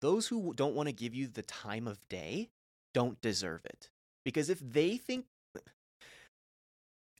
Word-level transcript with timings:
those 0.00 0.28
who 0.28 0.54
don't 0.54 0.74
want 0.74 0.88
to 0.88 0.92
give 0.92 1.14
you 1.14 1.26
the 1.26 1.42
time 1.42 1.86
of 1.86 1.98
day 2.08 2.50
don't 2.94 3.20
deserve 3.20 3.64
it. 3.64 3.90
Because 4.24 4.50
if 4.50 4.58
they 4.60 4.96
think 4.96 5.26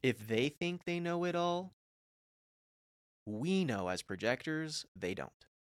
if 0.03 0.27
they 0.29 0.49
think 0.49 0.85
they 0.85 1.01
know 1.01 1.25
it 1.25 1.35
all, 1.35 1.73
we 3.27 3.65
know 3.65 3.89
as 3.89 4.03
projectors 4.03 4.87
they 4.95 5.15
don't. 5.15 5.31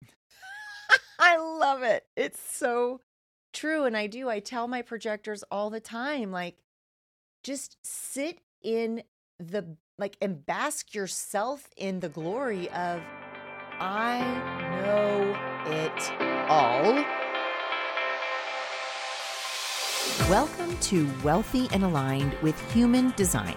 I 1.20 1.38
love 1.38 1.81
it. 1.81 2.05
It's 2.15 2.39
so 2.39 3.02
true. 3.54 3.86
And 3.86 3.97
I 3.97 4.07
do. 4.07 4.29
I 4.29 4.39
tell 4.39 4.68
my 4.68 4.84
projectors 4.84 5.43
all 5.50 5.70
the 5.70 5.79
time 5.79 6.31
like, 6.31 6.57
just 7.43 7.77
sit 7.84 8.39
in 8.61 9.02
the, 9.39 9.75
like, 9.97 10.16
and 10.21 10.45
bask 10.45 10.93
yourself 10.93 11.68
in 11.75 12.00
the 12.02 12.09
glory 12.09 12.70
of, 12.70 13.02
I 13.79 14.21
know 14.84 15.48
it 15.66 16.12
all. 16.50 17.04
Welcome 20.30 20.77
to 20.77 21.09
Wealthy 21.23 21.67
and 21.72 21.84
Aligned 21.84 22.36
with 22.41 22.59
Human 22.72 23.12
Design, 23.12 23.55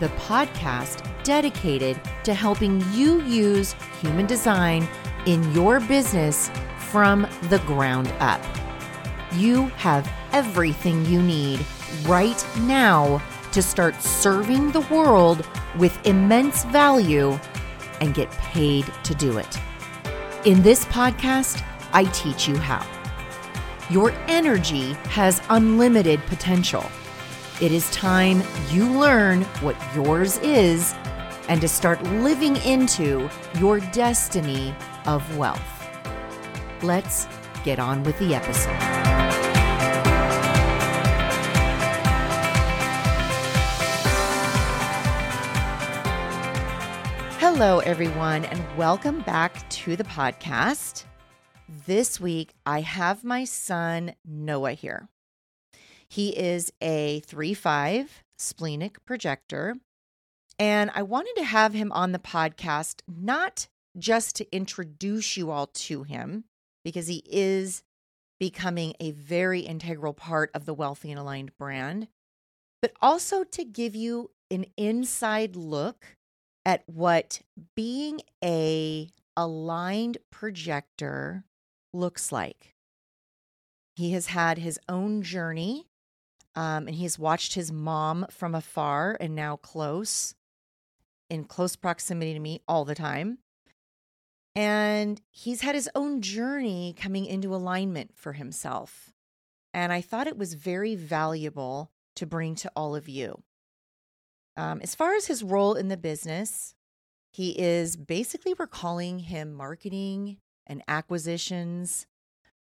the 0.00 0.08
podcast 0.08 1.04
dedicated 1.22 2.00
to 2.24 2.34
helping 2.34 2.82
you 2.92 3.20
use 3.22 3.74
human 4.00 4.26
design 4.26 4.88
in 5.26 5.52
your 5.52 5.80
business 5.80 6.50
from 6.78 7.26
the 7.50 7.58
ground 7.66 8.12
up. 8.20 8.40
You 9.32 9.66
have 9.76 10.10
everything 10.32 11.04
you 11.06 11.20
need 11.20 11.64
right 12.04 12.46
now 12.60 13.22
to 13.52 13.62
start 13.62 14.00
serving 14.00 14.72
the 14.72 14.80
world 14.80 15.46
with 15.78 15.98
immense 16.06 16.64
value 16.66 17.38
and 18.00 18.14
get 18.14 18.30
paid 18.30 18.84
to 19.04 19.14
do 19.14 19.38
it. 19.38 19.58
In 20.44 20.60
this 20.60 20.84
podcast, 20.84 21.64
I 21.94 22.04
teach 22.04 22.46
you 22.46 22.58
how. 22.58 22.86
Your 23.88 24.10
energy 24.28 24.92
has 25.08 25.40
unlimited 25.48 26.20
potential. 26.26 26.84
It 27.62 27.72
is 27.72 27.90
time 27.92 28.42
you 28.68 28.86
learn 28.86 29.40
what 29.62 29.74
yours 29.94 30.36
is 30.38 30.94
and 31.48 31.62
to 31.62 31.68
start 31.68 32.02
living 32.02 32.56
into 32.58 33.30
your 33.58 33.80
destiny 33.80 34.74
of 35.06 35.38
wealth. 35.38 35.62
Let's 36.82 37.26
get 37.64 37.78
on 37.78 38.02
with 38.02 38.18
the 38.18 38.34
episode. 38.34 39.03
Hello, 47.56 47.78
everyone, 47.78 48.44
and 48.46 48.76
welcome 48.76 49.20
back 49.20 49.70
to 49.70 49.94
the 49.94 50.02
podcast. 50.02 51.04
This 51.86 52.18
week, 52.18 52.52
I 52.66 52.80
have 52.80 53.22
my 53.22 53.44
son 53.44 54.16
Noah 54.26 54.72
here. 54.72 55.08
He 56.08 56.30
is 56.30 56.72
a 56.80 57.20
3 57.20 57.54
5 57.54 58.24
splenic 58.38 59.04
projector. 59.04 59.76
And 60.58 60.90
I 60.96 61.02
wanted 61.02 61.34
to 61.36 61.44
have 61.44 61.74
him 61.74 61.92
on 61.92 62.10
the 62.10 62.18
podcast, 62.18 63.02
not 63.06 63.68
just 63.96 64.34
to 64.34 64.52
introduce 64.52 65.36
you 65.36 65.52
all 65.52 65.68
to 65.68 66.02
him, 66.02 66.46
because 66.84 67.06
he 67.06 67.22
is 67.24 67.84
becoming 68.40 68.94
a 68.98 69.12
very 69.12 69.60
integral 69.60 70.12
part 70.12 70.50
of 70.54 70.66
the 70.66 70.74
Wealthy 70.74 71.12
and 71.12 71.20
Aligned 71.20 71.56
brand, 71.56 72.08
but 72.82 72.90
also 73.00 73.44
to 73.44 73.64
give 73.64 73.94
you 73.94 74.32
an 74.50 74.66
inside 74.76 75.54
look 75.54 76.16
at 76.64 76.82
what 76.86 77.40
being 77.74 78.20
a 78.42 79.08
aligned 79.36 80.18
projector 80.30 81.44
looks 81.92 82.32
like. 82.32 82.74
He 83.96 84.12
has 84.12 84.26
had 84.26 84.58
his 84.58 84.78
own 84.88 85.22
journey 85.22 85.86
um, 86.56 86.86
and 86.86 86.94
he 86.96 87.02
has 87.02 87.18
watched 87.18 87.54
his 87.54 87.72
mom 87.72 88.26
from 88.30 88.54
afar 88.54 89.16
and 89.20 89.34
now 89.34 89.56
close, 89.56 90.34
in 91.28 91.44
close 91.44 91.76
proximity 91.76 92.32
to 92.32 92.40
me 92.40 92.60
all 92.68 92.84
the 92.84 92.94
time. 92.94 93.38
And 94.54 95.20
he's 95.30 95.62
had 95.62 95.74
his 95.74 95.90
own 95.96 96.20
journey 96.20 96.94
coming 96.96 97.26
into 97.26 97.54
alignment 97.54 98.12
for 98.14 98.34
himself. 98.34 99.12
And 99.72 99.92
I 99.92 100.00
thought 100.00 100.28
it 100.28 100.38
was 100.38 100.54
very 100.54 100.94
valuable 100.94 101.90
to 102.14 102.26
bring 102.26 102.54
to 102.56 102.70
all 102.76 102.94
of 102.94 103.08
you. 103.08 103.42
Um, 104.56 104.80
as 104.82 104.94
far 104.94 105.14
as 105.14 105.26
his 105.26 105.42
role 105.42 105.74
in 105.74 105.88
the 105.88 105.96
business, 105.96 106.74
he 107.32 107.58
is 107.58 107.96
basically, 107.96 108.54
we're 108.56 108.66
calling 108.66 109.18
him 109.18 109.52
marketing 109.52 110.38
and 110.66 110.82
acquisitions, 110.86 112.06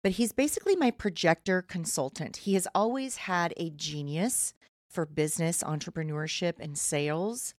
but 0.03 0.13
he's 0.13 0.33
basically 0.33 0.77
my 0.77 0.91
projector 0.91 1.63
consultant. 1.63 2.39
He 2.39 2.55
has 2.55 2.67
always 2.75 3.17
had 3.17 3.53
a 3.57 3.71
genius 3.71 4.55
for 4.91 5.05
business, 5.05 5.63
entrepreneurship, 5.63 6.55
and 6.59 6.79
sales. 6.79 7.55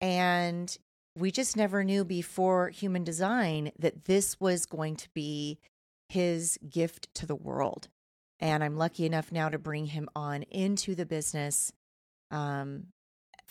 And 0.00 0.76
we 1.16 1.30
just 1.30 1.56
never 1.56 1.84
knew 1.84 2.04
before 2.04 2.70
human 2.70 3.04
design 3.04 3.72
that 3.78 4.06
this 4.06 4.40
was 4.40 4.66
going 4.66 4.96
to 4.96 5.08
be 5.14 5.58
his 6.08 6.58
gift 6.68 7.12
to 7.14 7.26
the 7.26 7.36
world. 7.36 7.88
And 8.38 8.62
I'm 8.62 8.76
lucky 8.76 9.06
enough 9.06 9.32
now 9.32 9.48
to 9.48 9.58
bring 9.58 9.86
him 9.86 10.08
on 10.14 10.42
into 10.44 10.94
the 10.94 11.06
business 11.06 11.72
um, 12.30 12.88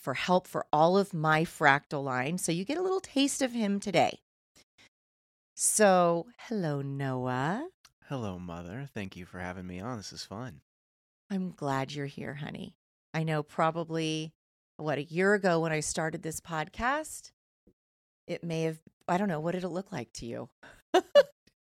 for 0.06 0.14
help 0.14 0.48
for 0.48 0.68
all 0.72 0.98
of 1.00 1.16
my 1.16 1.44
fractal 1.44 2.04
line. 2.04 2.38
So 2.38 2.52
you 2.52 2.64
get 2.64 2.78
a 2.78 2.82
little 2.84 3.02
taste 3.02 3.42
of 3.42 3.54
him 3.54 3.80
today. 3.80 4.20
So, 5.56 6.28
hello, 6.48 6.84
Noah. 6.84 7.68
Hello, 8.08 8.38
mother. 8.38 8.88
Thank 8.94 9.16
you 9.16 9.26
for 9.26 9.40
having 9.40 9.66
me 9.66 9.80
on. 9.80 9.98
This 9.98 10.14
is 10.14 10.24
fun. 10.24 10.62
I'm 11.32 11.50
glad 11.50 11.92
you're 11.92 12.06
here, 12.06 12.36
honey. 12.36 12.76
I 13.16 13.24
know 13.24 13.42
probably 13.42 14.32
what 14.78 15.00
a 15.00 15.04
year 15.04 15.34
ago 15.34 15.60
when 15.60 15.72
I 15.72 15.80
started 15.80 16.22
this 16.22 16.40
podcast, 16.40 17.32
it 18.28 18.44
may 18.44 18.64
have, 18.64 18.78
I 19.08 19.18
don't 19.18 19.28
know, 19.28 19.40
what 19.40 19.54
did 19.54 19.64
it 19.64 19.70
look 19.70 19.92
like 19.92 20.14
to 20.14 20.28
you? 20.28 20.50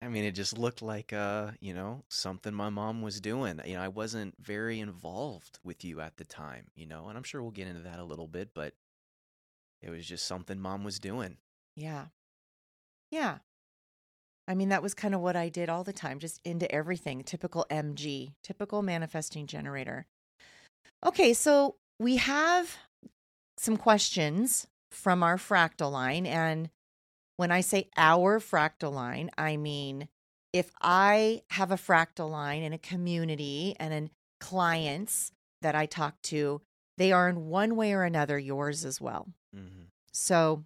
I 0.02 0.08
mean, 0.08 0.24
it 0.24 0.32
just 0.32 0.56
looked 0.56 0.80
like, 0.80 1.12
uh, 1.12 1.50
you 1.60 1.74
know, 1.74 2.04
something 2.08 2.54
my 2.54 2.70
mom 2.70 3.02
was 3.02 3.20
doing. 3.20 3.60
You 3.66 3.74
know, 3.74 3.82
I 3.82 3.88
wasn't 3.88 4.34
very 4.40 4.80
involved 4.80 5.58
with 5.62 5.84
you 5.84 6.00
at 6.00 6.16
the 6.16 6.24
time, 6.24 6.68
you 6.74 6.86
know, 6.86 7.08
and 7.08 7.18
I'm 7.18 7.22
sure 7.22 7.42
we'll 7.42 7.50
get 7.50 7.68
into 7.68 7.82
that 7.82 7.98
a 7.98 8.04
little 8.04 8.26
bit, 8.26 8.50
but 8.54 8.72
it 9.82 9.90
was 9.90 10.06
just 10.06 10.26
something 10.26 10.58
mom 10.58 10.84
was 10.84 10.98
doing. 10.98 11.36
Yeah. 11.76 12.06
Yeah. 13.10 13.38
I 14.48 14.54
mean, 14.54 14.70
that 14.70 14.82
was 14.82 14.94
kind 14.94 15.14
of 15.14 15.20
what 15.20 15.36
I 15.36 15.48
did 15.48 15.68
all 15.68 15.84
the 15.84 15.92
time, 15.92 16.18
just 16.18 16.40
into 16.44 16.70
everything. 16.74 17.22
Typical 17.22 17.66
MG, 17.70 18.32
typical 18.42 18.82
manifesting 18.82 19.46
generator. 19.46 20.06
Okay, 21.04 21.34
so 21.34 21.76
we 21.98 22.16
have 22.16 22.76
some 23.58 23.76
questions 23.76 24.66
from 24.90 25.22
our 25.22 25.36
fractal 25.36 25.92
line. 25.92 26.26
And 26.26 26.70
when 27.40 27.50
I 27.50 27.62
say 27.62 27.88
our 27.96 28.38
fractal 28.38 28.92
line, 28.92 29.30
I 29.38 29.56
mean 29.56 30.08
if 30.52 30.70
I 30.82 31.40
have 31.52 31.70
a 31.70 31.76
fractal 31.76 32.30
line 32.30 32.62
in 32.62 32.74
a 32.74 32.78
community 32.78 33.74
and 33.80 33.94
in 33.94 34.10
clients 34.40 35.32
that 35.62 35.74
I 35.74 35.86
talk 35.86 36.20
to, 36.24 36.60
they 36.98 37.12
are 37.12 37.30
in 37.30 37.46
one 37.46 37.76
way 37.76 37.94
or 37.94 38.02
another 38.02 38.38
yours 38.38 38.84
as 38.84 39.00
well. 39.00 39.26
Mm-hmm. 39.56 39.84
So 40.12 40.64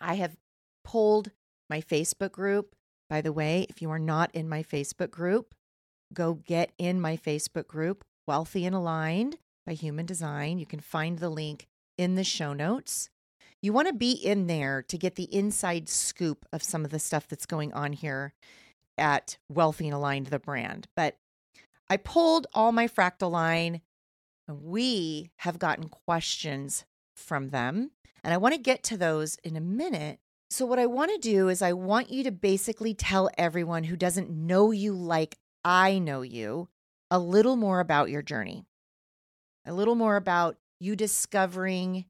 I 0.00 0.14
have 0.14 0.38
pulled 0.84 1.32
my 1.68 1.82
Facebook 1.82 2.32
group. 2.32 2.74
By 3.10 3.20
the 3.20 3.32
way, 3.32 3.66
if 3.68 3.82
you 3.82 3.90
are 3.90 3.98
not 3.98 4.34
in 4.34 4.48
my 4.48 4.62
Facebook 4.62 5.10
group, 5.10 5.54
go 6.14 6.32
get 6.32 6.72
in 6.78 6.98
my 6.98 7.18
Facebook 7.18 7.66
group, 7.66 8.04
Wealthy 8.26 8.64
and 8.64 8.74
Aligned 8.74 9.36
by 9.66 9.74
Human 9.74 10.06
Design. 10.06 10.58
You 10.58 10.66
can 10.66 10.80
find 10.80 11.18
the 11.18 11.28
link 11.28 11.66
in 11.98 12.14
the 12.14 12.24
show 12.24 12.54
notes. 12.54 13.10
You 13.62 13.72
want 13.72 13.88
to 13.88 13.94
be 13.94 14.12
in 14.12 14.46
there 14.46 14.82
to 14.88 14.98
get 14.98 15.16
the 15.16 15.34
inside 15.34 15.88
scoop 15.88 16.46
of 16.52 16.62
some 16.62 16.84
of 16.84 16.90
the 16.90 16.98
stuff 16.98 17.26
that's 17.26 17.46
going 17.46 17.72
on 17.72 17.92
here 17.92 18.34
at 18.96 19.38
Wealthy 19.48 19.86
and 19.86 19.94
Aligned, 19.94 20.28
the 20.28 20.38
brand. 20.38 20.86
But 20.94 21.16
I 21.90 21.96
pulled 21.96 22.46
all 22.54 22.72
my 22.72 22.86
fractal 22.86 23.30
line. 23.30 23.80
And 24.48 24.62
we 24.62 25.30
have 25.40 25.58
gotten 25.58 25.90
questions 25.90 26.86
from 27.14 27.50
them, 27.50 27.90
and 28.24 28.32
I 28.32 28.38
want 28.38 28.54
to 28.54 28.60
get 28.60 28.82
to 28.84 28.96
those 28.96 29.36
in 29.44 29.56
a 29.56 29.60
minute. 29.60 30.20
So, 30.48 30.64
what 30.64 30.78
I 30.78 30.86
want 30.86 31.10
to 31.10 31.18
do 31.18 31.48
is, 31.50 31.60
I 31.60 31.74
want 31.74 32.10
you 32.10 32.24
to 32.24 32.32
basically 32.32 32.94
tell 32.94 33.28
everyone 33.36 33.84
who 33.84 33.96
doesn't 33.96 34.30
know 34.30 34.70
you 34.70 34.94
like 34.94 35.36
I 35.64 35.98
know 35.98 36.22
you 36.22 36.68
a 37.10 37.18
little 37.18 37.56
more 37.56 37.80
about 37.80 38.08
your 38.08 38.22
journey, 38.22 38.64
a 39.66 39.74
little 39.74 39.94
more 39.94 40.16
about 40.16 40.56
you 40.80 40.96
discovering 40.96 42.06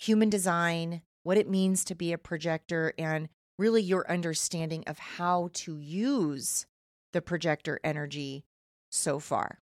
human 0.00 0.30
design, 0.30 1.02
what 1.22 1.36
it 1.36 1.48
means 1.48 1.84
to 1.84 1.94
be 1.94 2.12
a 2.12 2.18
projector, 2.18 2.94
and 2.98 3.28
really 3.58 3.82
your 3.82 4.10
understanding 4.10 4.82
of 4.86 4.98
how 4.98 5.50
to 5.52 5.78
use 5.78 6.66
the 7.12 7.20
projector 7.20 7.78
energy 7.84 8.44
so 8.90 9.18
far. 9.18 9.58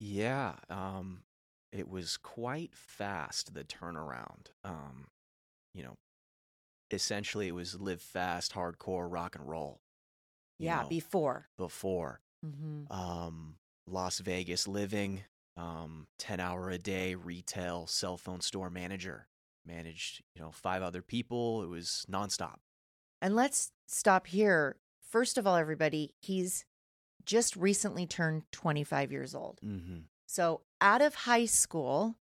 Yeah, 0.00 0.54
um, 0.70 1.24
it 1.72 1.88
was 1.88 2.16
quite 2.16 2.74
fast 2.74 3.52
the 3.52 3.64
turnaround. 3.64 4.46
Um, 4.64 5.08
you 5.74 5.82
know, 5.82 5.96
essentially 6.90 7.48
it 7.48 7.54
was 7.54 7.78
live 7.78 8.00
fast, 8.00 8.54
hardcore 8.54 9.12
rock 9.12 9.36
and 9.36 9.46
roll. 9.46 9.80
Yeah, 10.58 10.82
know, 10.82 10.88
before. 10.88 11.48
before. 11.58 12.20
Mm-hmm. 12.44 12.90
Um, 12.90 13.56
Las 13.86 14.20
Vegas 14.20 14.66
living, 14.66 15.24
um, 15.56 16.06
10 16.18 16.40
hour 16.40 16.70
a 16.70 16.78
day 16.78 17.14
retail 17.14 17.86
cell 17.86 18.16
phone 18.16 18.40
store 18.40 18.70
manager. 18.70 19.26
Managed, 19.66 20.22
you 20.34 20.40
know, 20.40 20.50
five 20.50 20.82
other 20.82 21.02
people. 21.02 21.62
It 21.62 21.68
was 21.68 22.06
nonstop. 22.10 22.56
And 23.20 23.36
let's 23.36 23.72
stop 23.86 24.26
here. 24.26 24.76
First 25.02 25.36
of 25.36 25.46
all, 25.46 25.56
everybody, 25.56 26.14
he's 26.18 26.64
just 27.26 27.54
recently 27.56 28.06
turned 28.06 28.44
25 28.52 29.12
years 29.12 29.34
old. 29.34 29.60
Mm-hmm. 29.64 29.98
So 30.26 30.62
out 30.80 31.02
of 31.02 31.14
high 31.14 31.44
school, 31.44 32.16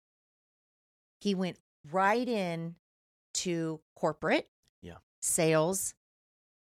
he 1.19 1.35
went 1.35 1.57
right 1.91 2.27
in 2.27 2.75
to 3.33 3.81
corporate 3.95 4.47
Yeah. 4.81 4.97
sales 5.21 5.93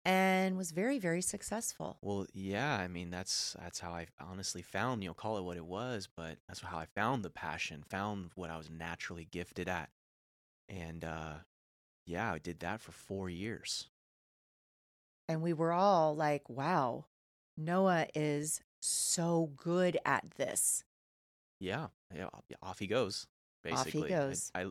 and 0.08 0.56
was 0.56 0.70
very, 0.70 0.98
very 0.98 1.20
successful. 1.20 1.98
Well, 2.00 2.26
yeah, 2.32 2.76
I 2.76 2.88
mean 2.88 3.10
that's 3.10 3.54
that's 3.60 3.78
how 3.78 3.92
I 3.92 4.06
honestly 4.18 4.62
found, 4.62 5.02
you 5.02 5.10
know, 5.10 5.14
call 5.14 5.36
it 5.36 5.42
what 5.44 5.58
it 5.58 5.66
was, 5.66 6.08
but 6.16 6.38
that's 6.48 6.60
how 6.60 6.78
I 6.78 6.86
found 6.86 7.22
the 7.22 7.30
passion, 7.30 7.84
found 7.86 8.30
what 8.34 8.48
I 8.50 8.56
was 8.56 8.70
naturally 8.70 9.28
gifted 9.30 9.68
at. 9.68 9.90
And 10.68 11.04
uh 11.04 11.34
yeah, 12.06 12.32
I 12.32 12.38
did 12.38 12.60
that 12.60 12.80
for 12.80 12.92
4 12.92 13.28
years. 13.28 13.90
And 15.28 15.42
we 15.42 15.52
were 15.52 15.72
all 15.72 16.16
like, 16.16 16.48
wow, 16.48 17.04
Noah 17.54 18.06
is 18.14 18.62
so 18.80 19.50
good 19.56 19.98
at 20.06 20.24
this. 20.38 20.84
Yeah, 21.60 21.88
yeah, 22.14 22.28
off- 22.62 22.78
he 22.78 22.86
goes, 22.86 23.26
Off 23.70 23.84
he 23.88 24.00
basically. 24.00 24.14
I- 24.14 24.18
goes. 24.18 24.50
I, 24.54 24.62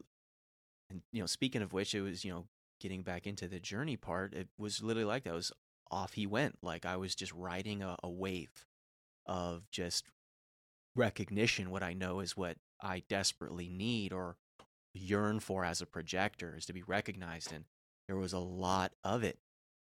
and 0.89 1.01
you 1.11 1.19
know, 1.19 1.25
speaking 1.27 1.61
of 1.61 1.73
which, 1.73 1.93
it 1.93 2.01
was, 2.01 2.25
you 2.25 2.31
know, 2.31 2.45
getting 2.79 3.01
back 3.03 3.27
into 3.27 3.47
the 3.47 3.59
journey 3.59 3.97
part, 3.97 4.33
it 4.33 4.47
was 4.57 4.81
literally 4.83 5.05
like 5.07 5.23
that. 5.23 5.31
It 5.31 5.33
was 5.33 5.51
off 5.89 6.13
he 6.13 6.27
went. 6.27 6.57
Like 6.61 6.85
I 6.85 6.97
was 6.97 7.15
just 7.15 7.33
riding 7.33 7.81
a, 7.81 7.95
a 8.03 8.09
wave 8.09 8.65
of 9.25 9.69
just 9.71 10.05
recognition, 10.95 11.69
what 11.69 11.83
I 11.83 11.93
know 11.93 12.19
is 12.19 12.35
what 12.35 12.57
I 12.81 13.03
desperately 13.09 13.69
need 13.69 14.13
or 14.13 14.37
yearn 14.93 15.39
for 15.39 15.63
as 15.63 15.81
a 15.81 15.85
projector 15.85 16.55
is 16.57 16.65
to 16.65 16.73
be 16.73 16.83
recognized. 16.83 17.51
And 17.51 17.65
there 18.07 18.17
was 18.17 18.33
a 18.33 18.39
lot 18.39 18.93
of 19.03 19.23
it. 19.23 19.37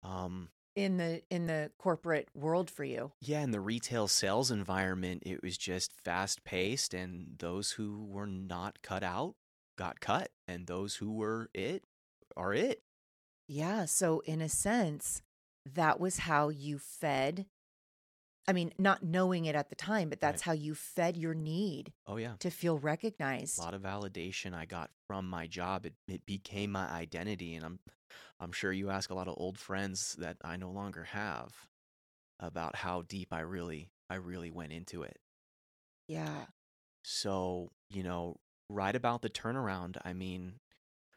Um, 0.03 0.49
In 0.75 0.97
the 0.97 1.21
in 1.29 1.47
the 1.47 1.71
corporate 1.77 2.29
world 2.33 2.69
for 2.69 2.83
you. 2.83 3.11
yeah, 3.21 3.41
in 3.41 3.51
the 3.51 3.59
retail 3.59 4.07
sales 4.07 4.51
environment, 4.51 5.23
it 5.25 5.41
was 5.43 5.57
just 5.57 5.91
fast 6.03 6.43
paced, 6.43 6.93
and 6.93 7.35
those 7.39 7.71
who 7.71 8.05
were 8.05 8.27
not 8.27 8.81
cut 8.81 9.03
out 9.03 9.35
got 9.77 9.99
cut, 9.99 10.29
and 10.47 10.67
those 10.67 10.95
who 10.95 11.11
were 11.13 11.49
it 11.53 11.83
are 12.37 12.53
it. 12.53 12.81
Yeah. 13.47 13.85
So, 13.85 14.19
in 14.21 14.41
a 14.41 14.49
sense, 14.49 15.21
that 15.65 15.99
was 15.99 16.19
how 16.19 16.49
you 16.49 16.77
fed. 16.79 17.45
I 18.47 18.53
mean, 18.53 18.73
not 18.77 19.01
knowing 19.01 19.45
it 19.45 19.55
at 19.55 19.69
the 19.69 19.75
time, 19.75 20.09
but 20.09 20.21
that's 20.21 20.43
how 20.43 20.51
you 20.51 20.75
fed 20.75 21.17
your 21.17 21.33
need 21.33 21.91
Oh, 22.05 22.17
yeah. 22.17 22.33
to 22.39 22.51
feel 22.51 22.77
recognized. 22.77 23.57
A 23.57 23.61
lot 23.63 23.73
of 23.73 23.81
validation 23.81 24.53
I 24.53 24.65
got 24.65 24.91
from 25.07 25.27
my 25.27 25.47
job. 25.47 25.87
It, 25.87 25.95
it 26.07 26.25
became 26.27 26.71
my 26.71 26.87
identity, 26.87 27.55
and 27.55 27.65
I'm 27.65 27.79
I'm 28.39 28.51
sure 28.51 28.71
you 28.71 28.91
ask 28.91 29.09
a 29.09 29.15
lot 29.15 29.27
of 29.27 29.33
old 29.37 29.57
friends 29.57 30.15
that 30.19 30.37
I 30.43 30.57
no 30.57 30.69
longer 30.69 31.05
have 31.05 31.53
about 32.39 32.75
how 32.75 33.01
deep 33.01 33.29
I 33.31 33.39
really 33.39 33.89
I 34.11 34.15
really 34.15 34.51
went 34.51 34.73
into 34.73 35.01
it. 35.01 35.17
Yeah. 36.07 36.45
So, 37.03 37.71
you 37.89 38.03
know, 38.03 38.35
right 38.69 38.95
about 38.95 39.21
the 39.23 39.29
turnaround, 39.29 39.97
I 40.05 40.13
mean, 40.13 40.53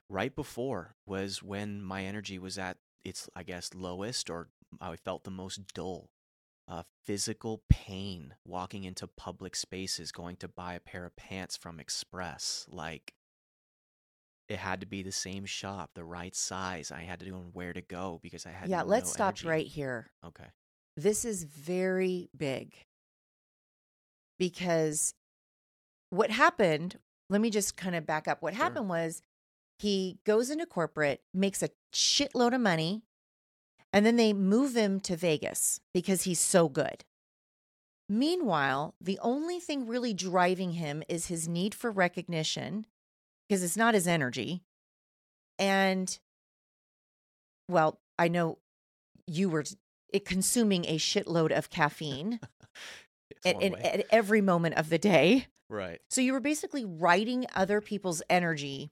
right 0.09 0.35
before 0.35 0.95
was 1.07 1.43
when 1.43 1.83
my 1.83 2.05
energy 2.05 2.39
was 2.39 2.59
at 2.59 2.79
its, 3.05 3.29
I 3.35 3.43
guess, 3.43 3.75
lowest 3.75 4.31
or 4.31 4.49
I 4.81 4.97
felt 4.97 5.25
the 5.25 5.31
most 5.31 5.73
dull. 5.75 6.11
Uh, 6.67 6.83
physical 7.07 7.63
pain 7.71 8.35
walking 8.45 8.85
into 8.85 9.07
public 9.07 9.57
spaces, 9.57 10.13
going 10.13 10.37
to 10.37 10.49
buy 10.49 10.75
a 10.75 10.81
pair 10.81 11.07
of 11.07 11.17
pants 11.17 11.57
from 11.57 11.81
Express. 11.81 12.67
Like, 12.69 13.15
it 14.51 14.59
had 14.59 14.81
to 14.81 14.87
be 14.87 15.03
the 15.03 15.11
same 15.13 15.47
shop, 15.47 15.93
the 15.95 16.05
right 16.05 16.37
size. 16.37 16.93
I 16.93 17.05
had 17.05 17.21
to 17.21 17.29
know 17.31 17.49
where 17.55 17.73
to 17.73 17.81
go 17.81 18.19
because 18.23 18.45
I 18.45 18.51
had 18.51 18.69
Yeah. 18.69 18.83
no 18.83 18.89
Let's 18.89 19.11
stop 19.11 19.29
energy. 19.29 19.49
right 19.49 19.67
here. 19.67 20.11
Okay. 20.27 20.45
This 20.97 21.25
is 21.25 21.45
very 21.45 22.29
big 22.37 22.75
because 24.39 25.15
what 26.11 26.31
happened, 26.31 26.99
let 27.31 27.41
me 27.41 27.51
just 27.51 27.77
kind 27.77 27.95
of 27.95 28.07
back 28.07 28.29
up. 28.29 28.43
What 28.43 28.55
Sure. 28.55 28.65
happened 28.65 28.89
was 28.89 29.23
he 29.79 30.19
goes 30.25 30.51
into 30.51 30.67
corporate, 30.67 31.23
makes 31.33 31.63
a 31.63 31.71
shitload 31.93 32.55
of 32.55 32.61
money, 32.61 33.03
and 33.93 34.05
then 34.05 34.17
they 34.17 34.33
move 34.33 34.77
him 34.77 35.01
to 35.01 35.17
Vegas 35.17 35.81
because 35.95 36.23
he's 36.23 36.41
so 36.41 36.69
good. 36.69 37.05
Meanwhile, 38.09 38.95
the 39.01 39.19
only 39.23 39.61
thing 39.61 39.87
really 39.87 40.15
driving 40.15 40.73
him 40.73 41.03
is 41.09 41.27
his 41.27 41.47
need 41.47 41.75
for 41.75 41.91
recognition 41.91 42.87
because 43.49 43.63
it's 43.63 43.77
not 43.77 43.95
his 43.95 44.09
energy. 44.09 44.63
And, 45.59 46.19
well, 47.69 48.01
I 48.19 48.29
know 48.29 48.59
you 49.27 49.49
were 49.51 49.65
it 50.11 50.25
consuming 50.25 50.87
a 50.87 50.97
shitload 50.97 51.57
of 51.57 51.69
caffeine 51.71 52.41
at, 53.45 53.63
at, 53.63 53.79
at 53.85 54.07
every 54.11 54.41
moment 54.41 54.77
of 54.77 54.89
the 54.89 54.99
day. 54.99 55.47
right. 55.69 56.01
So 56.09 56.21
you 56.21 56.33
were 56.33 56.41
basically 56.41 56.85
writing 56.85 57.47
other 57.55 57.81
people's 57.83 58.23
energy 58.31 58.91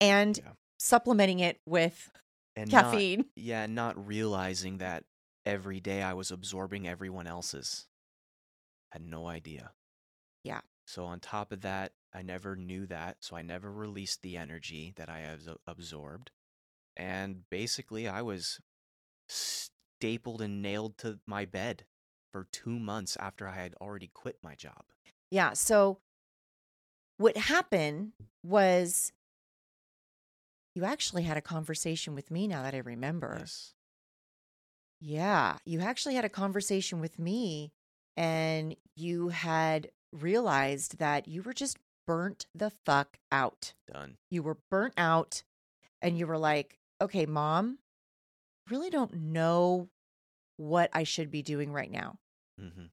and 0.00 0.36
Yeah. 0.38 0.52
supplementing 0.78 1.40
it 1.40 1.60
with 1.66 2.10
And 2.54 2.70
not- 2.70 2.84
caffeine. 2.92 3.30
yeah, 3.34 3.66
not 3.66 4.06
realizing 4.06 4.78
that 4.78 5.04
every 5.44 5.80
day 5.80 6.02
I 6.02 6.12
was 6.14 6.30
absorbing 6.30 6.86
everyone 6.88 7.26
else's. 7.26 7.88
Had 8.92 9.02
no 9.02 9.26
idea. 9.26 9.74
Yeah. 10.42 10.62
So 10.86 11.04
on 11.06 11.20
top 11.20 11.52
of 11.52 11.60
that, 11.62 11.92
I 12.12 12.22
never 12.22 12.56
knew 12.56 12.86
that, 12.86 13.22
so 13.22 13.36
I 13.36 13.42
never 13.42 13.70
released 13.72 14.22
the 14.22 14.36
energy 14.36 14.92
that 14.96 15.08
I 15.08 15.20
have 15.20 15.46
absorbed. 15.66 16.30
And 16.96 17.48
basically, 17.50 18.08
I 18.08 18.22
was 18.22 18.60
stapled 19.28 20.40
and 20.40 20.62
nailed 20.62 20.96
to 20.98 21.20
my 21.26 21.44
bed 21.44 21.86
for 22.32 22.44
2 22.44 22.78
months 22.78 23.16
after 23.16 23.46
I 23.48 23.54
had 23.54 23.74
already 23.80 24.08
quit 24.08 24.42
my 24.42 24.54
job. 24.54 24.86
Yeah. 25.30 25.52
So 25.52 26.00
what 27.18 27.36
happened 27.36 28.12
was 28.42 29.12
you 30.76 30.84
actually 30.84 31.22
had 31.22 31.38
a 31.38 31.42
conversation 31.42 32.14
with 32.14 32.30
me 32.30 32.46
now 32.46 32.62
that 32.62 32.74
I 32.74 32.78
remember. 32.78 33.36
Yes. 33.40 33.72
Yeah. 35.00 35.56
You 35.64 35.80
actually 35.80 36.14
had 36.14 36.24
a 36.26 36.28
conversation 36.28 37.00
with 37.00 37.18
me 37.18 37.72
and 38.16 38.76
you 38.94 39.28
had 39.28 39.90
realized 40.12 40.98
that 40.98 41.28
you 41.28 41.42
were 41.42 41.54
just 41.54 41.78
burnt 42.06 42.46
the 42.54 42.70
fuck 42.70 43.18
out. 43.32 43.72
Done. 43.90 44.18
You 44.30 44.42
were 44.42 44.58
burnt 44.70 44.94
out 44.98 45.42
and 46.02 46.18
you 46.18 46.26
were 46.26 46.38
like, 46.38 46.78
okay, 47.00 47.24
mom, 47.24 47.78
really 48.70 48.90
don't 48.90 49.14
know 49.14 49.88
what 50.58 50.90
I 50.92 51.04
should 51.04 51.30
be 51.30 51.42
doing 51.42 51.72
right 51.72 51.90
now. 51.90 52.18
Mm-hmm. 52.60 52.86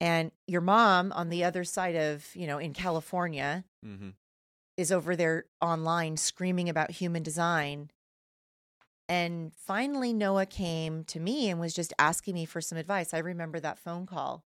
And 0.00 0.32
your 0.46 0.60
mom 0.60 1.12
on 1.12 1.28
the 1.28 1.44
other 1.44 1.64
side 1.64 1.96
of, 1.96 2.26
you 2.34 2.46
know, 2.46 2.58
in 2.58 2.72
California 2.72 3.64
Mhm. 3.84 4.14
Is 4.78 4.90
over 4.90 5.14
there 5.14 5.44
online 5.60 6.16
screaming 6.16 6.70
about 6.70 6.92
human 6.92 7.22
design. 7.22 7.90
And 9.10 9.52
finally, 9.54 10.12
Noah 10.12 10.46
came 10.46 11.04
to 11.04 11.20
me 11.20 11.50
and 11.50 11.58
was 11.60 11.74
just 11.74 11.92
asking 11.98 12.34
me 12.34 12.46
for 12.46 12.60
some 12.60 12.78
advice. 12.78 13.12
I 13.12 13.18
remember 13.18 13.58
that 13.60 13.78
phone 13.78 14.06
call. 14.06 14.44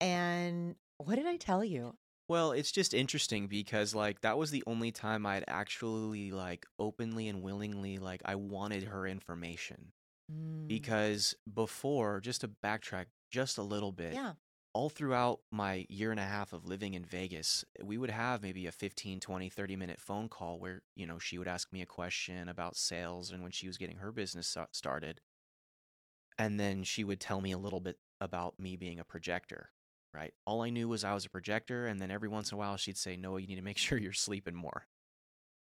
And 0.00 0.74
what 0.98 1.16
did 1.16 1.26
I 1.26 1.36
tell 1.36 1.64
you? 1.64 1.94
Well, 2.28 2.52
it's 2.52 2.72
just 2.72 2.94
interesting 2.94 3.46
because 3.46 3.94
like 3.94 4.22
that 4.22 4.36
was 4.38 4.50
the 4.50 4.64
only 4.66 4.90
time 4.90 5.24
I'd 5.24 5.44
actually 5.46 6.30
like 6.30 6.66
openly 6.78 7.28
and 7.28 7.42
willingly 7.42 7.98
like 7.98 8.22
I 8.24 8.34
wanted 8.34 8.84
her 8.84 9.06
information 9.06 9.92
Mm, 10.32 10.68
because 10.68 11.34
before 11.52 12.20
just 12.20 12.40
to 12.40 12.48
backtrack 12.48 13.06
just 13.30 13.58
a 13.58 13.62
little 13.62 13.92
bit 13.92 14.14
yeah. 14.14 14.32
All 14.74 14.88
throughout 14.88 15.40
my 15.50 15.86
year 15.88 16.10
and 16.10 16.20
a 16.20 16.24
half 16.24 16.52
of 16.52 16.66
living 16.66 16.94
in 16.94 17.04
Vegas 17.04 17.64
we 17.82 17.96
would 17.96 18.10
have 18.10 18.42
maybe 18.42 18.66
a 18.66 18.72
15 18.72 19.20
20 19.20 19.48
30 19.48 19.76
minute 19.76 20.00
phone 20.00 20.28
call 20.28 20.58
where 20.58 20.82
you 20.96 21.06
know 21.06 21.18
she 21.18 21.38
would 21.38 21.48
ask 21.48 21.72
me 21.72 21.80
a 21.80 21.86
question 21.86 22.48
about 22.48 22.76
sales 22.76 23.30
and 23.30 23.42
when 23.42 23.52
she 23.52 23.66
was 23.66 23.78
getting 23.78 23.96
her 23.96 24.12
business 24.12 24.56
started. 24.72 25.20
And 26.36 26.58
then 26.58 26.82
she 26.82 27.04
would 27.04 27.20
tell 27.20 27.40
me 27.40 27.52
a 27.52 27.58
little 27.58 27.78
bit 27.80 27.96
about 28.20 28.58
me 28.58 28.76
being 28.76 28.98
a 28.98 29.04
projector 29.04 29.70
right? 30.12 30.32
All 30.46 30.62
i 30.62 30.70
knew 30.70 30.88
was 30.88 31.04
i 31.04 31.14
was 31.14 31.26
a 31.26 31.30
projector 31.30 31.86
and 31.86 32.00
then 32.00 32.10
every 32.10 32.28
once 32.28 32.52
in 32.52 32.56
a 32.56 32.58
while 32.58 32.76
she'd 32.76 32.98
say 32.98 33.16
no 33.16 33.36
you 33.36 33.46
need 33.46 33.56
to 33.56 33.62
make 33.62 33.78
sure 33.86 33.98
you're 33.98 34.12
sleeping 34.12 34.54
more. 34.54 34.86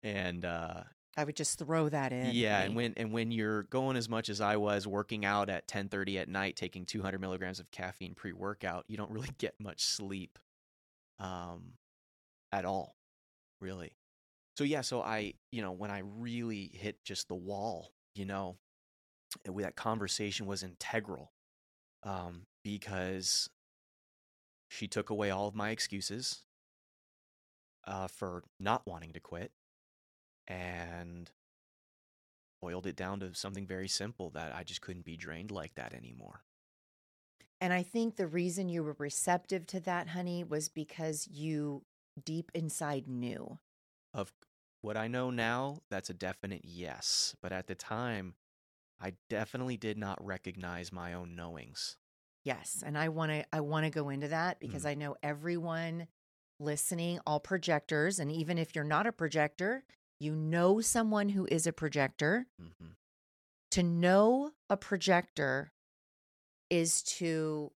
And 0.04 0.46
uh 0.46 0.84
I 1.18 1.24
would 1.24 1.36
just 1.36 1.58
throw 1.58 1.88
that 1.90 2.12
in. 2.12 2.32
yeah, 2.34 2.62
and 2.62 2.76
when 2.76 2.94
and 2.98 3.12
when 3.12 3.32
you're 3.32 3.64
going 3.64 3.96
as 3.96 4.10
much 4.10 4.30
as 4.30 4.42
I 4.42 4.58
was, 4.58 4.86
working 4.86 5.24
out 5.24 5.50
at 5.50 5.68
10:30 5.68 6.20
at 6.20 6.30
night, 6.30 6.56
taking 6.56 6.86
200 6.86 7.20
milligrams 7.20 7.60
of 7.60 7.72
caffeine 7.72 8.16
pre-workout, 8.16 8.86
you 8.88 8.98
don't 8.98 9.12
really 9.12 9.30
get 9.38 9.56
much 9.60 9.82
sleep, 9.82 10.38
um, 11.20 11.74
at 12.52 12.66
all, 12.66 12.96
really. 13.62 13.96
So 14.58 14.64
yeah, 14.64 14.82
so 14.82 15.02
I, 15.02 15.34
you 15.52 15.62
know, 15.62 15.72
when 15.72 15.92
I 15.92 16.00
really 16.00 16.72
hit 16.74 17.04
just 17.04 17.28
the 17.28 17.36
wall, 17.36 17.92
you 18.14 18.26
know, 18.26 18.58
that 19.44 19.76
conversation 19.76 20.46
was 20.46 20.64
integral 20.64 21.34
um, 22.04 22.44
because 22.64 23.50
she 24.70 24.88
took 24.88 25.10
away 25.10 25.30
all 25.30 25.48
of 25.48 25.56
my 25.56 25.72
excuses 25.72 26.44
uh, 27.86 28.08
for 28.08 28.44
not 28.60 28.86
wanting 28.86 29.12
to 29.14 29.20
quit 29.20 29.52
and 30.48 31.32
boiled 32.60 32.86
it 32.86 32.98
down 32.98 33.22
to 33.22 33.34
something 33.34 33.66
very 33.66 33.88
simple 33.88 34.30
that 34.32 34.54
I 34.54 34.64
just 34.66 34.82
couldn't 34.82 35.06
be 35.06 35.16
drained 35.16 35.52
like 35.52 35.76
that 35.76 35.94
anymore. 35.94 36.44
And 37.62 37.74
I 37.74 37.84
think 37.84 38.16
the 38.16 38.28
reason 38.28 38.70
you 38.70 38.84
were 38.84 38.96
receptive 38.98 39.66
to 39.68 39.80
that, 39.82 40.10
honey, 40.10 40.44
was 40.44 40.70
because 40.70 41.28
you 41.28 41.86
deep 42.24 42.52
inside 42.54 43.08
knew. 43.08 43.60
Of 44.16 44.34
what 44.82 44.98
I 44.98 45.08
know 45.08 45.30
now, 45.30 45.84
that's 45.90 46.10
a 46.10 46.14
definite 46.16 46.66
yes. 46.66 47.36
But 47.40 47.52
at 47.52 47.68
the 47.68 47.76
time, 47.76 48.36
I 49.00 49.18
definitely 49.30 49.78
did 49.78 49.98
not 49.98 50.24
recognize 50.26 50.92
my 50.92 51.14
own 51.14 51.36
knowings. 51.36 51.98
Yes, 52.44 52.84
and 52.86 52.98
I 52.98 53.10
want 53.10 53.32
to 53.32 53.46
I 53.56 53.62
want 53.62 53.86
to 53.86 53.90
go 53.90 54.10
into 54.10 54.28
that 54.28 54.60
because 54.60 54.86
Mhm. 54.86 54.90
I 54.90 54.94
know 54.94 55.16
everyone 55.24 56.08
listening, 56.60 57.20
all 57.26 57.40
projectors, 57.40 58.20
and 58.20 58.32
even 58.32 58.58
if 58.58 58.76
you're 58.76 58.84
not 58.84 59.08
a 59.08 59.12
projector, 59.12 59.84
you 60.20 60.36
know 60.36 60.82
someone 60.82 61.30
who 61.30 61.48
is 61.50 61.68
a 61.68 61.74
projector. 61.74 62.48
hmm 62.60 62.92
To 63.72 63.84
know 63.84 64.52
a 64.70 64.78
projector 64.78 65.72
is 66.70 67.02
to 67.04 67.72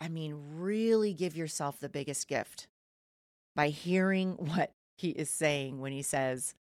I 0.00 0.08
mean 0.08 0.34
really 0.56 1.12
give 1.12 1.36
yourself 1.36 1.80
the 1.80 1.88
biggest 1.88 2.28
gift 2.28 2.68
by 3.54 3.68
hearing 3.68 4.32
what 4.38 4.72
he 4.96 5.10
is 5.10 5.30
saying 5.30 5.80
when 5.80 5.92
he 5.92 6.02
says, 6.02 6.54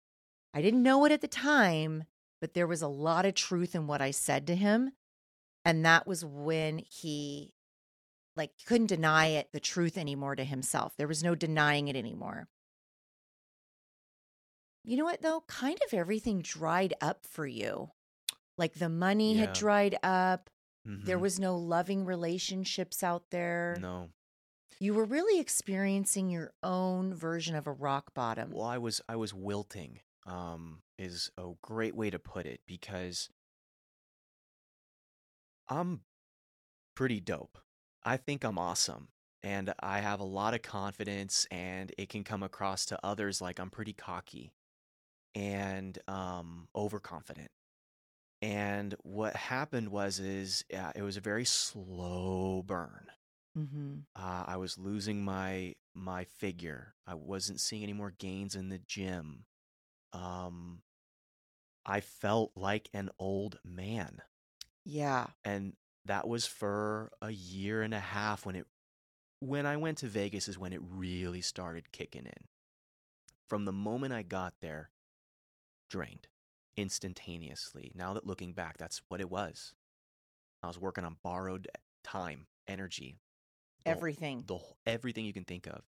I 0.52 0.62
didn't 0.62 0.82
know 0.82 1.04
it 1.04 1.12
at 1.12 1.20
the 1.20 1.28
time, 1.28 2.04
but 2.40 2.54
there 2.54 2.66
was 2.66 2.82
a 2.82 2.88
lot 2.88 3.26
of 3.26 3.34
truth 3.34 3.74
in 3.74 3.86
what 3.86 4.02
I 4.02 4.10
said 4.10 4.46
to 4.48 4.54
him. 4.54 4.92
And 5.64 5.84
that 5.84 6.06
was 6.06 6.24
when 6.24 6.78
he 6.78 7.54
like 8.36 8.50
couldn't 8.66 8.88
deny 8.88 9.26
it 9.26 9.48
the 9.52 9.60
truth 9.60 9.96
anymore 9.96 10.36
to 10.36 10.44
himself. 10.44 10.94
There 10.96 11.08
was 11.08 11.24
no 11.24 11.34
denying 11.34 11.88
it 11.88 11.96
anymore. 11.96 12.48
You 14.84 14.96
know 14.98 15.04
what 15.04 15.22
though? 15.22 15.40
Kind 15.46 15.78
of 15.86 15.94
everything 15.94 16.42
dried 16.42 16.94
up 17.00 17.24
for 17.26 17.46
you. 17.46 17.90
Like 18.58 18.74
the 18.74 18.88
money 18.88 19.34
Yeah. 19.34 19.46
had 19.46 19.52
dried 19.54 19.96
up. 20.02 20.50
There 20.84 21.16
Mhm. 21.18 21.22
was 21.22 21.40
no 21.40 21.56
loving 21.56 22.04
relationships 22.04 23.02
out 23.02 23.30
there. 23.30 23.76
no. 23.80 24.10
You 24.80 24.92
were 24.92 25.04
really 25.04 25.40
experiencing 25.40 26.28
your 26.30 26.52
own 26.62 27.14
version 27.14 27.54
of 27.54 27.66
a 27.68 27.72
rock 27.72 28.12
bottom. 28.12 28.50
Well, 28.50 28.66
I 28.66 28.76
was 28.78 29.00
I 29.08 29.16
was 29.16 29.32
wilting. 29.32 30.00
Um, 30.26 30.82
is 30.98 31.30
a 31.38 31.52
great 31.62 31.94
way 31.94 32.10
to 32.10 32.18
put 32.18 32.44
it 32.46 32.60
because 32.66 33.30
I'm 35.68 36.02
pretty 36.94 37.20
dope. 37.20 37.58
I 38.02 38.16
think 38.16 38.44
I'm 38.44 38.58
awesome. 38.58 39.08
And 39.42 39.74
I 39.80 40.00
have 40.00 40.20
a 40.20 40.24
lot 40.24 40.54
of 40.54 40.62
confidence, 40.62 41.46
and 41.50 41.92
it 41.98 42.08
can 42.08 42.24
come 42.24 42.42
across 42.42 42.86
to 42.86 43.06
others 43.06 43.40
like 43.42 43.58
I'm 43.58 43.70
pretty 43.70 43.92
cocky 43.92 44.52
and 45.34 45.98
um, 46.08 46.68
overconfident. 46.74 47.50
And 48.42 48.94
what 49.02 49.36
happened 49.36 49.88
was, 49.88 50.18
is 50.18 50.64
uh, 50.76 50.92
it 50.94 51.02
was 51.02 51.16
a 51.16 51.20
very 51.22 51.44
slow 51.44 52.62
burn. 52.64 53.06
Mm-hmm. 53.56 53.94
Uh, 54.16 54.44
I 54.46 54.56
was 54.56 54.78
losing 54.78 55.24
my 55.24 55.74
my 55.94 56.24
figure. 56.24 56.94
I 57.06 57.14
wasn't 57.14 57.60
seeing 57.60 57.82
any 57.84 57.92
more 57.92 58.10
gains 58.10 58.54
in 58.56 58.68
the 58.68 58.78
gym. 58.80 59.44
Um, 60.12 60.82
I 61.86 62.00
felt 62.00 62.52
like 62.56 62.88
an 62.92 63.10
old 63.18 63.58
man, 63.64 64.22
Yeah. 64.84 65.26
and 65.44 65.74
that 66.06 66.26
was 66.28 66.46
for 66.46 67.12
a 67.22 67.30
year 67.30 67.82
and 67.82 67.94
a 67.94 68.00
half. 68.00 68.44
When 68.44 68.56
it 68.56 68.66
when 69.40 69.66
I 69.66 69.76
went 69.76 69.98
to 69.98 70.06
Vegas 70.08 70.48
is 70.48 70.58
when 70.58 70.72
it 70.72 70.80
really 70.82 71.40
started 71.42 71.92
kicking 71.92 72.26
in. 72.26 72.48
From 73.48 73.64
the 73.64 73.72
moment 73.72 74.12
I 74.12 74.22
got 74.22 74.54
there, 74.60 74.90
drained 75.94 76.26
instantaneously. 76.76 77.92
Now 77.94 78.14
that 78.14 78.26
looking 78.26 78.52
back, 78.52 78.78
that's 78.78 79.00
what 79.08 79.20
it 79.20 79.30
was. 79.30 79.74
I 80.60 80.66
was 80.66 80.76
working 80.78 81.04
on 81.04 81.18
borrowed 81.22 81.68
time, 82.02 82.46
energy, 82.66 83.20
the 83.84 83.90
Everything. 83.92 84.42
the 84.46 84.58
everything 84.86 85.24
you 85.24 85.32
can 85.32 85.44
think 85.44 85.66
of 85.68 85.82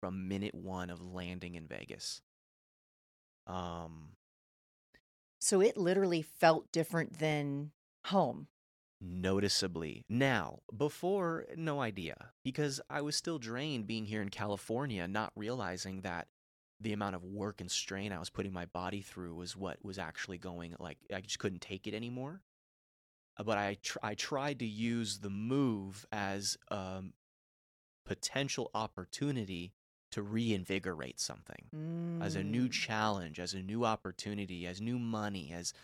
from 0.00 0.26
minute 0.28 0.54
one 0.54 0.90
of 0.90 1.00
landing 1.00 1.54
in 1.54 1.68
Vegas. 1.68 2.22
Um, 3.46 4.16
So 5.40 5.60
it 5.60 5.76
literally 5.76 6.22
felt 6.22 6.72
different 6.72 7.18
than 7.20 7.70
home. 8.06 8.48
noticeably 9.00 10.04
now. 10.08 10.60
Before, 10.76 11.46
no 11.56 11.80
idea 11.80 12.32
because 12.42 12.80
I 12.90 13.00
was 13.02 13.14
still 13.16 13.38
drained 13.38 13.86
being 13.86 14.06
here 14.06 14.22
in 14.22 14.30
California, 14.30 15.06
not 15.06 15.32
realizing 15.36 16.00
that 16.00 16.26
the 16.80 16.92
amount 16.92 17.14
of 17.16 17.24
work 17.24 17.60
and 17.60 17.70
strain 17.70 18.12
I 18.12 18.18
was 18.18 18.30
putting 18.30 18.52
my 18.52 18.66
body 18.66 19.00
through 19.00 19.34
was 19.34 19.56
what 19.56 19.82
was 19.84 19.98
actually 19.98 20.38
going. 20.38 20.74
Like 20.78 20.98
I 21.14 21.20
just 21.20 21.38
couldn't 21.38 21.60
take 21.62 21.86
it 21.86 21.94
anymore. 21.94 22.42
Uh, 23.38 23.44
But 23.44 23.58
I 23.58 23.76
tr- 23.82 23.98
I 24.02 24.14
tried 24.14 24.58
to 24.60 24.66
use 24.66 25.18
the 25.20 25.30
move 25.30 26.06
as 26.12 26.56
a 26.70 27.02
potential 28.04 28.70
opportunity 28.74 29.72
to 30.12 30.22
reinvigorate 30.22 31.20
something. 31.20 31.70
as 32.18 32.34
a 32.34 32.42
new 32.42 32.66
Mm. 32.66 32.72
challenge, 32.72 33.38
as 33.38 33.52
a 33.52 33.62
new 33.62 33.84
opportunity, 33.84 34.66
as 34.66 34.80
new 34.80 34.98
money, 34.98 35.52
as 35.52 35.74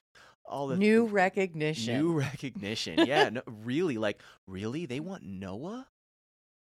all 0.46 0.66
the 0.66 0.78
new 0.78 1.04
recognition. 1.04 1.94
new 1.94 2.12
recognition. 2.14 3.06
yeah, 3.06 3.28
no, 3.28 3.42
really, 3.46 3.98
like 3.98 4.22
really, 4.46 4.86
they 4.86 4.98
want 4.98 5.22
Noah 5.24 5.88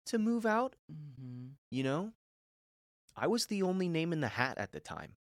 to 0.07 0.19
move 0.19 0.47
out. 0.47 0.77
hmm 0.89 1.49
You 1.73 1.83
know, 1.83 2.13
I 3.17 3.27
was 3.27 3.47
the 3.47 3.63
only 3.63 3.89
name 3.89 4.13
in 4.13 4.21
the 4.21 4.29
hat 4.29 4.59
at 4.59 4.73
the 4.73 4.81
time, 4.81 5.17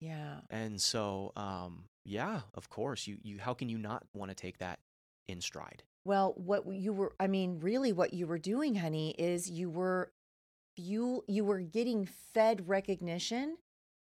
Yeah. 0.00 0.40
and 0.50 0.80
so 0.80 1.32
um, 1.36 1.84
yeah, 2.04 2.42
of 2.54 2.68
course, 2.68 3.06
you 3.06 3.18
you 3.22 3.38
how 3.38 3.54
can 3.54 3.68
you 3.68 3.78
not 3.78 4.04
want 4.14 4.30
to 4.30 4.34
take 4.34 4.58
that 4.58 4.80
in 5.28 5.40
stride? 5.40 5.82
Well, 6.04 6.34
what 6.36 6.66
you 6.66 6.92
were, 6.92 7.14
I 7.20 7.28
mean, 7.28 7.60
really 7.60 7.92
what 7.92 8.12
you 8.12 8.26
were 8.26 8.38
doing, 8.38 8.74
honey, 8.74 9.10
is 9.18 9.48
you 9.48 9.70
were 9.70 10.10
fuel, 10.76 11.22
you 11.28 11.44
were 11.44 11.60
getting 11.60 12.04
fed 12.06 12.68
recognition. 12.68 13.56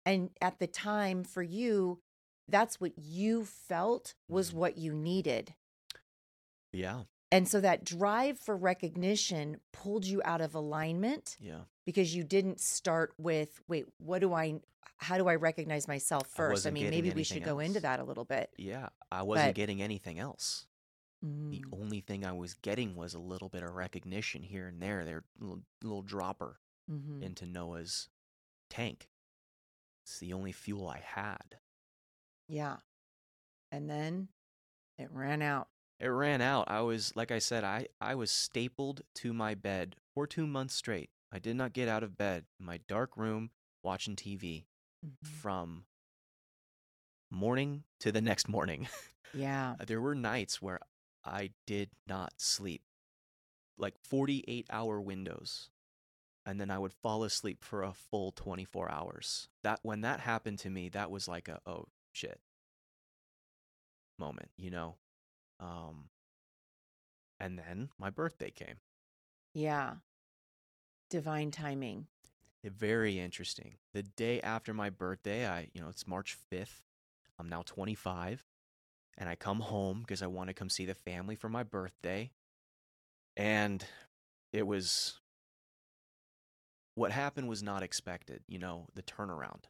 And 0.07 0.31
at 0.43 0.59
the 0.59 0.67
time 0.67 1.23
for 1.25 1.43
you, 1.43 2.01
that's 2.49 2.81
what 2.81 2.93
you 2.99 3.45
felt 3.45 4.15
was 4.29 4.51
Mhm. 4.51 4.55
what 4.55 4.77
you 4.77 4.93
needed. 4.93 5.55
Yeah, 6.73 7.05
And 7.31 7.49
so 7.49 7.61
that 7.61 7.85
drive 7.85 8.39
for 8.39 8.57
recognition 8.57 9.61
pulled 9.73 10.05
you 10.05 10.21
out 10.25 10.41
of 10.41 10.55
alignment 10.55 11.37
yeah. 11.41 11.63
Because 11.87 12.15
you 12.15 12.25
didn't 12.25 12.61
start 12.61 13.13
with, 13.19 13.61
wait, 13.69 13.87
what 13.99 14.21
do 14.21 14.33
I, 14.33 14.55
how 14.99 15.17
do 15.19 15.29
I 15.29 15.35
recognize 15.37 15.87
myself 15.89 16.27
first? 16.29 16.39
I, 16.39 16.71
wasn't 16.71 16.75
mean, 16.75 16.91
maybe 16.91 17.11
we 17.11 17.23
should 17.25 17.45
go 17.45 17.59
into 17.59 17.81
that 17.81 18.01
a 18.01 18.05
little 18.05 18.25
bit. 18.25 18.51
Yeah, 18.57 18.89
I 19.11 19.23
wasn't 19.23 19.49
But- 19.51 19.55
getting 19.57 19.83
anything 19.83 20.19
else. 20.19 20.67
The 21.23 21.29
Mm, 21.29 21.65
only 21.73 22.01
thing 22.01 22.27
I 22.27 22.33
was 22.33 22.53
getting 22.53 22.97
was 22.97 23.15
a 23.15 23.19
little 23.19 23.49
bit 23.49 23.63
of 23.63 23.75
recognition 23.75 24.43
here 24.43 24.67
and 24.67 24.83
there. 24.83 25.07
Their 25.07 25.25
little, 25.39 25.63
little 25.83 26.03
dropper 26.03 26.61
mhm. 26.91 27.23
into 27.23 27.47
Noah's 27.47 28.11
tank. 28.69 29.09
It's 30.05 30.19
the 30.19 30.35
only 30.35 30.53
fuel 30.53 30.87
I 30.87 30.99
had. 30.99 31.61
Yeah. 32.47 32.77
And 33.73 33.89
then 33.89 34.29
it 34.99 35.09
ran 35.13 35.41
out. 35.41 35.69
It 35.99 36.09
ran 36.09 36.43
out. 36.43 36.65
I 36.69 36.83
was, 36.83 37.17
like 37.17 37.31
I 37.31 37.39
said, 37.39 37.65
I, 37.65 37.87
I 38.03 38.15
was 38.17 38.31
stapled 38.31 39.01
to 39.15 39.33
my 39.33 39.55
bed 39.55 39.97
for 40.13 40.27
two 40.27 40.47
months 40.47 40.75
straight. 40.75 41.09
I 41.35 41.41
did 41.41 41.57
not 41.57 41.73
get 41.73 41.89
out 41.89 42.05
of 42.05 42.17
bed 42.17 42.45
in 42.61 42.67
my 42.67 42.79
dark 42.87 43.17
room 43.17 43.51
watching 43.83 44.15
TV 44.15 44.67
Mhm. 45.05 45.27
from 45.27 45.87
morning 47.29 47.83
to 47.99 48.13
the 48.13 48.21
next 48.21 48.49
morning. 48.49 48.87
Yeah. 49.33 49.75
there 49.87 50.01
were 50.01 50.15
nights 50.15 50.63
where 50.63 50.79
I 51.25 51.51
did 51.67 51.91
not 52.07 52.41
sleep, 52.41 52.85
like 53.77 53.99
48 53.99 54.69
hour 54.71 55.01
windows. 55.01 55.71
And 56.47 56.61
then 56.61 56.71
I 56.71 56.79
would 56.79 56.93
fall 56.93 57.25
asleep 57.25 57.65
for 57.65 57.83
a 57.83 57.93
full 57.93 58.31
24 58.31 58.89
hours. 58.91 59.49
That 59.63 59.81
when 59.83 60.03
that 60.03 60.21
happened 60.21 60.61
to 60.61 60.71
me, 60.71 60.89
that 60.91 61.11
was 61.11 61.27
like 61.27 61.49
a 61.49 61.61
oh 61.67 61.89
shit 62.13 62.41
moment, 64.19 64.51
you 64.57 64.71
know. 64.71 64.99
Um 65.59 66.11
and 67.41 67.59
then 67.59 67.91
my 67.99 68.11
birthday 68.11 68.51
came. 68.51 68.77
Yeah. 69.53 69.97
Divine 71.11 71.51
timing. 71.51 72.07
Very 72.65 73.19
interesting. 73.19 73.75
The 73.93 74.03
day 74.03 74.41
after 74.41 74.73
my 74.73 74.91
birthday, 74.91 75.47
I, 75.47 75.69
you 75.75 75.81
know, 75.81 75.89
it's 75.89 76.07
March 76.07 76.37
5th. 76.51 76.83
I'm 77.39 77.49
now 77.49 77.63
25 77.63 78.45
and 79.19 79.29
I 79.29 79.35
come 79.35 79.61
home 79.61 80.01
because 80.01 80.23
I 80.23 80.27
want 80.29 80.49
to 80.49 80.55
come 80.55 80.71
see 80.71 80.87
the 80.87 80.95
family 80.95 81.37
for 81.37 81.49
my 81.49 81.63
birthday. 81.63 82.31
And 83.37 83.85
it 84.53 84.67
was 84.67 85.21
what 86.95 87.11
happened 87.11 87.49
was 87.49 87.63
not 87.63 87.83
expected, 87.83 88.43
you 88.49 88.59
know, 88.59 88.87
the 88.95 89.03
turnaround. 89.03 89.65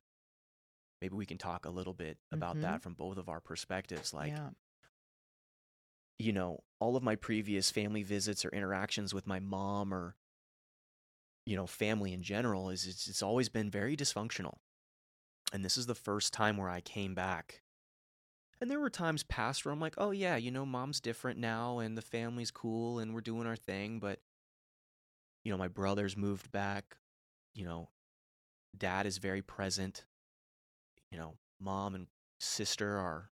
Maybe 1.00 1.16
we 1.16 1.26
can 1.26 1.38
talk 1.38 1.64
a 1.66 1.70
little 1.70 1.94
bit 1.94 2.18
about 2.30 2.56
Mhm. 2.56 2.62
that 2.62 2.82
from 2.82 2.94
both 2.94 3.16
of 3.16 3.28
our 3.28 3.40
perspectives. 3.40 4.12
Like, 4.12 4.32
yeah. 4.32 4.50
you 6.18 6.32
know, 6.32 6.62
all 6.78 6.96
of 6.96 7.02
my 7.02 7.16
previous 7.16 7.70
family 7.70 8.02
visits 8.02 8.44
or 8.44 8.50
interactions 8.50 9.12
with 9.12 9.26
my 9.26 9.40
mom 9.40 9.92
or 9.92 10.16
you 11.46 11.56
know, 11.56 11.66
family 11.66 12.12
in 12.12 12.22
general 12.22 12.70
is 12.70 12.86
it's, 12.86 13.06
it's 13.06 13.22
always 13.22 13.48
been 13.48 13.70
very 13.70 13.96
dysfunctional. 13.96 14.58
And 15.52 15.64
this 15.64 15.76
is 15.76 15.86
the 15.86 15.94
first 15.94 16.32
time 16.32 16.56
where 16.56 16.68
I 16.68 16.80
came 16.80 17.14
back. 17.14 17.62
And 18.60 18.70
there 18.70 18.80
were 18.80 18.90
times 18.90 19.22
past 19.24 19.64
where 19.64 19.72
I'm 19.72 19.80
like, 19.80 19.94
"Oh 19.98 20.10
yeah, 20.10 20.36
you 20.36 20.50
know, 20.50 20.64
mom's 20.64 21.00
different 21.00 21.38
now 21.38 21.78
and 21.80 21.98
the 21.98 22.02
family's 22.02 22.50
cool 22.50 22.98
and 22.98 23.12
we're 23.14 23.20
doing 23.20 23.46
our 23.46 23.56
thing, 23.56 23.98
but 23.98 24.20
you 25.44 25.52
know, 25.52 25.58
my 25.58 25.68
brothers 25.68 26.16
moved 26.16 26.50
back, 26.50 26.96
you 27.52 27.64
know, 27.64 27.90
dad 28.76 29.06
is 29.06 29.18
very 29.18 29.42
present. 29.42 30.06
You 31.10 31.18
know, 31.18 31.34
mom 31.60 31.94
and 31.94 32.06
sister 32.40 32.96
are 32.96 33.30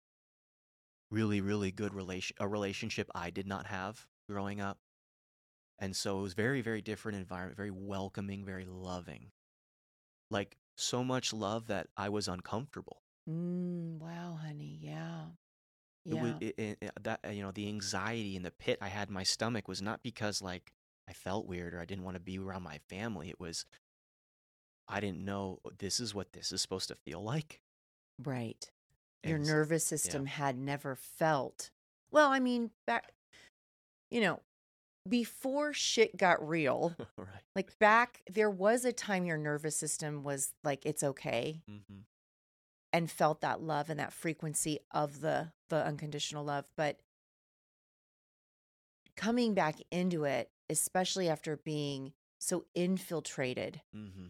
really 1.11 1.41
really 1.41 1.73
good 1.73 1.95
relation 1.95 2.37
a 2.39 2.47
relationship 2.47 3.11
I 3.15 3.31
did 3.31 3.47
not 3.47 3.67
have 3.67 4.07
growing 4.29 4.61
up. 4.61 4.79
And 5.81 5.97
so 5.97 6.19
it 6.19 6.23
was 6.23 6.35
very, 6.35 6.61
very 6.61 6.83
different 6.83 7.19
environment, 7.19 7.57
very 7.57 7.71
welcoming, 7.71 8.45
very 8.45 8.67
loving. 8.67 9.33
Like 10.31 10.57
so 10.77 11.03
much 11.03 11.33
love 11.33 11.67
that 11.67 11.89
I 11.97 12.09
was 12.09 12.29
uncomfortable. 12.29 13.03
Mm, 13.29 13.99
wow, 13.99 14.39
honey. 14.41 14.79
Yeah. 14.81 15.27
It 16.05 16.15
was 16.15 16.31
Yeah. 16.33 16.39
it, 16.41 16.55
it, 16.59 16.79
it- 16.81 17.03
that 17.05 17.21
uh, 17.25 17.31
you 17.31 17.43
know 17.43 17.53
the 17.53 17.69
anxiety 17.69 18.37
and 18.37 18.45
the 18.45 18.51
pit 18.51 18.79
I 18.81 18.89
had 18.89 19.09
in 19.09 19.15
my 19.15 19.23
stomach 19.23 19.69
was 19.69 19.83
not 19.83 20.03
because 20.03 20.41
like 20.43 20.73
I 21.09 21.13
felt 21.13 21.47
weird 21.47 21.75
or 21.75 21.81
I 21.81 21.85
didn't 21.85 22.05
want 22.05 22.17
to 22.17 22.21
be 22.21 22.39
around 22.39 22.63
my 22.63 22.79
family. 22.89 23.29
It 23.31 23.41
was 23.41 23.65
I 24.89 25.01
didn't 25.01 25.25
know 25.25 25.61
"Oh, 25.65 25.71
this 25.79 26.01
is 26.01 26.15
what 26.15 26.33
this 26.33 26.53
is 26.53 26.61
supposed 26.61 26.89
to 26.89 26.95
feel 26.97 27.23
like. 27.23 27.61
Right. 28.23 28.71
Your 29.25 29.37
And 29.37 29.45
s- 29.45 29.51
nervous 29.51 29.85
system 29.85 30.27
had 30.27 30.57
never 30.59 30.97
felt. 30.97 31.71
Well, 32.11 32.31
I 32.31 32.41
mean, 32.41 32.71
back, 32.87 33.13
you 34.11 34.21
know, 34.21 34.41
before 35.11 35.73
shit 35.75 36.17
got 36.17 36.47
real, 36.47 36.97
right. 37.19 37.43
like 37.55 37.79
back, 37.79 38.23
there 38.31 38.49
was 38.51 38.85
a 38.87 38.93
time 38.93 39.27
your 39.27 39.37
nervous 39.37 39.77
system 39.77 40.23
was 40.23 40.55
like, 40.65 40.87
it's 40.87 41.03
okay 41.03 41.63
hmm 41.67 41.99
and 42.93 43.09
felt 43.09 43.41
that 43.43 43.61
love 43.63 43.89
and 43.89 44.01
that 44.01 44.13
frequency 44.13 44.81
of 44.91 45.21
the 45.21 45.53
the 45.69 45.77
unconditional 45.87 46.45
love 46.45 46.69
but 46.77 46.99
coming 49.17 49.55
back 49.55 49.77
into 49.93 50.25
it 50.25 50.51
especially 50.69 51.29
after 51.29 51.57
being 51.57 52.13
so 52.39 52.65
infiltrated 52.75 53.81
hmm 53.93 54.27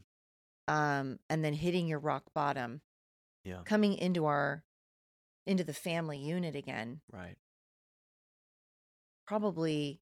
um 0.69 1.19
and 1.31 1.43
then 1.45 1.55
hitting 1.55 1.87
your 1.87 1.99
rock 1.99 2.25
bottom 2.35 2.83
Yeah. 3.45 3.63
coming 3.65 3.95
into 3.95 4.27
our 4.27 4.63
into 5.47 5.65
the 5.65 5.73
family 5.73 6.19
unit 6.19 6.55
again 6.55 7.01
Right. 7.11 7.39
probably 9.27 10.01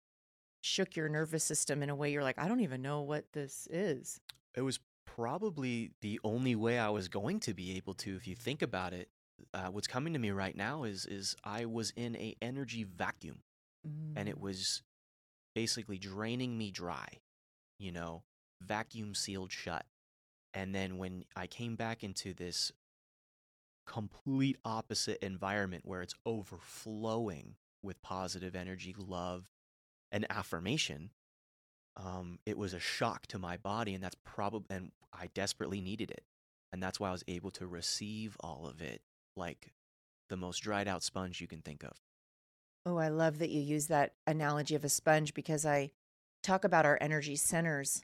shook 0.61 0.95
your 0.95 1.09
nervous 1.09 1.43
system 1.43 1.81
in 1.83 1.89
a 1.89 1.95
way 1.95 2.11
you're 2.11 2.23
like 2.23 2.39
I 2.39 2.47
don't 2.47 2.61
even 2.61 2.81
know 2.81 3.01
what 3.01 3.31
this 3.33 3.67
is 3.71 4.19
It 4.55 4.61
was 4.61 4.79
probably 5.05 5.91
the 6.01 6.19
only 6.23 6.55
way 6.55 6.77
I 6.77 6.89
was 6.89 7.07
going 7.07 7.39
to 7.41 7.53
be 7.53 7.77
able 7.77 7.93
to, 7.95 8.15
if 8.15 8.27
you 8.27 8.35
think 8.35 8.61
about 8.61 8.93
it. 8.93 9.09
Uh, 9.53 9.67
what's 9.67 9.87
coming 9.87 10.13
to 10.13 10.19
me 10.19 10.31
right 10.31 10.55
now 10.55 10.83
is 10.83 11.05
is 11.05 11.35
I 11.43 11.65
was 11.65 11.91
in 11.95 12.15
a 12.15 12.35
energy 12.41 12.83
vacuum, 12.83 13.41
and 14.15 14.27
it 14.27 14.35
Mm. 14.37 14.41
was 14.41 14.83
basically 15.55 15.97
draining 15.97 16.57
me 16.57 16.71
dry, 16.71 17.07
you 17.79 17.91
know, 17.91 18.23
vacuum 18.61 19.15
sealed 19.15 19.51
shut. 19.51 19.85
And 20.53 20.73
then 20.73 20.97
when 20.97 21.25
I 21.35 21.47
came 21.47 21.75
back 21.75 22.03
into 22.03 22.33
this 22.33 22.71
complete 23.85 24.57
opposite 24.65 25.19
environment 25.23 25.83
where 25.85 26.01
it's 26.01 26.15
overflowing 26.25 27.55
with 27.81 28.01
positive 28.01 28.55
energy, 28.55 28.95
love, 28.97 29.45
and 30.11 30.25
affirmation, 30.29 31.11
um, 31.95 32.39
it 32.45 32.57
was 32.57 32.73
a 32.73 32.79
shock 32.79 33.27
to 33.27 33.39
my 33.39 33.57
body, 33.57 33.93
and 33.93 34.03
that's 34.03 34.17
probably, 34.23 34.75
and 34.75 34.91
I 35.11 35.27
desperately 35.33 35.81
needed 35.81 36.11
it, 36.11 36.23
and 36.71 36.81
that's 36.81 36.99
why 36.99 37.09
I 37.09 37.11
was 37.11 37.23
able 37.27 37.51
to 37.51 37.67
receive 37.67 38.37
all 38.39 38.67
of 38.67 38.81
it 38.81 39.01
like 39.35 39.73
the 40.29 40.37
most 40.37 40.59
dried 40.59 40.87
out 40.87 41.03
sponge 41.03 41.41
you 41.41 41.47
can 41.47 41.61
think 41.61 41.83
of. 41.83 41.93
Oh, 42.85 42.97
I 42.97 43.09
love 43.09 43.39
that 43.39 43.49
you 43.49 43.59
use 43.61 43.87
that 43.87 44.13
analogy 44.25 44.75
of 44.75 44.85
a 44.85 44.89
sponge 44.89 45.33
because 45.33 45.65
I 45.65 45.91
talk 46.43 46.63
about 46.63 46.85
our 46.85 46.97
energy 47.01 47.35
centers. 47.35 48.01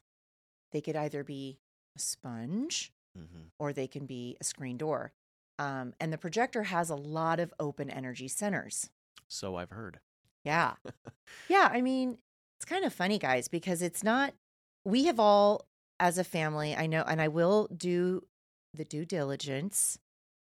They 0.72 0.82
could 0.82 0.96
either 0.96 1.24
be 1.24 1.60
a 1.96 2.00
sponge 2.00 2.92
hmm 3.16 3.44
or 3.60 3.72
they 3.72 3.88
can 3.88 4.06
be 4.08 4.36
a 4.42 4.44
screen 4.44 4.78
door. 4.78 5.14
Um, 5.60 5.94
and 6.00 6.12
the 6.12 6.18
projector 6.18 6.64
has 6.64 6.90
a 6.90 6.96
lot 6.96 7.40
of 7.40 7.54
open 7.60 7.90
energy 7.90 8.28
centers. 8.28 8.90
So 9.28 9.56
I've 9.56 9.70
heard. 9.70 10.00
Yeah. 10.44 10.74
yeah. 11.50 11.70
I 11.72 11.82
mean, 11.82 12.18
it's 12.58 12.66
kind 12.66 12.86
of 12.86 12.94
funny, 12.94 13.18
guys, 13.18 13.48
because 13.48 13.82
it's 13.82 14.04
not, 14.04 14.34
we 14.86 15.06
have 15.06 15.20
all, 15.20 15.66
as 16.00 16.18
a 16.18 16.24
family, 16.24 16.76
I 16.76 16.88
know, 16.88 17.04
and 17.08 17.22
I 17.22 17.28
will 17.28 17.68
do 17.76 18.24
the 18.74 18.84
due 18.84 19.06
diligence 19.06 19.98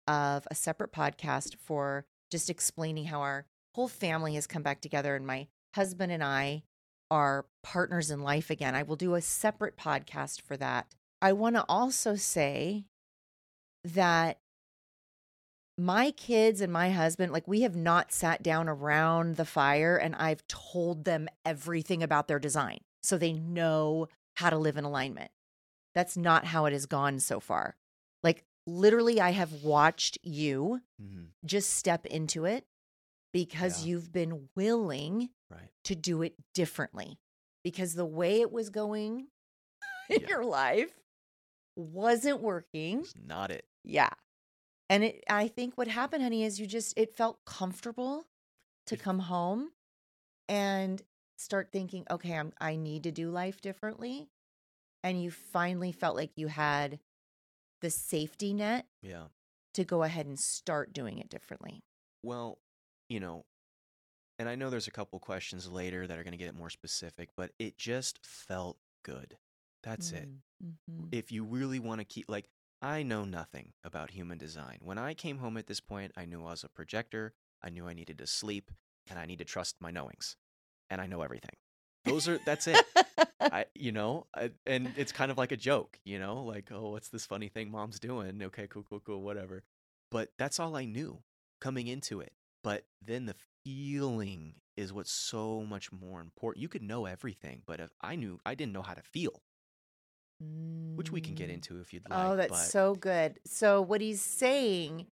of 0.08 0.48
a 0.52 0.56
separate 0.56 0.92
podcast 0.92 1.56
for 1.58 2.06
just 2.32 2.50
explaining 2.50 3.06
how 3.06 3.22
our 3.22 3.46
whole 3.76 3.88
family 3.88 4.36
has 4.36 4.48
come 4.48 4.64
back 4.64 4.82
together 4.82 5.16
and 5.16 5.26
my 5.26 5.48
husband 5.76 6.12
and 6.12 6.24
I 6.24 6.64
are 7.12 7.46
partners 7.64 8.10
in 8.10 8.22
life 8.22 8.50
again. 8.50 8.76
I 8.76 8.84
will 8.84 8.96
do 8.96 9.16
a 9.16 9.22
separate 9.22 9.78
podcast 9.78 10.42
for 10.42 10.58
that. 10.58 10.88
I 11.22 11.34
want 11.34 11.56
to 11.56 11.66
also 11.70 12.16
say 12.16 12.86
that 13.84 14.40
my 15.78 16.12
kids 16.12 16.62
and 16.62 16.72
my 16.72 16.90
husband, 16.92 17.32
like, 17.32 17.48
we 17.48 17.62
have 17.62 17.76
not 17.76 18.12
sat 18.12 18.42
down 18.42 18.70
around 18.70 19.36
the 19.36 19.46
fire 19.46 19.98
and 19.98 20.16
I've 20.16 20.48
told 20.48 21.04
them 21.06 21.28
everything 21.46 22.02
about 22.02 22.28
their 22.28 22.40
design 22.40 22.80
so 23.04 23.18
they 23.18 23.34
know 23.34 24.08
how 24.36 24.50
to 24.50 24.58
live 24.58 24.78
in 24.78 24.86
alignment. 24.86 25.32
That's 25.94 26.18
not 26.18 26.46
how 26.46 26.66
it 26.66 26.74
has 26.74 26.86
gone 26.86 27.20
so 27.20 27.40
far. 27.40 27.76
Like, 28.24 28.44
literally, 28.66 29.20
I 29.22 29.32
have 29.32 29.64
watched 29.64 30.18
you 30.24 30.82
hmm 31.00 31.26
just 31.46 31.72
step 31.74 32.06
into 32.08 32.46
it 32.46 32.66
because 33.32 33.82
Yeah. 33.82 33.90
you've 33.90 34.12
been 34.12 34.50
willing 34.56 35.30
Right. 35.52 35.70
to 35.84 35.96
do 35.96 36.24
it 36.24 36.34
differently 36.56 37.20
because 37.64 37.94
the 37.94 38.06
way 38.06 38.42
it 38.42 38.52
was 38.52 38.70
going 38.72 39.28
in 40.10 40.22
Yeah. 40.22 40.28
your 40.28 40.44
life 40.46 40.92
wasn't 41.76 42.42
working. 42.42 43.02
It's 43.02 43.14
not 43.16 43.52
it. 43.52 43.66
Yeah. 43.84 44.10
And 44.90 45.04
it 45.04 45.24
I 45.30 45.48
think 45.48 45.78
what 45.78 45.88
happened, 45.88 46.24
honey, 46.24 46.44
is 46.44 46.60
you 46.60 46.68
just 46.68 46.94
it 46.98 47.16
felt 47.16 47.44
comfortable 47.46 48.26
to 48.88 48.98
come 48.98 49.20
home 49.20 49.72
and 50.48 51.02
start 51.38 51.70
thinking, 51.72 52.06
okay, 52.10 52.34
I'm 52.34 52.54
I 52.60 52.76
need 52.76 53.04
to 53.04 53.12
do 53.12 53.30
life 53.30 53.62
differently. 53.62 54.30
And 55.04 55.22
you 55.22 55.32
finally 55.32 55.92
felt 55.92 56.16
like 56.16 56.32
you 56.36 56.48
had 56.48 57.00
the 57.82 57.90
safety 57.90 58.54
net 58.54 58.86
Yeah. 59.02 59.28
to 59.74 59.84
go 59.84 60.04
ahead 60.04 60.26
and 60.26 60.40
start 60.40 60.94
doing 60.94 61.20
it 61.20 61.30
differently. 61.30 61.84
Well, 62.24 62.58
you 63.10 63.20
know, 63.20 63.46
and 64.40 64.50
I 64.50 64.56
know 64.56 64.70
there's 64.70 64.88
a 64.88 64.92
couple 64.92 65.20
questions 65.20 65.70
later 65.70 66.08
that 66.08 66.18
are 66.18 66.24
going 66.24 66.32
to 66.32 66.38
get 66.38 66.56
more 66.56 66.70
specific, 66.72 67.30
but 67.36 67.52
it 67.60 67.78
just 67.78 68.26
felt 68.26 68.78
good. 69.04 69.38
That's 69.84 70.12
it. 70.12 70.28
Mm-hmm. 70.64 71.10
If 71.12 71.32
you 71.32 71.44
really 71.44 71.80
want 71.80 72.02
to 72.02 72.06
keep, 72.06 72.26
like, 72.28 72.50
I 72.82 73.04
know 73.04 73.26
nothing 73.26 73.74
about 73.84 74.12
human 74.12 74.38
design. 74.38 74.80
When 74.82 74.98
I 74.98 75.14
came 75.14 75.40
home 75.40 75.58
at 75.58 75.68
this 75.68 75.80
point, 75.80 76.12
I 76.16 76.26
knew 76.26 76.42
I 76.46 76.52
was 76.52 76.64
a 76.64 76.70
projector, 76.70 77.34
I 77.64 77.70
knew 77.70 77.88
I 77.88 77.94
needed 77.94 78.18
to 78.20 78.28
sleep, 78.28 78.72
and 79.10 79.18
I 79.18 79.26
need 79.26 79.40
to 79.40 79.46
trust 79.46 79.78
my 79.80 79.92
knowings. 79.92 80.36
And 80.90 81.02
I 81.02 81.08
know 81.08 81.22
everything. 81.22 81.56
Those 82.04 82.28
are, 82.28 82.40
that's 82.46 82.68
it. 82.68 82.86
I, 83.40 83.66
you 83.74 83.92
know, 83.92 84.28
I, 84.36 84.52
and 84.68 84.92
it's 84.98 85.12
kind 85.12 85.32
of 85.32 85.38
like 85.38 85.52
a 85.52 85.58
joke, 85.58 86.00
you 86.06 86.20
know, 86.20 86.44
like, 86.44 86.72
oh, 86.72 86.92
what's 86.92 87.10
this 87.10 87.26
funny 87.26 87.48
thing 87.48 87.72
mom's 87.72 88.00
doing? 88.00 88.42
Okay, 88.44 88.68
cool, 88.68 88.86
cool, 88.88 89.00
cool, 89.00 89.22
whatever. 89.22 89.64
But 90.12 90.32
that's 90.38 90.60
all 90.60 90.76
I 90.76 90.86
knew 90.86 91.20
coming 91.60 91.88
into 91.88 92.22
it. 92.22 92.34
But 92.64 92.86
then 93.02 93.26
the 93.26 93.36
feeling 93.64 94.56
is 94.78 94.94
what's 94.94 95.12
so 95.12 95.66
much 95.68 95.92
more 95.92 96.22
important. 96.22 96.62
You 96.62 96.70
could 96.70 96.84
know 96.84 97.06
everything, 97.06 97.62
but 97.66 97.80
if 97.80 97.92
I 98.02 98.16
knew, 98.16 98.40
I 98.46 98.56
didn't 98.56 98.74
know 98.74 98.82
how 98.82 98.94
to 98.94 99.02
feel, 99.02 99.42
which 100.40 101.12
we 101.12 101.22
can 101.22 101.36
get 101.36 101.50
Mm. 101.50 101.56
into 101.56 101.80
if 101.80 101.94
you'd 101.94 102.10
like. 102.10 102.20
Oh, 102.20 102.36
that's 102.36 102.52
but 102.52 102.72
so 102.72 102.96
good. 102.96 103.40
So 103.46 103.82
what 103.82 104.02
he's 104.02 104.22
saying, 104.22 105.08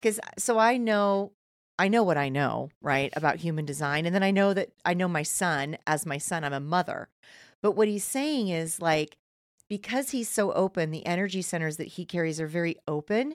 because 0.00 0.20
so 0.38 0.58
I 0.58 0.76
know, 0.76 1.32
I 1.78 1.88
know 1.88 2.02
what 2.02 2.16
I 2.16 2.28
know, 2.28 2.70
right, 2.80 3.12
about 3.16 3.36
human 3.36 3.64
design, 3.64 4.06
and 4.06 4.14
then 4.14 4.22
I 4.22 4.30
know 4.30 4.54
that 4.54 4.70
I 4.84 4.94
know 4.94 5.08
my 5.08 5.22
son 5.22 5.76
as 5.86 6.06
my 6.06 6.18
son. 6.18 6.44
I'm 6.44 6.52
a 6.52 6.60
mother, 6.60 7.08
but 7.62 7.72
what 7.72 7.88
he's 7.88 8.04
saying 8.04 8.48
is 8.48 8.80
like 8.80 9.16
because 9.68 10.10
he's 10.10 10.28
so 10.28 10.52
open, 10.52 10.90
the 10.92 11.04
energy 11.06 11.42
centers 11.42 11.76
that 11.76 11.88
he 11.88 12.04
carries 12.04 12.40
are 12.40 12.46
very 12.46 12.76
open. 12.86 13.34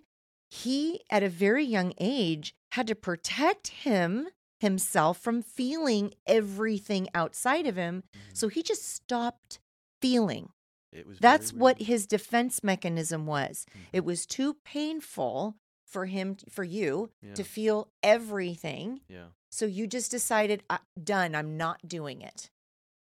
He, 0.50 1.02
at 1.10 1.24
a 1.24 1.30
very 1.30 1.66
young 1.66 1.94
age, 2.00 2.54
had 2.72 2.88
to 2.88 2.96
protect 2.96 3.68
him 3.70 4.30
himself 4.62 5.18
from 5.18 5.42
feeling 5.42 6.14
everything 6.26 7.10
outside 7.14 7.68
of 7.68 7.76
him. 7.76 8.04
Mhm. 8.16 8.38
So 8.38 8.48
he 8.48 8.64
just 8.64 8.88
stopped 8.88 9.60
feeling. 10.02 10.50
It 10.92 11.08
was 11.08 11.20
That's 11.20 11.54
what 11.54 11.82
his 11.82 12.06
defense 12.08 12.64
mechanism 12.64 13.26
was. 13.26 13.66
Mhm. 13.76 13.82
It 13.94 14.06
was 14.06 14.26
too 14.26 14.56
painful 14.66 15.58
for 15.86 16.06
him, 16.06 16.36
for 16.50 16.64
you, 16.64 17.12
Yeah. 17.22 17.34
to 17.36 17.44
feel 17.44 17.92
everything. 18.04 19.02
yeah. 19.08 19.30
So 19.50 19.66
you 19.66 19.86
just 19.88 20.10
decided, 20.12 20.64
uh, 20.70 20.78
done, 21.04 21.36
I'm 21.36 21.58
not 21.58 21.86
doing 21.88 22.22
it. 22.22 22.50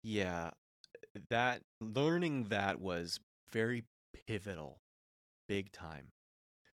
Yeah, 0.02 0.52
that 1.30 1.62
learning 1.80 2.46
that 2.46 2.80
was 2.80 3.20
very 3.52 3.86
pivotal, 4.28 4.82
big 5.48 5.72
time, 5.72 6.12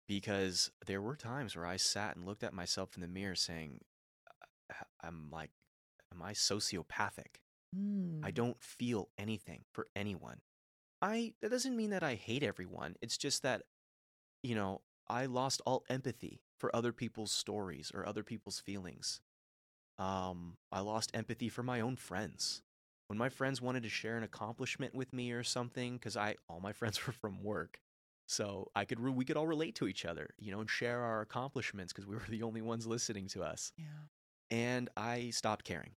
because 0.06 0.70
there 0.86 1.02
were 1.02 1.16
times 1.16 1.56
where 1.56 1.66
I 1.66 1.76
sat 1.76 2.16
and 2.16 2.24
looked 2.24 2.44
at 2.44 2.54
myself 2.54 2.94
in 2.94 3.00
the 3.00 3.08
mirror 3.08 3.34
saying, 3.34 3.80
"Uh, 4.70 4.84
I'm 5.00 5.28
like, 5.30 5.50
am 6.12 6.22
I 6.22 6.32
sociopathic? 6.32 7.40
I 7.74 7.76
Mm. 7.76 8.34
don't 8.34 8.62
feel 8.62 9.10
anything 9.18 9.64
for 9.72 9.88
anyone. 9.94 10.40
I 11.00 11.34
that 11.42 11.50
doesn't 11.50 11.76
mean 11.76 11.90
that 11.90 12.02
I 12.02 12.14
hate 12.14 12.42
everyone. 12.42 12.96
It's 13.00 13.16
just 13.18 13.42
that 13.42 13.62
you 14.42 14.54
know, 14.54 14.82
I 15.08 15.26
lost 15.26 15.60
all 15.66 15.84
empathy 15.88 16.42
for 16.58 16.74
other 16.74 16.92
people's 16.92 17.32
stories 17.32 17.90
or 17.94 18.06
other 18.06 18.22
people's 18.22 18.60
feelings. 18.60 19.20
Um, 19.98 20.56
I 20.70 20.80
lost 20.80 21.10
empathy 21.14 21.48
for 21.48 21.62
my 21.62 21.80
own 21.80 21.96
friends. 21.96 22.62
When 23.08 23.18
my 23.18 23.30
friends 23.30 23.60
wanted 23.62 23.82
to 23.84 23.88
share 23.88 24.16
an 24.16 24.22
accomplishment 24.22 24.94
with 24.94 25.12
me 25.12 25.32
or 25.32 25.42
something, 25.42 25.94
because 25.94 26.16
I 26.16 26.36
all 26.48 26.60
my 26.60 26.72
friends 26.80 27.04
were 27.06 27.12
from 27.12 27.42
work, 27.42 27.80
so 28.26 28.70
I 28.76 28.84
could 28.84 29.00
we 29.00 29.24
could 29.24 29.36
all 29.36 29.46
relate 29.46 29.74
to 29.76 29.88
each 29.88 30.04
other, 30.04 30.30
you 30.38 30.52
know, 30.52 30.60
and 30.60 30.70
share 30.70 31.00
our 31.00 31.20
accomplishments 31.22 31.92
because 31.92 32.06
we 32.06 32.14
were 32.16 32.22
the 32.28 32.42
only 32.42 32.60
ones 32.62 32.86
listening 32.86 33.28
to 33.28 33.42
us. 33.42 33.72
Yeah. 33.76 33.84
And 34.50 34.88
I 34.96 35.30
stopped 35.30 35.64
caring, 35.64 35.92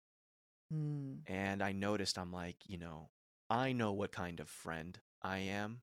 Mm. 0.73 1.21
and 1.27 1.63
I 1.63 1.73
noticed 1.73 2.19
I'm 2.19 2.33
like, 2.33 2.57
you 2.67 2.79
know, 2.79 3.11
I 3.51 3.73
know 3.73 3.93
what 3.93 4.13
kind 4.13 4.41
of 4.41 4.49
friend 4.49 5.01
I 5.23 5.39
am, 5.39 5.83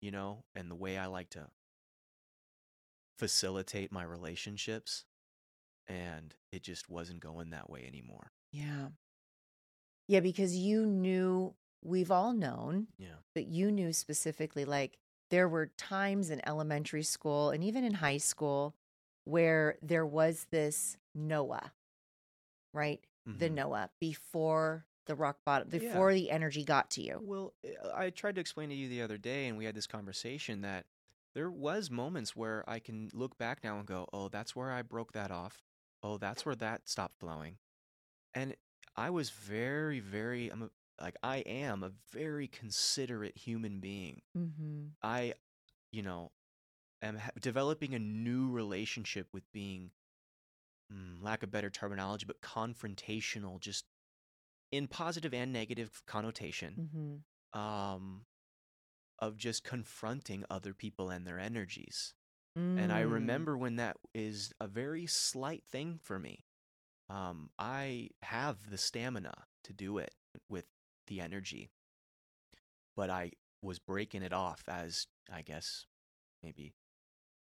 you 0.00 0.10
know, 0.12 0.46
and 0.54 0.70
the 0.70 0.76
way 0.76 0.98
I 0.98 1.06
like 1.06 1.30
to 1.30 1.50
facilitate 3.18 3.92
my 3.92 4.02
relationships 4.02 5.04
and 5.88 6.36
it 6.52 6.62
just 6.62 6.88
wasn't 6.90 7.20
going 7.20 7.50
that 7.50 7.70
way 7.70 7.86
anymore. 7.86 8.32
Yeah. 8.52 8.88
Yeah, 10.08 10.20
because 10.20 10.56
you 10.56 10.84
knew, 10.86 11.54
we've 11.82 12.10
all 12.10 12.32
known, 12.32 12.88
Yeah. 12.98 13.24
but 13.34 13.46
you 13.46 13.70
knew 13.70 13.92
specifically 13.92 14.64
like 14.64 14.98
there 15.30 15.48
were 15.48 15.66
times 15.66 16.30
in 16.30 16.46
elementary 16.46 17.02
school 17.02 17.50
and 17.50 17.64
even 17.64 17.84
in 17.84 17.94
high 17.94 18.18
school 18.18 18.76
where 19.24 19.78
there 19.82 20.06
was 20.06 20.46
this 20.50 20.96
Noah, 21.14 21.72
right? 22.72 23.04
The 23.36 23.48
Mhm. 23.48 23.50
Noah 23.50 23.90
before 24.00 24.86
the 25.06 25.14
rock 25.14 25.38
bottom, 25.44 25.68
Yeah. 25.72 25.78
before 25.78 26.12
the 26.14 26.30
energy 26.30 26.64
got 26.64 26.90
to 26.92 27.02
you. 27.02 27.20
Well, 27.22 27.54
I 27.94 28.10
tried 28.10 28.36
to 28.36 28.40
explain 28.40 28.68
to 28.70 28.74
you 28.74 28.88
the 28.88 29.02
other 29.02 29.18
day 29.18 29.48
and 29.48 29.58
we 29.58 29.64
had 29.64 29.74
this 29.74 29.86
conversation 29.86 30.62
that 30.62 30.86
there 31.34 31.50
was 31.50 31.90
moments 31.90 32.36
where 32.36 32.62
I 32.68 32.78
can 32.78 33.10
look 33.12 33.36
back 33.38 33.64
now 33.64 33.78
and 33.78 33.86
go, 33.86 34.08
"Oh, 34.12 34.28
that's 34.28 34.54
where 34.54 34.70
I 34.70 34.82
broke 34.82 35.12
that 35.12 35.30
off. 35.30 35.62
Oh, 36.02 36.16
that's 36.18 36.46
where 36.46 36.54
that 36.56 36.88
stopped 36.88 37.18
flowing." 37.18 37.58
And 38.34 38.54
I 38.96 39.10
was 39.10 39.30
very 39.30 40.00
very 40.00 40.48
I'm 40.48 40.62
a, 40.62 40.70
like 41.02 41.16
I 41.22 41.38
am 41.38 41.82
a 41.82 41.90
very 42.12 42.46
considerate 42.46 43.36
human 43.36 43.80
being. 43.80 44.22
Mm-hmm. 44.36 44.86
I, 45.02 45.34
you 45.90 46.02
know, 46.02 46.30
am 47.02 47.16
ha- 47.16 47.30
developing 47.40 47.94
a 47.94 47.98
new 47.98 48.50
relationship 48.50 49.26
with 49.32 49.50
being, 49.52 49.90
mm, 50.92 51.20
lack 51.20 51.42
of 51.42 51.50
better 51.50 51.70
terminology, 51.70 52.26
but 52.26 52.40
confrontational, 52.40 53.58
just 53.58 53.84
in 54.74 54.88
positive 54.88 55.34
and 55.34 55.52
negative 55.52 56.02
connotation, 56.06 56.74
Mm-hmm. 56.80 57.58
um, 57.60 58.24
of 59.18 59.36
just 59.36 59.64
confronting 59.64 60.44
other 60.50 60.74
people 60.74 61.10
and 61.10 61.26
their 61.26 61.38
energies. 61.38 62.14
And 62.76 62.92
I 62.92 63.02
Mm. 63.02 63.12
remember 63.12 63.56
when 63.56 63.76
that 63.76 63.96
is 64.14 64.52
a 64.60 64.66
very 64.66 65.06
slight 65.06 65.64
thing 65.64 65.98
for 66.02 66.18
me. 66.18 66.44
Um, 67.08 67.50
I 67.58 68.10
have 68.22 68.70
the 68.70 68.78
stamina 68.78 69.46
to 69.64 69.72
do 69.72 69.98
it 69.98 70.14
with 70.48 70.66
the 71.06 71.20
energy, 71.20 71.70
but 72.96 73.10
I 73.10 73.32
was 73.62 73.78
breaking 73.78 74.22
it 74.22 74.32
off 74.32 74.64
as 74.68 75.06
I 75.32 75.42
guess 75.42 75.86
maybe 76.42 76.74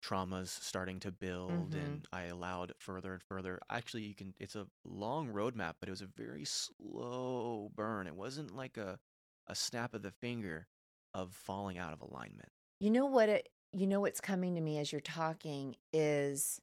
traumas 0.03 0.49
starting 0.49 0.99
to 1.01 1.11
build 1.11 1.73
Mhm. 1.73 1.79
and 1.85 2.05
I 2.11 2.23
allowed 2.23 2.73
further 2.79 3.13
and 3.13 3.23
further. 3.23 3.59
Actually, 3.69 4.03
you 4.03 4.15
can 4.15 4.33
it's 4.39 4.55
a 4.55 4.67
long 4.85 5.29
roadmap, 5.29 5.75
but 5.79 5.89
it 5.89 5.91
was 5.91 6.01
a 6.01 6.07
very 6.07 6.45
slow 6.45 7.71
burn. 7.75 8.07
It 8.07 8.15
wasn't 8.15 8.55
like 8.55 8.77
a 8.77 8.99
a 9.47 9.55
snap 9.55 9.93
of 9.93 10.01
the 10.03 10.11
finger 10.11 10.67
of 11.13 11.33
falling 11.33 11.77
out 11.77 11.93
of 11.93 12.01
alignment. 12.01 12.49
You 12.79 12.89
know 12.91 13.05
what 13.05 13.29
it 13.29 13.49
you 13.73 13.87
know 13.87 14.01
what's 14.01 14.21
coming 14.21 14.55
to 14.55 14.61
me 14.61 14.77
as 14.79 14.91
you're 14.91 15.01
talking 15.01 15.75
is 15.93 16.61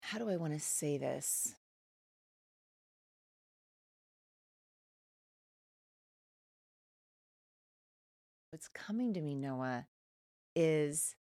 how 0.00 0.18
do 0.18 0.28
I 0.30 0.36
want 0.36 0.52
to 0.52 0.60
say 0.60 0.98
this? 0.98 1.54
What's 8.54 8.68
coming 8.68 9.14
to 9.14 9.20
me, 9.20 9.34
Noah, 9.34 9.88
is 10.54 11.16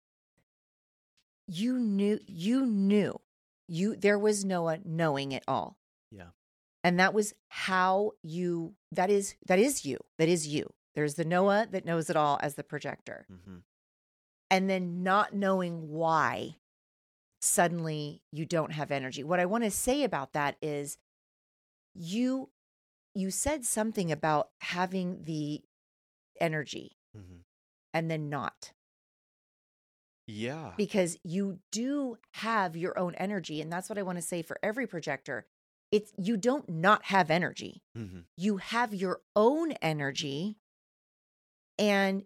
you 1.46 1.78
knew 1.78 2.18
you 2.26 2.66
knew 2.66 3.20
you 3.68 3.94
there 3.94 4.18
was 4.18 4.44
Noah 4.44 4.78
knowing 4.84 5.30
it 5.30 5.44
all. 5.46 5.78
Yeah. 6.10 6.30
and 6.82 6.98
that 6.98 7.14
was 7.14 7.32
how 7.46 8.14
you 8.24 8.74
that 8.90 9.10
is 9.10 9.36
that 9.46 9.60
is 9.60 9.84
you 9.84 9.98
that 10.18 10.28
is 10.28 10.48
you. 10.48 10.72
There's 10.96 11.14
the 11.14 11.24
noah 11.24 11.68
that 11.70 11.84
knows 11.84 12.10
it 12.10 12.16
all 12.16 12.40
as 12.42 12.56
the 12.56 12.64
projector. 12.64 13.26
Mm-hmm. 13.30 13.58
and 14.50 14.68
then 14.68 15.04
not 15.04 15.32
knowing 15.32 15.88
why 15.88 16.56
suddenly 17.40 18.22
you 18.32 18.44
don't 18.44 18.72
have 18.72 18.90
energy. 18.90 19.22
What 19.22 19.38
i 19.38 19.46
want 19.46 19.62
to 19.62 19.70
say 19.70 20.02
about 20.02 20.32
that 20.32 20.56
is 20.60 20.98
you 21.94 22.50
you 23.14 23.30
said 23.30 23.64
something 23.64 24.10
about 24.10 24.48
having 24.58 25.22
the 25.22 25.62
energy 26.40 26.96
hmm 27.14 27.38
and 27.92 28.10
then 28.10 28.28
not. 28.30 28.72
Yeah. 30.26 30.74
because 30.76 31.18
you 31.24 31.58
do 31.72 32.16
have 32.34 32.76
your 32.76 32.96
own 32.96 33.14
energy 33.16 33.60
and 33.60 33.72
that's 33.72 33.88
what 33.88 33.98
i 33.98 34.02
want 34.02 34.16
to 34.16 34.22
say 34.22 34.42
for 34.42 34.60
every 34.62 34.86
projector 34.86 35.44
it's 35.90 36.12
you 36.16 36.36
don't 36.36 36.68
not 36.68 37.06
have 37.06 37.30
energy. 37.30 37.82
Hmm 37.96 38.20
you 38.36 38.56
have 38.58 38.94
your 38.94 39.20
own 39.36 39.72
energy 39.82 40.56
and 41.78 42.24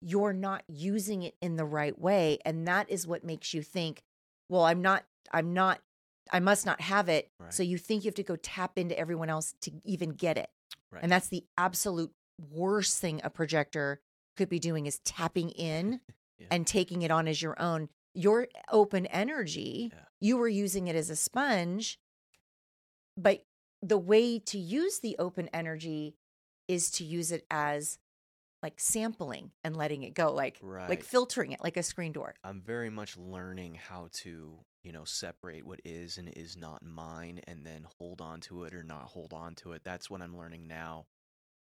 you're 0.00 0.32
not 0.32 0.62
using 0.68 1.22
it 1.22 1.34
in 1.42 1.56
the 1.56 1.64
right 1.64 1.98
way 1.98 2.38
and 2.46 2.66
that 2.68 2.88
is 2.90 3.06
what 3.06 3.24
makes 3.24 3.52
you 3.52 3.62
think 3.62 4.02
well 4.48 4.64
i'm 4.64 4.80
not 4.80 5.04
i'm 5.32 5.52
not 5.52 5.80
i 6.32 6.38
must 6.40 6.64
not 6.66 6.80
have 6.80 7.08
it. 7.08 7.30
So 7.50 7.62
you 7.64 7.78
think 7.78 8.04
you 8.04 8.08
have 8.08 8.14
to 8.14 8.22
go 8.22 8.36
tap 8.36 8.78
into 8.78 8.96
everyone 8.98 9.28
else 9.28 9.54
to 9.62 9.72
even 9.84 10.10
get 10.10 10.38
it 10.38 10.48
Right. 10.92 11.02
and 11.02 11.10
that's 11.12 11.28
the 11.28 11.44
absolute 11.58 12.12
worst 12.50 12.98
thing 13.00 13.20
a 13.24 13.30
projector 13.30 14.00
could 14.40 14.48
be 14.48 14.58
doing 14.58 14.86
is 14.86 14.98
tapping 15.00 15.50
in 15.50 16.00
Yeah. 16.38 16.46
and 16.50 16.66
taking 16.66 17.02
it 17.02 17.10
on 17.10 17.28
as 17.28 17.42
your 17.42 17.60
own 17.60 17.90
your 18.14 18.48
open 18.72 19.04
energy 19.06 19.90
Yeah. 19.92 20.00
you 20.20 20.36
were 20.38 20.48
using 20.48 20.88
it 20.88 20.96
as 20.96 21.10
a 21.10 21.16
sponge 21.16 21.98
but 23.16 23.44
the 23.82 23.98
way 23.98 24.38
to 24.38 24.58
use 24.58 25.00
the 25.00 25.16
open 25.18 25.48
energy 25.52 26.16
is 26.68 26.90
to 26.92 27.04
use 27.04 27.30
it 27.32 27.44
as 27.50 27.98
like 28.62 28.80
sampling 28.80 29.50
and 29.64 29.76
letting 29.76 30.02
it 30.02 30.14
go 30.14 30.32
like 30.32 30.60
like 30.62 31.02
filtering 31.04 31.52
it 31.52 31.60
like 31.62 31.76
a 31.76 31.82
screen 31.82 32.12
door 32.12 32.34
I'm 32.44 32.60
very 32.60 32.90
much 32.90 33.16
learning 33.18 33.74
how 33.74 34.08
to, 34.22 34.58
you 34.82 34.92
know, 34.92 35.04
separate 35.04 35.66
what 35.66 35.80
is 35.84 36.18
and 36.18 36.28
is 36.28 36.56
not 36.56 36.82
mine 36.84 37.40
and 37.46 37.64
then 37.66 37.86
hold 37.98 38.20
on 38.20 38.40
to 38.42 38.64
it 38.64 38.74
or 38.74 38.82
not 38.82 39.04
hold 39.04 39.32
on 39.32 39.54
to 39.56 39.72
it. 39.72 39.82
That's 39.84 40.08
what 40.10 40.20
I'm 40.22 40.36
learning 40.36 40.66
now. 40.66 41.06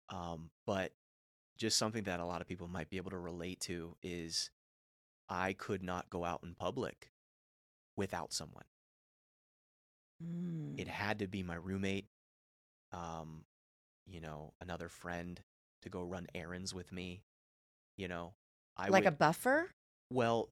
Um, 0.08 0.50
but 0.66 0.92
just 1.62 1.78
something 1.78 2.02
that 2.02 2.18
a 2.18 2.24
lot 2.26 2.40
of 2.40 2.48
people 2.48 2.66
might 2.66 2.90
be 2.90 2.96
able 2.96 3.12
to 3.12 3.18
relate 3.18 3.60
to 3.60 3.96
is 4.02 4.50
I 5.28 5.52
could 5.52 5.80
not 5.80 6.10
go 6.10 6.24
out 6.24 6.40
in 6.42 6.56
public 6.56 7.12
without 7.96 8.32
someone. 8.32 8.64
Mm. 10.20 10.78
It 10.80 10.88
had 10.88 11.20
to 11.20 11.28
be 11.28 11.44
my 11.44 11.54
roommate, 11.54 12.06
um, 12.92 13.44
you 14.06 14.20
know, 14.20 14.52
another 14.60 14.88
friend 14.88 15.40
to 15.82 15.88
go 15.88 16.02
run 16.02 16.26
errands 16.34 16.74
with 16.74 16.90
me. 16.90 17.22
You 17.96 18.08
know, 18.08 18.32
I 18.76 18.88
like 18.88 19.06
a 19.06 19.12
buffer 19.12 19.70
well, 20.10 20.48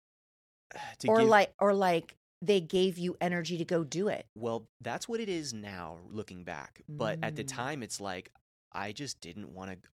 to 1.00 1.08
or 1.08 1.18
give, 1.18 1.28
like 1.28 1.52
or 1.58 1.74
like 1.74 2.14
they 2.40 2.60
gave 2.60 2.98
you 2.98 3.16
energy 3.20 3.58
to 3.58 3.64
go 3.64 3.82
do 3.82 4.06
it 4.06 4.26
Well, 4.36 4.68
that's 4.80 5.08
what 5.08 5.18
it 5.18 5.28
is 5.28 5.52
now, 5.52 5.98
looking 6.08 6.44
back. 6.44 6.82
But 6.88 7.18
at 7.20 7.34
the 7.34 7.42
Mm. 7.42 7.48
time, 7.48 7.82
it's 7.82 8.00
like 8.00 8.30
I 8.72 8.92
just 8.92 9.20
didn't 9.20 9.52
want 9.52 9.72
to. 9.72 9.88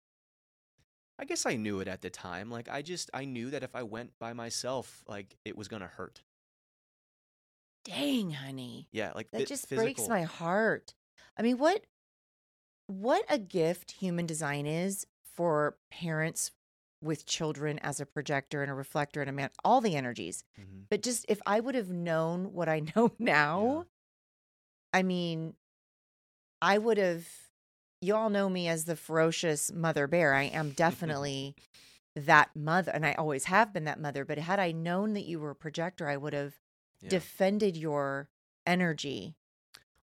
I 1.19 1.25
guess 1.25 1.45
I 1.45 1.55
knew 1.57 1.79
it 1.81 1.87
at 1.89 1.99
the 2.01 2.09
time. 2.09 2.49
Like 2.49 2.69
I 2.69 2.81
just 2.81 3.09
I 3.13 3.25
knew 3.25 3.49
that 3.51 3.63
if 3.63 3.75
I 3.75 3.83
went 3.83 4.17
by 4.19 4.31
myself, 4.33 5.03
like 5.07 5.37
it 5.43 5.57
was 5.57 5.67
gonna 5.67 5.87
hurt. 5.87 6.23
dang 7.83 8.31
honey 8.31 8.89
Yeah, 8.91 9.11
like 9.13 9.29
that 9.31 9.45
just 9.45 9.67
physical. 9.67 9.73
breaks 9.73 10.07
my 10.09 10.23
heart 10.23 10.93
i 11.37 11.41
mean 11.41 11.57
what 11.57 11.85
what 12.87 13.25
a 13.29 13.39
gift 13.39 13.91
human 13.91 14.25
design 14.25 14.65
is 14.65 15.05
for 15.23 15.77
parents 15.89 16.51
with 17.01 17.25
children 17.25 17.79
as 17.79 17.99
a 17.99 18.05
projector 18.05 18.61
and 18.61 18.71
a 18.71 18.75
reflector 18.75 19.21
and 19.21 19.29
a 19.29 19.33
man, 19.33 19.49
all 19.63 19.81
the 19.81 19.95
energies. 19.95 20.43
hmm 20.57 20.83
But 20.89 21.01
just 21.03 21.25
if 21.27 21.41
I 21.45 21.59
would 21.59 21.75
have 21.75 21.89
known 21.89 22.53
what 22.53 22.69
I 22.69 22.79
know 22.95 23.11
now, 23.19 23.85
I 24.93 25.03
mean, 25.03 25.55
I 26.61 26.77
would 26.77 26.97
have. 26.97 27.44
You 28.01 28.15
all 28.15 28.29
know 28.29 28.49
me 28.49 28.67
as 28.67 28.85
the 28.85 28.95
ferocious 28.95 29.71
mother 29.71 30.07
bear. 30.07 30.33
I 30.33 30.43
am 30.43 30.69
definitely 30.75 31.55
that 32.15 32.55
mother, 32.55 32.91
and 32.91 33.05
I 33.05 33.13
always 33.13 33.45
have 33.45 33.73
been 33.73 33.85
that 33.85 33.99
mother. 33.99 34.23
But 34.25 34.37
had 34.37 34.59
I 34.59 34.71
known 34.71 35.13
that 35.13 35.25
you 35.25 35.39
were 35.39 35.51
a 35.51 35.55
projector, 35.55 36.07
I 36.07 36.17
would 36.17 36.33
have 36.33 36.53
Yeah. 37.01 37.09
defended 37.09 37.75
your 37.77 38.29
energy 38.65 39.35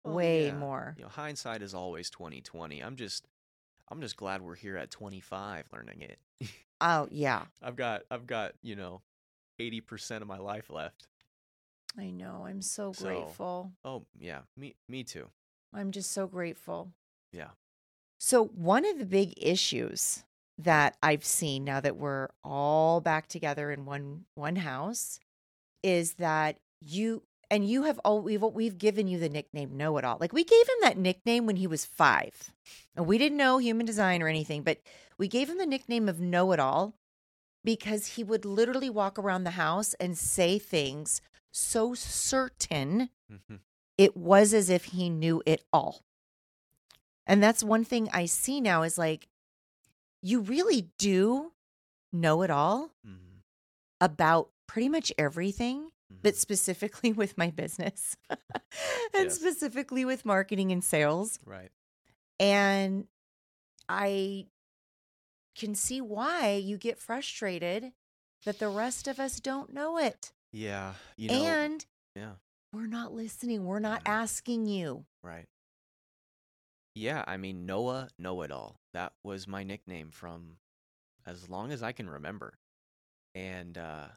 Well, 0.04 0.15
way 0.15 0.48
yeah. 0.48 0.56
more. 0.56 0.96
You 0.98 1.04
know, 1.04 1.10
hindsight 1.10 1.62
is 1.62 1.74
always 1.74 2.10
twenty 2.10 2.41
twenty. 2.41 2.82
I'm 2.82 2.96
just, 2.96 3.26
I'm 3.89 4.02
just 4.02 4.17
glad 4.17 4.41
we're 4.41 4.56
here 4.56 4.76
at 4.78 4.89
25 4.91 5.65
learning 5.74 6.02
it. 6.02 6.19
Oh 6.82 7.08
yeah, 7.12 7.46
I've 7.62 7.78
got, 7.78 8.02
I've 8.12 8.28
got, 8.28 8.54
you 8.62 8.76
know, 8.76 9.02
80 9.60 9.80
percent 9.82 10.22
of 10.22 10.28
my 10.28 10.38
life 10.39 10.69
left. 10.69 11.08
I 11.98 12.10
know. 12.10 12.43
I'm 12.46 12.62
so 12.62 12.91
So- 12.91 13.06
grateful. 13.06 13.72
Oh 13.86 14.04
yeah, 14.19 14.41
me, 14.58 14.76
me 14.89 15.06
too. 15.06 15.30
I'm 15.74 15.91
just 15.91 16.12
so 16.12 16.28
grateful. 16.28 16.91
Yeah. 17.32 17.52
So, 18.19 18.45
one 18.45 18.86
of 18.86 18.99
the 18.99 19.06
big 19.06 19.34
issues 19.38 20.23
that 20.58 20.95
I've 21.02 21.26
seen 21.26 21.63
now 21.63 21.82
that 21.82 21.97
we're 21.97 22.30
all 22.43 23.02
back 23.02 23.28
together 23.28 23.71
in 23.71 23.86
one 23.86 24.26
one 24.36 24.58
house 24.58 25.19
is 25.82 26.13
that 26.15 26.58
you 26.80 27.23
and 27.49 27.67
you 27.67 27.84
have 27.84 27.99
all 27.99 28.21
we've 28.21 28.41
we've 28.41 28.78
given 28.78 29.08
you 29.08 29.19
the 29.19 29.30
nickname 29.30 29.76
know 29.76 29.97
it 29.97 30.06
all. 30.06 30.17
Like 30.19 30.34
we 30.34 30.43
gave 30.43 30.67
him 30.67 30.76
that 30.82 30.97
nickname 30.97 31.45
when 31.45 31.56
he 31.58 31.67
was 31.67 31.86
5. 31.86 32.52
And 32.95 33.06
we 33.06 33.17
didn't 33.17 33.38
know 33.38 33.58
human 33.58 33.86
design 33.86 34.21
or 34.21 34.28
anything, 34.28 34.63
but 34.63 34.80
we 35.17 35.28
gave 35.28 35.49
him 35.49 35.58
the 35.58 35.65
nickname 35.65 36.08
of 36.08 36.19
know 36.19 36.52
it 36.52 36.60
all 36.60 36.95
because 37.63 38.08
he 38.08 38.23
would 38.23 38.45
literally 38.45 38.89
walk 38.89 39.17
around 39.17 39.43
the 39.43 39.52
house 39.52 39.93
and 39.95 40.17
say 40.17 40.60
things 40.60 41.21
so 41.52 41.93
certain 41.93 43.10
Mhm. 43.32 43.60
it 43.97 44.17
was 44.17 44.54
as 44.54 44.69
if 44.69 44.86
he 44.86 45.10
knew 45.10 45.41
it 45.45 45.63
all. 45.71 46.02
And 47.26 47.42
that's 47.42 47.64
one 47.64 47.84
thing 47.86 48.10
I 48.14 48.26
see 48.26 48.60
now 48.62 48.84
is 48.84 48.98
like, 48.98 49.28
you 50.22 50.40
really 50.42 50.90
do 50.98 51.52
know 52.12 52.42
it 52.44 52.50
all 52.52 52.92
Mhm. 53.06 53.42
about 54.02 54.52
pretty 54.68 54.90
much 54.90 55.12
everything, 55.18 55.92
but 56.22 56.34
Mhm. 56.34 56.38
specifically 56.38 57.12
with 57.14 57.38
my 57.38 57.50
business 57.50 58.16
and 58.30 59.26
Yes. 59.26 59.36
specifically 59.36 60.06
with 60.06 60.26
marketing 60.26 60.72
and 60.72 60.84
sales. 60.84 61.40
right. 61.46 61.72
And 62.40 63.08
I 63.90 64.48
can 65.56 65.76
see 65.76 66.02
why 66.02 66.56
you 66.56 66.78
get 66.78 67.00
frustrated 67.00 67.94
that 68.46 68.60
the 68.60 68.70
rest 68.70 69.08
of 69.08 69.20
us 69.20 69.40
don't 69.40 69.72
know 69.74 69.98
it. 69.98 70.34
Yeah. 70.52 70.96
You 71.16 71.30
know. 71.30 71.44
and 71.46 71.86
yeah. 72.16 72.36
we're 72.72 72.88
not 72.88 73.14
listening, 73.14 73.66
we're 73.66 73.80
not 73.80 74.04
Mhm. 74.04 74.10
asking 74.10 74.66
you. 74.68 75.06
Right. 75.22 75.48
Yeah, 76.95 77.23
I 77.25 77.38
mean 77.38 77.65
Noah 77.65 78.10
Know 78.19 78.41
It 78.43 78.51
All. 78.51 78.79
That 78.93 79.13
was 79.23 79.47
my 79.47 79.63
nickname 79.63 80.12
from 80.12 80.58
as 81.25 81.49
long 81.49 81.71
as 81.71 81.82
I 81.82 81.91
can 81.91 82.10
remember. 82.10 82.60
And 83.34 83.77
uh 83.77 84.08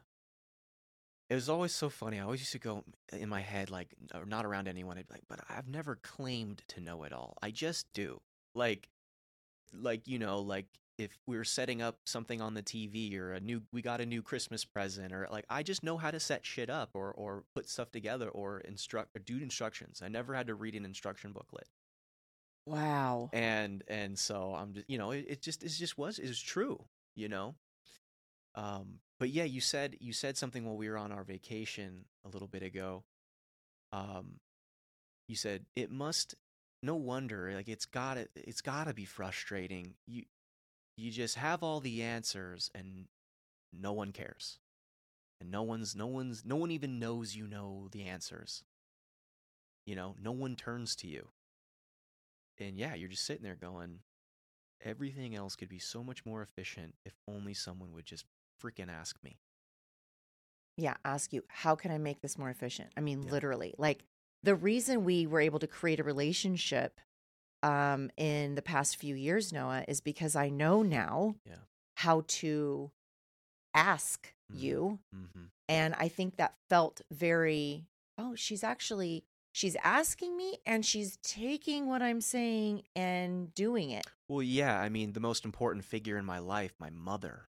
it 1.29 1.35
was 1.35 1.49
always 1.49 1.73
so 1.73 1.89
funny. 1.89 2.19
I 2.19 2.23
always 2.23 2.39
used 2.39 2.53
to 2.53 2.59
go 2.59 2.85
in 3.11 3.27
my 3.29 3.41
head 3.41 3.69
like 3.69 3.95
not 4.27 4.45
around 4.45 4.67
anyone. 4.67 4.97
I'd 4.97 5.07
be 5.07 5.15
like, 5.15 5.23
but 5.27 5.39
I've 5.49 5.67
never 5.67 5.95
claimed 5.95 6.61
to 6.69 6.79
know 6.79 7.03
it 7.03 7.11
all. 7.11 7.37
I 7.41 7.51
just 7.51 7.87
do. 7.93 8.21
Like 8.53 8.89
like 9.73 10.07
you 10.07 10.19
know, 10.19 10.39
like 10.39 10.67
if 10.99 11.17
we 11.27 11.37
were 11.37 11.43
setting 11.43 11.81
up 11.81 11.99
something 12.05 12.41
on 12.41 12.53
the 12.53 12.63
TV 12.63 13.17
or 13.17 13.33
a 13.33 13.39
new 13.39 13.63
we 13.73 13.81
got 13.81 14.01
a 14.01 14.05
new 14.05 14.21
Christmas 14.21 14.65
present 14.65 15.13
or 15.13 15.27
like 15.31 15.45
I 15.49 15.63
just 15.63 15.83
know 15.83 15.97
how 15.97 16.11
to 16.11 16.19
set 16.19 16.45
shit 16.45 16.69
up 16.69 16.91
or 16.93 17.11
or 17.11 17.43
put 17.55 17.69
stuff 17.69 17.91
together 17.91 18.29
or 18.29 18.59
instruct 18.59 19.15
or 19.15 19.19
do 19.19 19.39
instructions. 19.39 20.01
I 20.03 20.09
never 20.09 20.35
had 20.35 20.47
to 20.47 20.55
read 20.55 20.75
an 20.75 20.85
instruction 20.85 21.31
booklet 21.31 21.67
Wow. 22.67 23.29
and 23.31 23.81
and 23.87 24.19
so 24.19 24.53
i'm 24.53 24.73
just 24.73 24.89
you 24.89 24.97
know 24.97 25.11
it, 25.11 25.25
it 25.29 25.41
just 25.41 25.63
it 25.63 25.69
just 25.69 25.97
was 25.97 26.19
it 26.19 26.27
was 26.27 26.41
true 26.41 26.83
you 27.15 27.27
know? 27.29 27.55
Um 28.55 28.99
but 29.19 29.29
yeah 29.29 29.43
you 29.45 29.61
said 29.61 29.97
you 29.99 30.13
said 30.13 30.37
something 30.37 30.65
while 30.65 30.77
we 30.77 30.89
were 30.89 30.97
on 30.97 31.11
our 31.11 31.23
vacation 31.23 32.05
a 32.25 32.29
little 32.29 32.47
bit 32.47 32.63
ago. 32.63 33.03
Um 33.93 34.39
you 35.27 35.35
said 35.35 35.65
it 35.75 35.91
must 35.91 36.35
no 36.83 36.95
wonder 36.95 37.53
like 37.55 37.69
it's 37.69 37.85
gotta 37.85 38.27
it's 38.35 38.61
gotta 38.61 38.93
be 38.93 39.05
frustrating. 39.05 39.95
You 40.07 40.23
you 40.97 41.11
just 41.11 41.35
have 41.35 41.63
all 41.63 41.79
the 41.81 42.03
answers 42.03 42.71
and 42.75 43.07
no 43.73 43.93
one 43.93 44.11
cares. 44.13 44.59
And 45.41 45.51
no 45.51 45.63
one's 45.63 45.95
no 45.95 46.07
one's 46.07 46.45
no 46.45 46.57
one 46.57 46.71
even 46.71 46.99
knows 46.99 47.35
you 47.35 47.47
know 47.47 47.89
the 47.91 48.03
answers. 48.05 48.63
You 49.87 49.95
know 49.95 50.15
no 50.19 50.31
one 50.33 50.55
turns 50.55 50.95
to 50.97 51.07
you 51.07 51.29
and 52.59 52.77
yeah, 52.77 52.95
you're 52.95 53.09
just 53.09 53.25
sitting 53.25 53.43
there 53.43 53.55
going, 53.55 53.99
everything 54.83 55.35
else 55.35 55.55
could 55.55 55.69
be 55.69 55.79
so 55.79 56.03
much 56.03 56.25
more 56.25 56.41
efficient 56.41 56.95
if 57.05 57.13
only 57.27 57.53
someone 57.53 57.93
would 57.93 58.05
just 58.05 58.25
freaking 58.61 58.89
ask 58.89 59.17
me. 59.23 59.39
yeah, 60.79 60.95
ask 61.03 61.33
you, 61.33 61.43
how 61.47 61.75
can 61.75 61.91
I 61.91 61.97
make 61.97 62.21
this 62.21 62.37
more 62.37 62.49
efficient? 62.51 62.91
I 62.95 63.01
mean, 63.01 63.23
Yeah. 63.23 63.31
literally, 63.31 63.73
like 63.79 64.03
the 64.43 64.53
reason 64.55 65.03
we 65.03 65.25
were 65.25 65.41
able 65.41 65.57
to 65.59 65.67
create 65.67 65.99
a 65.99 66.03
relationship 66.03 66.99
um, 67.63 68.11
in 68.15 68.53
the 68.53 68.61
past 68.61 68.97
few 68.97 69.15
years, 69.15 69.51
Noah, 69.51 69.83
is 69.87 70.01
because 70.01 70.35
I 70.35 70.49
know 70.49 70.83
now 70.83 71.35
Yeah. 71.45 71.55
how 71.95 72.21
to 72.27 72.91
ask 73.73 74.31
Mhm. 74.51 74.59
you. 74.59 74.99
Mm-hmm. 75.15 75.45
And 75.67 75.95
I 75.95 76.07
think 76.09 76.35
that 76.37 76.55
felt 76.69 77.01
very, 77.11 77.87
oh, 78.19 78.35
she's 78.35 78.63
actually, 78.63 79.25
she's 79.57 79.75
asking 79.83 80.37
me 80.37 80.59
and 80.67 80.85
she's 80.85 81.17
taking 81.23 81.87
what 81.87 82.03
I'm 82.03 82.21
saying 82.21 82.83
and 82.95 83.53
doing 83.55 83.89
it. 83.89 84.05
Well, 84.27 84.43
yeah, 84.43 84.79
I 84.79 84.87
mean, 84.87 85.13
the 85.13 85.19
most 85.19 85.45
important 85.45 85.83
figure 85.83 86.15
in 86.17 86.25
my 86.25 86.37
life, 86.37 86.75
my 86.79 86.91
mother, 86.91 87.47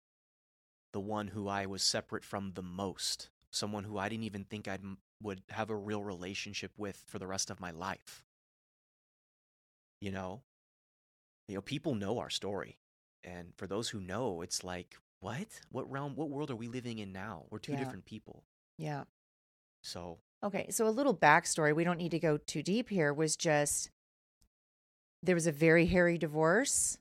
the 0.92 1.00
one 1.00 1.28
who 1.28 1.48
I 1.48 1.66
was 1.66 1.82
separate 1.82 2.24
from 2.24 2.52
the 2.54 2.62
most, 2.62 3.30
someone 3.50 3.82
who 3.82 3.98
I 3.98 4.08
didn't 4.08 4.22
even 4.24 4.44
think 4.44 4.68
I 4.68 4.78
would 5.20 5.42
have 5.50 5.68
a 5.68 5.76
real 5.76 6.04
relationship 6.04 6.70
with 6.76 7.02
for 7.08 7.18
the 7.18 7.26
rest 7.26 7.50
of 7.50 7.58
my 7.58 7.72
life. 7.72 8.22
You 10.00 10.12
know, 10.12 10.42
you 11.48 11.56
know, 11.56 11.60
people 11.60 11.96
know 11.96 12.18
our 12.20 12.30
story, 12.30 12.78
and 13.24 13.52
for 13.56 13.66
those 13.66 13.88
who 13.88 14.00
know, 14.00 14.42
it's 14.42 14.62
like, 14.62 14.96
what? 15.20 15.60
What 15.72 15.90
realm? 15.90 16.14
What 16.14 16.30
world 16.30 16.50
are 16.52 16.56
we 16.56 16.68
living 16.68 16.98
in 16.98 17.12
now? 17.12 17.46
We're 17.50 17.58
two 17.58 17.72
Yeah. 17.72 17.78
different 17.78 18.04
people. 18.04 18.44
Yeah. 18.78 19.04
So 19.82 20.18
Okay, 20.44 20.66
so 20.70 20.86
a 20.86 20.90
little 20.90 21.16
backstory. 21.16 21.74
We 21.74 21.84
don't 21.84 21.98
need 21.98 22.10
to 22.10 22.18
go 22.18 22.36
too 22.36 22.62
deep 22.62 22.88
here. 22.88 23.12
Was 23.12 23.36
just 23.36 23.90
there 25.22 25.34
was 25.34 25.46
a 25.46 25.52
very 25.52 25.86
hairy 25.86 26.18
divorce, 26.18 26.98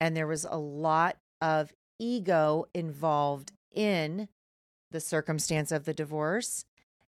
and 0.00 0.16
there 0.16 0.26
was 0.26 0.44
a 0.44 0.58
lot 0.58 1.16
of 1.40 1.72
ego 1.98 2.66
involved 2.74 3.52
in 3.72 4.28
the 4.90 5.00
circumstance 5.00 5.72
of 5.72 5.84
the 5.84 5.94
divorce. 5.94 6.64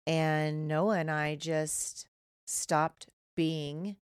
And 0.08 0.68
Noah 0.68 1.00
and 1.00 1.12
I 1.12 1.36
just 1.36 2.08
stopped 2.46 3.08
being 3.36 3.98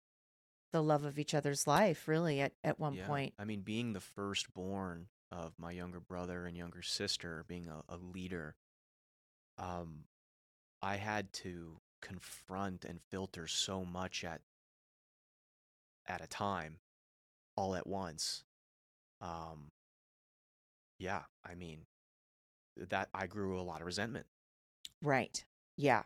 the 0.72 0.82
love 0.82 1.04
of 1.04 1.18
each 1.18 1.34
other's 1.34 1.66
life, 1.66 2.06
really, 2.06 2.40
at, 2.40 2.52
at 2.62 2.78
one 2.78 2.94
yeah, 2.94 3.06
point. 3.06 3.34
I 3.38 3.44
mean, 3.44 3.60
being 3.60 3.92
the 3.92 4.00
firstborn 4.00 5.06
of 5.32 5.54
my 5.58 5.70
younger 5.72 6.00
brother 6.00 6.44
and 6.44 6.56
younger 6.56 6.82
sister, 6.82 7.44
being 7.48 7.68
a, 7.68 7.82
a 7.88 7.96
leader, 7.96 8.56
um, 9.58 10.04
I 10.82 10.96
had 10.96 11.32
to 11.34 11.78
confront 12.02 12.84
and 12.84 13.00
filter 13.10 13.46
so 13.46 13.84
much 13.84 14.24
at 14.24 14.40
at 16.08 16.20
a 16.20 16.26
time, 16.28 16.78
all 17.56 17.74
at 17.74 17.86
once. 17.86 18.44
Um, 19.20 19.70
yeah, 20.98 21.22
I 21.44 21.54
mean, 21.54 21.80
that 22.76 23.08
I 23.12 23.26
grew 23.26 23.58
a 23.58 23.62
lot 23.62 23.80
of 23.80 23.86
resentment. 23.86 24.26
Right. 25.02 25.44
Yeah. 25.76 26.02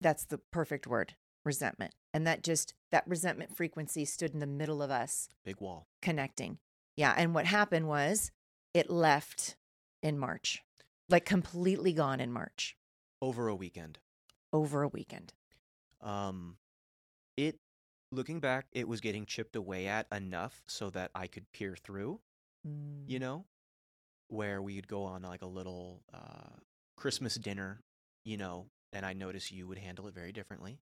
That's 0.00 0.24
the 0.24 0.38
perfect 0.52 0.86
word 0.86 1.14
resentment. 1.44 1.94
And 2.14 2.26
that 2.26 2.42
just, 2.44 2.74
that 2.92 3.06
resentment 3.08 3.56
frequency 3.56 4.04
stood 4.04 4.32
in 4.32 4.38
the 4.38 4.46
middle 4.46 4.82
of 4.82 4.90
us 4.90 5.28
Big 5.44 5.60
wall. 5.60 5.88
connecting. 6.00 6.58
Yeah. 6.96 7.14
And 7.16 7.34
what 7.34 7.46
happened 7.46 7.88
was 7.88 8.30
it 8.72 8.88
left 8.88 9.56
in 10.02 10.16
March, 10.18 10.62
like 11.08 11.24
completely 11.24 11.92
gone 11.92 12.20
in 12.20 12.30
March 12.32 12.76
over 13.20 13.48
a 13.48 13.54
weekend. 13.54 13.98
Over 14.52 14.82
a 14.82 14.88
weekend. 14.88 15.32
Um, 16.00 16.56
it 17.36 17.58
looking 18.12 18.40
back, 18.40 18.66
it 18.72 18.88
was 18.88 19.00
getting 19.00 19.26
chipped 19.26 19.56
away 19.56 19.86
at 19.86 20.06
enough 20.12 20.62
so 20.66 20.90
that 20.90 21.10
I 21.14 21.26
could 21.26 21.50
peer 21.52 21.76
through. 21.76 22.20
You 23.06 23.18
Mm. 23.18 23.20
know, 23.20 23.46
where 24.28 24.60
we'd 24.60 24.86
go 24.86 25.04
on 25.04 25.22
like 25.22 25.42
a 25.42 25.46
little 25.46 26.02
uh, 26.12 26.56
Christmas 26.96 27.36
dinner, 27.36 27.82
you 28.24 28.36
know, 28.36 28.66
and 28.92 29.06
I 29.06 29.12
noticed 29.14 29.50
you 29.50 29.66
would 29.66 29.78
handle 29.78 30.06
it 30.08 30.14
very 30.14 30.32
differently. 30.32 30.80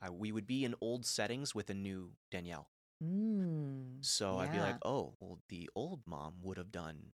I, 0.00 0.10
we 0.10 0.30
would 0.32 0.46
be 0.46 0.64
in 0.64 0.74
old 0.80 1.06
settings 1.06 1.54
with 1.54 1.70
a 1.70 1.74
new 1.74 2.12
Danielle. 2.30 2.68
Mm. 3.02 4.04
So 4.04 4.38
I'd 4.38 4.52
be 4.52 4.60
like, 4.60 4.76
oh, 4.84 5.14
well, 5.20 5.38
the 5.48 5.68
old 5.74 6.00
mom 6.06 6.34
would 6.42 6.58
have 6.58 6.70
done 6.70 7.12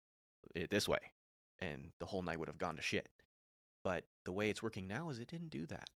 it 0.55 0.71
this 0.71 0.89
way, 0.89 1.13
and 1.61 1.93
the 1.99 2.07
whole 2.07 2.23
night 2.23 2.39
would 2.39 2.49
have 2.49 2.59
gone 2.59 2.77
to 2.77 2.83
shit. 2.83 3.09
But 3.85 4.05
the 4.25 4.33
way 4.33 4.51
it's 4.51 4.63
working 4.63 4.89
now 4.89 5.11
is 5.11 5.19
it 5.19 5.29
didn't 5.29 5.51
do 5.51 5.67
that. 5.67 5.91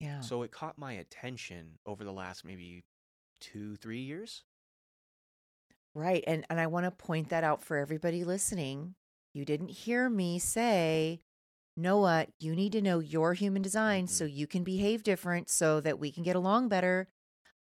Yeah. 0.00 0.20
So 0.20 0.42
it 0.42 0.52
caught 0.52 0.78
my 0.78 0.92
attention 0.92 1.78
over 1.84 2.04
the 2.04 2.12
last 2.12 2.44
maybe 2.44 2.84
two, 3.40 3.76
three 3.76 4.00
years. 4.00 4.44
Right. 5.94 6.24
And 6.26 6.46
and 6.48 6.60
I 6.60 6.66
want 6.66 6.84
to 6.84 6.90
point 6.90 7.28
that 7.28 7.44
out 7.44 7.62
for 7.62 7.76
everybody 7.76 8.24
listening. 8.24 8.94
You 9.32 9.44
didn't 9.44 9.68
hear 9.68 10.08
me 10.08 10.38
say, 10.38 11.20
Noah, 11.76 12.26
you 12.38 12.54
need 12.54 12.72
to 12.72 12.80
know 12.80 13.00
your 13.00 13.34
human 13.34 13.62
design 13.62 14.06
so 14.06 14.24
mm-hmm. 14.24 14.36
you 14.36 14.46
can 14.46 14.62
behave 14.62 15.02
different 15.02 15.50
so 15.50 15.80
that 15.80 15.98
we 15.98 16.12
can 16.12 16.22
get 16.22 16.36
along 16.36 16.68
better. 16.68 17.08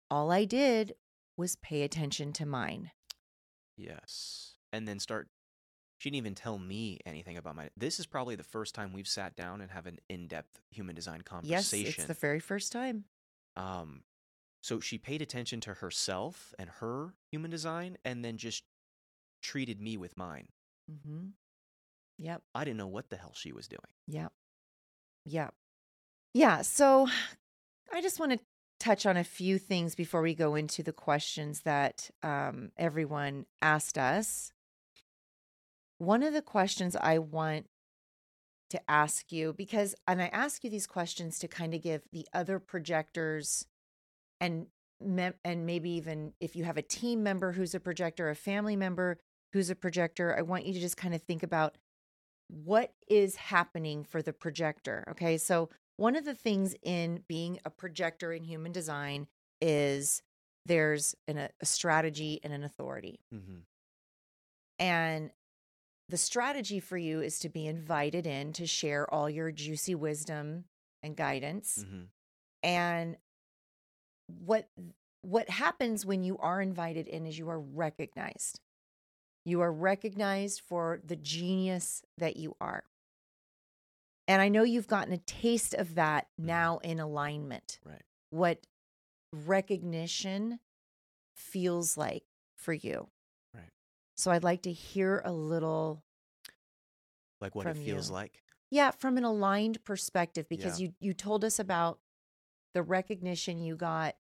All 0.09 0.31
I 0.31 0.45
did 0.45 0.93
was 1.35 1.57
pay 1.57 1.83
attention 1.83 2.31
to 2.33 2.45
mine. 2.45 2.91
Yes. 3.75 4.55
And 4.71 4.87
then 4.87 4.99
start. 4.99 5.27
She 5.97 6.09
didn't 6.09 6.17
even 6.17 6.35
tell 6.35 6.59
me 6.59 6.99
anything 7.05 7.37
about 7.37 7.55
my. 7.55 7.69
This 7.75 7.99
is 7.99 8.05
probably 8.05 8.35
the 8.35 8.43
first 8.43 8.75
time 8.75 8.93
we've 8.93 9.07
sat 9.07 9.35
down 9.35 9.61
and 9.61 9.71
have 9.71 9.87
an 9.87 9.97
in-depth 10.09 10.61
human 10.69 10.95
design 10.95 11.21
conversation. 11.21 11.85
Yes, 11.85 11.97
it's 11.97 12.05
the 12.05 12.13
very 12.13 12.39
first 12.39 12.71
time. 12.71 13.05
um, 13.55 14.03
so 14.61 14.79
she 14.79 14.97
paid 14.97 15.21
attention 15.21 15.61
to 15.61 15.75
herself 15.75 16.53
and 16.59 16.69
her 16.79 17.13
human 17.31 17.49
design, 17.49 17.97
and 18.03 18.23
then 18.25 18.37
just 18.37 18.63
treated 19.41 19.79
me 19.79 19.97
with 19.97 20.17
mine. 20.17 20.47
Mm-hmm. 20.91 21.27
Yep. 22.19 22.41
I 22.53 22.63
didn't 22.65 22.77
know 22.77 22.87
what 22.87 23.09
the 23.09 23.15
hell 23.17 23.33
she 23.35 23.53
was 23.53 23.67
doing. 23.67 23.79
Yep. 24.07 24.33
Yep. 25.25 25.53
Yeah. 26.33 26.61
So 26.63 27.07
I 27.93 28.01
just 28.01 28.19
want 28.19 28.33
to 28.33 28.39
touch 28.79 29.05
on 29.05 29.15
a 29.15 29.23
few 29.23 29.57
things 29.57 29.95
before 29.95 30.21
we 30.21 30.35
go 30.35 30.55
into 30.55 30.83
the 30.83 30.93
questions 30.93 31.61
that 31.61 32.09
um, 32.21 32.71
everyone 32.77 33.45
asked 33.61 33.97
us. 33.97 34.51
One 35.97 36.23
of 36.23 36.33
the 36.33 36.41
questions 36.41 36.95
I 36.95 37.19
want 37.19 37.67
to 38.69 38.81
ask 38.89 39.31
you, 39.31 39.53
because, 39.53 39.95
and 40.07 40.21
I 40.21 40.27
ask 40.27 40.63
you 40.63 40.69
these 40.69 40.87
questions 40.87 41.39
to 41.39 41.47
kind 41.47 41.73
of 41.73 41.81
give 41.81 42.03
the 42.11 42.27
other 42.33 42.59
projectors 42.59 43.65
and 44.39 44.67
and 44.99 45.65
maybe 45.65 45.91
even 45.91 46.33
if 46.39 46.55
you 46.55 46.63
have 46.63 46.77
a 46.77 46.81
team 46.81 47.21
member 47.21 47.51
who's 47.51 47.75
a 47.75 47.79
projector, 47.79 48.29
a 48.29 48.35
family 48.35 48.75
member 48.75 49.19
who's 49.53 49.69
a 49.69 49.75
projector, 49.75 50.35
I 50.35 50.41
want 50.41 50.65
you 50.65 50.73
to 50.73 50.79
just 50.79 50.97
kind 50.97 51.13
of 51.13 51.21
think 51.21 51.43
about 51.43 51.77
what 52.47 52.93
is 53.07 53.35
happening 53.35 54.03
for 54.03 54.21
the 54.21 54.33
projector. 54.33 55.05
Okay. 55.11 55.37
So, 55.37 55.69
one 55.97 56.15
of 56.15 56.25
the 56.25 56.35
things 56.35 56.75
in 56.83 57.23
being 57.27 57.59
a 57.65 57.69
projector 57.69 58.31
in 58.31 58.43
human 58.43 58.71
design 58.71 59.27
is 59.61 60.21
there's 60.65 61.15
an, 61.27 61.37
a 61.37 61.65
strategy 61.65 62.39
and 62.43 62.53
an 62.53 62.63
authority. 62.63 63.19
Mm-hmm. 63.33 63.59
And 64.79 65.31
the 66.09 66.17
strategy 66.17 66.79
for 66.79 66.97
you 66.97 67.21
is 67.21 67.39
to 67.39 67.49
be 67.49 67.67
invited 67.67 68.25
in 68.25 68.53
to 68.53 68.65
share 68.65 69.11
all 69.13 69.29
your 69.29 69.51
juicy 69.51 69.95
wisdom 69.95 70.65
and 71.03 71.15
guidance. 71.15 71.83
Mm-hmm. 71.85 72.03
And 72.63 73.17
what 74.27 74.69
what 75.21 75.49
happens 75.49 76.05
when 76.05 76.23
you 76.23 76.37
are 76.37 76.61
invited 76.61 77.07
in 77.07 77.25
is 77.25 77.37
you 77.37 77.49
are 77.49 77.59
recognized. 77.59 78.61
You 79.45 79.61
are 79.61 79.71
recognized 79.71 80.61
for 80.61 81.01
the 81.05 81.15
genius 81.15 82.03
that 82.17 82.37
you 82.37 82.55
are. 82.61 82.83
And 84.27 84.41
I 84.41 84.49
know 84.49 84.63
you've 84.63 84.87
gotten 84.87 85.13
a 85.13 85.17
taste 85.17 85.73
of 85.73 85.95
that 85.95 86.27
Mhm. 86.39 86.45
now 86.45 86.77
in 86.79 86.99
alignment. 86.99 87.79
Right. 87.83 88.01
What 88.29 88.65
recognition 89.33 90.59
feels 91.35 91.97
like 91.97 92.25
for 92.55 92.73
you. 92.73 93.09
So 94.17 94.31
I'd 94.31 94.43
like 94.43 94.63
to 94.63 94.71
hear 94.71 95.21
a 95.23 95.31
little 95.31 96.03
Like 97.39 97.53
what 97.55 97.67
it 97.67 97.77
feels 97.77 98.09
you. 98.09 98.15
like. 98.15 98.41
yeah, 98.71 98.91
from 98.91 99.17
an 99.17 99.23
aligned 99.23 99.83
perspective 99.85 100.49
because 100.49 100.79
Yeah. 100.79 100.87
you 100.87 100.93
you 100.99 101.13
told 101.13 101.45
us 101.45 101.59
about 101.59 101.99
the 102.73 102.81
recognition 102.83 103.59
you 103.59 103.75
got 103.75 104.15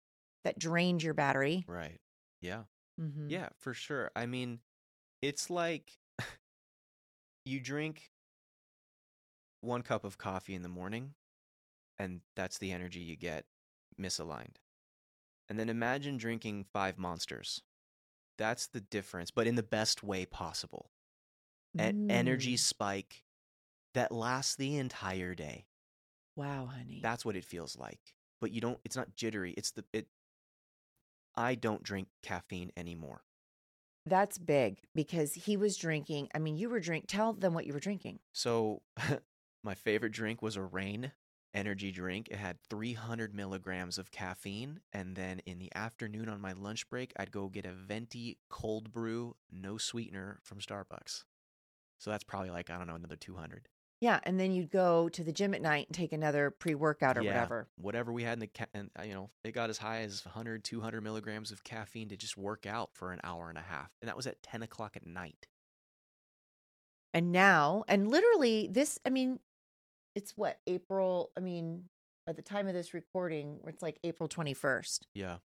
that 0.43 0.59
drained 0.59 1.01
your 1.01 1.13
battery. 1.13 1.65
Right. 1.67 1.99
Yeah. 2.41 2.63
Mm-hmm. 2.99 3.29
Yeah, 3.29 3.49
for 3.57 3.73
sure. 3.73 4.11
I 4.15 4.25
mean, 4.25 4.59
it's 5.21 5.49
like 5.49 5.97
you 7.45 7.59
drink 7.59 8.11
one 9.61 9.81
cup 9.81 10.03
of 10.03 10.17
coffee 10.17 10.53
in 10.55 10.61
the 10.61 10.69
morning, 10.69 11.13
and 11.97 12.21
that's 12.35 12.57
the 12.57 12.71
energy 12.71 12.99
you 12.99 13.15
get 13.15 13.45
misaligned. 13.99 14.57
And 15.49 15.57
then 15.59 15.69
imagine 15.69 16.17
drinking 16.17 16.65
five 16.65 16.97
monsters. 16.97 17.61
That's 18.37 18.67
the 18.67 18.81
difference, 18.81 19.31
but 19.31 19.47
in 19.47 19.55
the 19.55 19.63
best 19.63 20.03
way 20.03 20.25
possible. 20.25 20.91
An 21.77 21.93
energy 22.09 22.55
Mm. 22.55 22.59
spike 22.59 23.23
that 23.93 24.11
lasts 24.11 24.55
the 24.55 24.77
entire 24.77 25.35
day. 25.35 25.67
Wow, 26.35 26.65
honey. 26.67 26.99
That's 27.01 27.25
what 27.25 27.35
it 27.35 27.45
feels 27.45 27.77
like. 27.77 28.15
But 28.41 28.51
you 28.51 28.61
don't 28.61 28.79
it's 28.85 28.95
not 28.95 29.15
jittery. 29.15 29.53
It's 29.53 29.71
the 29.71 29.85
it 29.93 30.07
I 31.35 31.55
don't 31.55 31.83
drink 31.83 32.07
caffeine 32.21 32.71
anymore. 32.75 33.23
That's 34.05 34.37
big 34.37 34.81
because 34.93 35.33
he 35.33 35.57
was 35.57 35.77
drinking. 35.77 36.29
I 36.33 36.39
mean, 36.39 36.57
you 36.57 36.69
were 36.69 36.79
drink. 36.79 37.05
Tell 37.07 37.33
them 37.33 37.53
what 37.53 37.65
you 37.65 37.73
were 37.73 37.79
drinking. 37.79 38.19
So, 38.33 38.81
my 39.63 39.73
favorite 39.73 40.11
drink 40.11 40.41
was 40.41 40.55
a 40.55 40.61
Reign 40.63 41.11
energy 41.55 41.91
drink. 41.91 42.27
It 42.29 42.37
had 42.37 42.59
300 42.69 43.33
milligrams 43.33 43.97
of 43.97 44.11
caffeine. 44.11 44.81
And 44.93 45.15
then 45.15 45.39
in 45.45 45.57
the 45.57 45.73
afternoon 45.73 46.29
on 46.29 46.39
my 46.41 46.51
lunch 46.53 46.87
break, 46.89 47.13
I'd 47.17 47.31
go 47.31 47.47
get 47.47 47.65
a 47.65 47.71
venti 47.71 48.37
cold 48.49 48.91
brew, 48.91 49.35
no 49.51 49.77
sweetener 49.77 50.39
from 50.43 50.59
Starbucks. 50.59 51.23
So 51.97 52.11
that's 52.11 52.23
probably 52.23 52.51
like, 52.51 52.69
I 52.69 52.77
don't 52.77 52.87
know, 52.87 52.95
another 52.95 53.15
200. 53.15 53.69
Yeah, 54.01 54.19
and 54.23 54.37
then 54.39 54.51
you'd 54.51 54.69
go 54.69 55.07
to 55.09 55.23
the 55.23 55.31
gym 55.31 55.53
at 55.53 55.61
night 55.61 55.87
and 55.87 55.95
take 55.95 56.11
another 56.11 56.51
pre-workout 56.51 57.17
or 57.17 57.23
Yeah. 57.23 57.31
whatever. 57.33 57.69
Whatever 57.77 58.11
we 58.11 58.23
had 58.23 58.33
in 58.33 58.39
the, 58.39 58.47
ca- 58.47 58.65
and, 58.73 58.91
uh, 58.99 59.03
you 59.03 59.13
know, 59.13 59.29
it 59.45 59.53
got 59.53 59.69
as 59.69 59.77
high 59.77 60.01
as 60.01 60.23
100, 60.25 60.65
200 60.65 61.01
milligrams 61.01 61.49
of 61.49 61.63
caffeine 61.63 62.09
to 62.09 62.17
just 62.17 62.35
work 62.35 62.65
out 62.65 62.89
for 62.93 63.13
an 63.13 63.21
hour 63.23 63.47
and 63.49 63.57
a 63.57 63.61
half. 63.61 63.91
And 64.01 64.09
that 64.09 64.17
was 64.17 64.27
at 64.27 64.43
10 64.43 64.61
o'clock 64.63 64.97
at 64.97 65.07
night. 65.07 65.47
And 67.13 67.31
now, 67.31 67.85
and 67.87 68.09
literally 68.09 68.67
this, 68.69 68.99
I 69.05 69.09
mean, 69.09 69.39
it's 70.15 70.33
what 70.37 70.59
April. 70.67 71.31
I 71.37 71.41
mean, 71.41 71.85
at 72.27 72.35
the 72.35 72.41
time 72.41 72.67
of 72.67 72.73
this 72.73 72.93
recording, 72.93 73.59
it's 73.67 73.81
like 73.83 73.99
April 74.03 74.27
twenty 74.27 74.53
first, 74.53 75.07
Yeah. 75.13 75.37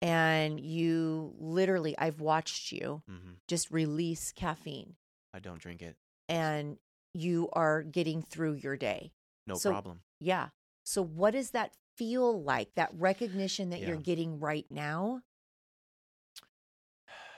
and 0.00 0.58
you 0.60 1.34
literally, 1.38 1.96
I've 1.98 2.20
watched 2.20 2.72
you 2.72 3.02
hmm 3.08 3.32
just 3.48 3.70
release 3.70 4.32
caffeine, 4.32 4.96
I 5.34 5.38
don't 5.40 5.60
drink 5.60 5.82
it. 5.82 5.96
and 6.28 6.78
you 7.14 7.50
are 7.52 7.82
getting 7.82 8.22
through 8.22 8.54
your 8.54 8.76
day. 8.76 9.12
No 9.46 9.54
So- 9.56 9.70
problem. 9.70 10.00
Yeah. 10.20 10.48
So, 10.84 11.02
what 11.02 11.32
does 11.32 11.50
that 11.50 11.74
feel 11.96 12.42
like? 12.42 12.74
That 12.74 12.90
recognition 12.94 13.68
that 13.70 13.80
you're 13.80 13.96
getting 13.98 14.40
right 14.40 14.66
now? 14.70 15.22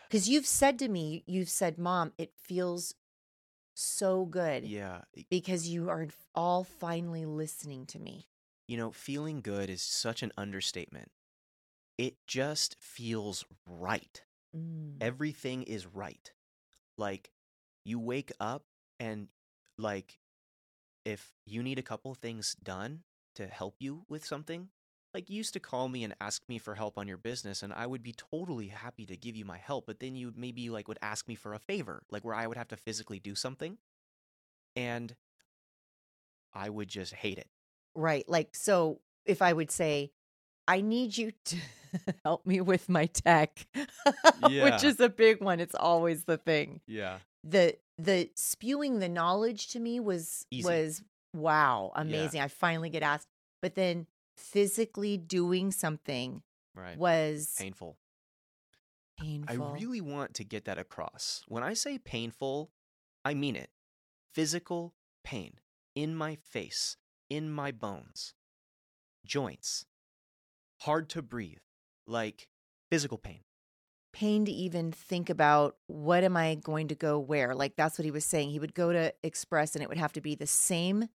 Because 0.08 0.28
you've 0.28 0.46
said 0.46 0.78
to 0.78 0.88
me, 0.88 1.24
you've 1.26 1.48
said, 1.48 1.76
Mom, 1.78 2.12
it 2.18 2.32
feels 2.38 2.94
so 3.74 4.24
good 4.24 4.64
Yeah. 4.64 5.02
because 5.30 5.68
you 5.68 5.90
are 5.90 6.08
all 6.34 6.64
finally 6.64 7.24
listening 7.26 7.86
to 7.86 7.98
me. 7.98 8.28
You 8.66 8.76
know, 8.76 8.90
feeling 8.90 9.40
good 9.40 9.68
is 9.68 9.82
such 9.82 10.22
an 10.22 10.32
understatement. 10.38 11.10
It 11.98 12.16
just 12.26 12.76
feels 12.80 13.44
right. 13.66 14.22
Mm. 14.56 14.96
Everything 15.00 15.62
is 15.64 15.86
right. 15.86 16.32
Like, 16.96 17.30
you 17.84 17.98
wake 17.98 18.32
up 18.40 18.64
and, 18.98 19.28
like, 19.78 20.18
if 21.04 21.34
you 21.44 21.62
need 21.62 21.78
a 21.78 21.82
couple 21.82 22.14
things 22.14 22.56
done 22.62 23.02
to 23.34 23.46
help 23.46 23.76
you 23.80 24.04
with 24.08 24.24
something, 24.24 24.68
like, 25.14 25.30
you 25.30 25.36
used 25.36 25.52
to 25.54 25.60
call 25.60 25.88
me 25.88 26.02
and 26.04 26.14
ask 26.20 26.42
me 26.48 26.58
for 26.58 26.74
help 26.74 26.98
on 26.98 27.06
your 27.08 27.16
business, 27.16 27.62
and 27.62 27.72
I 27.72 27.86
would 27.86 28.02
be 28.02 28.12
totally 28.12 28.68
happy 28.68 29.06
to 29.06 29.16
give 29.16 29.36
you 29.36 29.44
my 29.44 29.58
help, 29.58 29.86
but 29.86 30.00
then 30.00 30.14
you 30.16 30.32
maybe, 30.36 30.68
like, 30.70 30.88
would 30.88 30.98
ask 31.00 31.28
me 31.28 31.34
for 31.36 31.54
a 31.54 31.58
favor, 31.58 32.02
like, 32.10 32.24
where 32.24 32.34
I 32.34 32.46
would 32.46 32.56
have 32.56 32.68
to 32.68 32.76
physically 32.76 33.20
do 33.20 33.34
something. 33.34 33.78
And 34.76 35.14
I 36.52 36.68
would 36.68 36.88
just 36.88 37.14
hate 37.14 37.38
it. 37.38 37.48
Right. 37.94 38.28
Like, 38.28 38.54
so 38.56 39.00
if 39.24 39.40
I 39.40 39.52
would 39.52 39.70
say, 39.70 40.10
I 40.66 40.80
need 40.80 41.16
you 41.16 41.32
to 41.46 41.56
help 42.24 42.46
me 42.46 42.60
with 42.60 42.88
my 42.88 43.06
tech, 43.06 43.66
Yeah. 44.48 44.64
which 44.64 44.82
is 44.84 44.98
a 45.00 45.08
big 45.08 45.40
one. 45.42 45.60
It's 45.60 45.74
always 45.74 46.24
the 46.24 46.38
thing. 46.38 46.80
Yeah. 46.86 47.18
The 47.44 47.76
the 47.98 48.30
spewing 48.34 48.98
the 48.98 49.08
knowledge 49.08 49.68
to 49.68 49.78
me 49.78 50.00
was 50.00 50.46
Easy. 50.50 50.64
was 50.66 51.02
wow, 51.34 51.92
amazing. 51.94 52.40
I 52.40 52.48
finally 52.48 52.90
get 52.90 53.02
asked. 53.02 53.28
But 53.62 53.74
then 53.76 54.06
physically 54.36 55.16
doing 55.16 55.70
something 55.72 56.42
Right. 56.74 56.96
was 56.98 57.54
Painful. 57.58 57.96
painful. 59.18 59.66
I 59.66 59.72
really 59.78 60.00
want 60.00 60.34
to 60.34 60.44
get 60.44 60.64
that 60.64 60.78
across. 60.78 61.42
When 61.46 61.62
I 61.62 61.74
say 61.74 61.98
painful, 61.98 62.70
I 63.24 63.34
mean 63.34 63.54
it. 63.56 63.70
Physical 64.32 64.94
pain 65.22 65.60
in 65.94 66.16
my 66.16 66.34
face, 66.36 66.96
in 67.30 67.48
my 67.50 67.70
bones, 67.70 68.34
joints, 69.24 69.86
hard 70.80 71.08
to 71.10 71.22
breathe, 71.22 71.58
like 72.06 72.48
physical 72.90 73.16
pain. 73.18 73.40
pain 74.12 74.44
to 74.44 74.52
even 74.52 74.90
think 74.92 75.28
about 75.30 75.76
what 75.86 76.22
am 76.24 76.36
I 76.36 76.54
going 76.56 76.88
to 76.88 76.94
go 76.94 77.18
where. 77.18 77.54
Like 77.54 77.74
that's 77.76 77.98
what 77.98 78.04
he 78.04 78.10
was 78.10 78.24
saying. 78.24 78.50
He 78.50 78.58
would 78.60 78.74
go 78.74 78.92
to 78.92 79.12
Express 79.22 79.74
and 79.74 79.82
it 79.82 79.88
would 79.88 79.98
have 79.98 80.12
to 80.14 80.20
be 80.20 80.34
the 80.34 80.46
same 80.46 81.08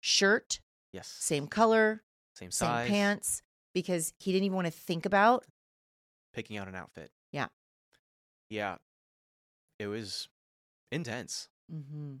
shirt, 0.00 0.60
Yes. 0.96 1.08
same 1.20 1.46
color, 1.46 2.02
Same 2.34 2.50
same 2.50 2.66
size. 2.68 2.88
pants 2.88 3.42
because 3.74 4.12
he 4.18 4.32
didn't 4.32 4.44
even 4.46 4.56
want 4.56 4.66
to 4.66 4.70
think 4.72 5.06
about. 5.06 5.44
Picking 6.32 6.56
out 6.56 6.68
an 6.68 6.74
outfit. 6.74 7.10
Yeah. 7.32 7.46
Yeah. 8.50 8.76
It 9.78 9.86
was 9.88 10.28
intense. 10.90 11.48
Mm-hmm. 11.72 12.16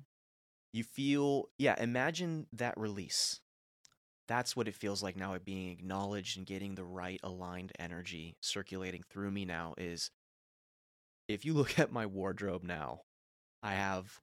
You 0.72 0.84
feel, 0.84 1.48
yeah, 1.58 1.80
imagine 1.82 2.46
that 2.52 2.76
release. 2.76 3.40
That's 4.28 4.54
what 4.56 4.68
it 4.68 4.74
feels 4.74 5.02
like 5.02 5.16
now, 5.16 5.34
it 5.34 5.44
being 5.44 5.70
acknowledged 5.70 6.36
and 6.36 6.44
getting 6.46 6.74
the 6.74 6.84
right 6.84 7.20
aligned 7.22 7.72
energy 7.78 8.36
circulating 8.42 9.02
through 9.08 9.30
me 9.30 9.44
now. 9.44 9.74
Is 9.78 10.10
if 11.28 11.44
you 11.44 11.54
look 11.54 11.78
at 11.78 11.92
my 11.92 12.04
wardrobe 12.06 12.62
now, 12.64 13.02
I 13.62 13.72
have 13.74 14.20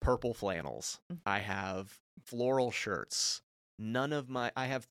purple 0.00 0.34
flannels, 0.34 1.00
Mm. 1.12 1.18
I 1.26 1.38
have 1.40 1.98
floral 2.24 2.70
shirts. 2.70 3.40
None 3.78 4.12
of 4.12 4.28
my, 4.28 4.50
I 4.56 4.66
have 4.66 4.86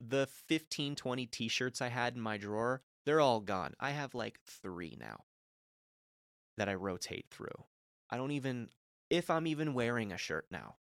the 0.00 0.28
15, 0.46 0.94
20 0.94 1.26
t 1.26 1.48
shirts 1.48 1.80
I 1.82 1.88
had 1.88 2.14
in 2.14 2.20
my 2.20 2.36
drawer, 2.36 2.82
they're 3.04 3.20
all 3.20 3.40
gone. 3.40 3.74
I 3.80 3.90
have 3.90 4.14
like 4.14 4.38
three 4.46 4.96
now 5.00 5.24
that 6.56 6.68
I 6.68 6.74
rotate 6.74 7.26
through. 7.30 7.64
I 8.10 8.16
don't 8.16 8.32
even, 8.32 8.68
if 9.10 9.30
I'm 9.30 9.46
even 9.46 9.74
wearing 9.74 10.12
a 10.12 10.18
shirt 10.18 10.46
now, 10.50 10.76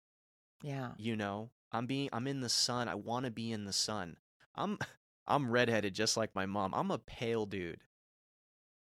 Yeah. 0.62 0.92
you 0.96 1.16
know 1.16 1.50
i'm 1.72 1.86
being 1.86 2.08
i'm 2.12 2.28
in 2.28 2.40
the 2.40 2.48
sun 2.48 2.88
i 2.88 2.94
want 2.94 3.24
to 3.24 3.30
be 3.32 3.50
in 3.50 3.64
the 3.64 3.72
sun 3.72 4.16
i'm 4.54 4.78
i'm 5.26 5.50
redheaded 5.50 5.92
just 5.92 6.16
like 6.16 6.32
my 6.34 6.46
mom 6.46 6.72
i'm 6.72 6.90
a 6.92 6.98
pale 6.98 7.46
dude 7.46 7.82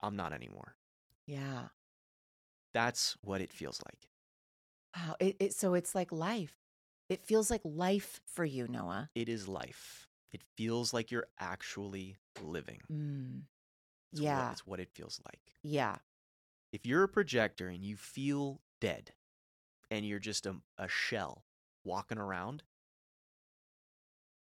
i'm 0.02 0.16
not 0.16 0.34
anymore 0.34 0.76
Yeah. 1.28 1.68
that's 2.74 3.16
what 3.22 3.42
it 3.42 3.54
feels 3.54 3.80
like 3.86 4.10
Wow. 4.96 5.16
It, 5.20 5.36
it 5.40 5.54
so 5.54 5.76
it's 5.76 5.94
like 5.94 6.12
life. 6.12 6.56
It 7.10 7.26
feels 7.26 7.50
like 7.50 7.62
life 7.64 8.22
for 8.26 8.46
you, 8.46 8.68
Noah. 8.68 9.10
it 9.16 9.28
is 9.30 9.48
life 9.48 10.08
it 10.32 10.44
feels 10.56 10.94
like 10.94 11.10
you're 11.12 11.28
actually 11.40 12.18
living 12.44 12.80
Mm. 12.92 13.42
It's 14.14 14.22
Yeah. 14.22 14.44
what, 14.44 14.52
it's 14.52 14.68
what 14.68 14.80
it 14.80 14.90
feels 14.94 15.20
like 15.26 15.56
Yeah. 15.64 15.98
if 16.72 16.86
you're 16.86 17.04
a 17.04 17.08
projector 17.10 17.68
and 17.68 17.84
you 17.84 17.96
feel 17.98 18.62
dead 18.80 19.12
and 19.92 20.06
you're 20.06 20.20
just 20.20 20.46
a, 20.46 20.56
a 20.78 20.88
shell 20.88 21.44
walking 21.84 22.20
around 22.20 22.64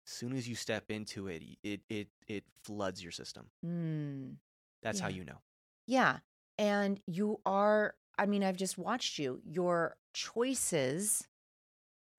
as 0.07 0.13
soon 0.13 0.35
as 0.37 0.49
you 0.49 0.55
step 0.55 0.91
into 0.91 1.29
it 1.29 1.43
it 1.63 1.81
it 1.89 2.09
it 2.27 2.45
floods 2.63 3.03
your 3.03 3.13
system 3.13 3.51
Mm. 3.65 4.37
that's 4.83 5.01
how 5.01 5.09
you 5.09 5.25
know 5.25 5.41
Yeah. 5.87 6.19
And 6.57 7.01
you 7.07 7.41
are, 7.45 7.95
I 8.17 8.27
mean, 8.27 8.45
I've 8.45 8.57
just 8.57 8.79
watched 8.79 9.19
you. 9.19 9.41
Your 9.45 9.97
choices 10.15 11.27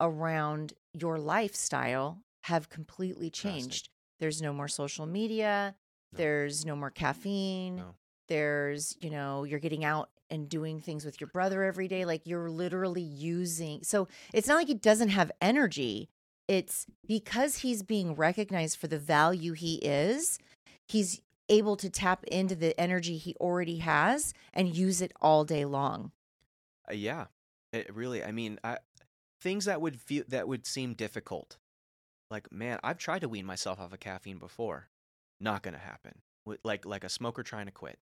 around 0.00 0.72
your 0.92 1.18
lifestyle 1.18 2.22
have 2.44 2.68
completely 2.68 3.30
changed. 3.30 3.88
There's 4.20 4.40
no 4.40 4.52
more 4.52 4.68
social 4.68 5.06
media. 5.06 5.74
No. 6.12 6.18
There's 6.18 6.64
no 6.64 6.76
more 6.76 6.90
caffeine. 6.90 7.76
No. 7.76 7.94
There's, 8.28 8.96
you 9.00 9.10
know, 9.10 9.44
you're 9.44 9.60
getting 9.60 9.84
out 9.84 10.10
and 10.30 10.48
doing 10.48 10.80
things 10.80 11.04
with 11.04 11.20
your 11.20 11.28
brother 11.28 11.62
every 11.62 11.88
day. 11.88 12.04
Like 12.04 12.26
you're 12.26 12.50
literally 12.50 13.02
using. 13.02 13.82
So 13.82 14.08
it's 14.32 14.48
not 14.48 14.56
like 14.56 14.68
he 14.68 14.74
doesn't 14.74 15.10
have 15.10 15.30
energy. 15.40 16.08
It's 16.48 16.86
because 17.06 17.58
he's 17.58 17.82
being 17.82 18.14
recognized 18.14 18.78
for 18.78 18.86
the 18.86 18.98
value 18.98 19.52
he 19.52 19.76
is, 19.76 20.38
he's 20.86 21.20
able 21.48 21.76
to 21.76 21.90
tap 21.90 22.24
into 22.24 22.54
the 22.54 22.78
energy 22.80 23.16
he 23.16 23.34
already 23.40 23.78
has 23.78 24.32
and 24.52 24.74
use 24.74 25.00
it 25.00 25.12
all 25.20 25.44
day 25.44 25.64
long. 25.64 26.12
Uh, 26.88 26.94
yeah, 26.94 27.26
it 27.72 27.94
really. 27.94 28.22
I 28.24 28.32
mean, 28.32 28.58
I, 28.64 28.78
things 29.40 29.64
that 29.66 29.80
would 29.80 30.00
feel 30.00 30.24
that 30.28 30.48
would 30.48 30.66
seem 30.66 30.94
difficult, 30.94 31.58
like 32.30 32.52
man, 32.52 32.80
I've 32.84 32.98
tried 32.98 33.20
to 33.20 33.28
wean 33.28 33.46
myself 33.46 33.80
off 33.80 33.92
of 33.92 34.00
caffeine 34.00 34.38
before, 34.38 34.90
not 35.40 35.62
gonna 35.62 35.78
happen. 35.78 36.22
Like 36.64 36.84
like 36.86 37.04
a 37.04 37.08
smoker 37.10 37.42
trying 37.42 37.66
to 37.66 37.72
quit, 37.72 38.00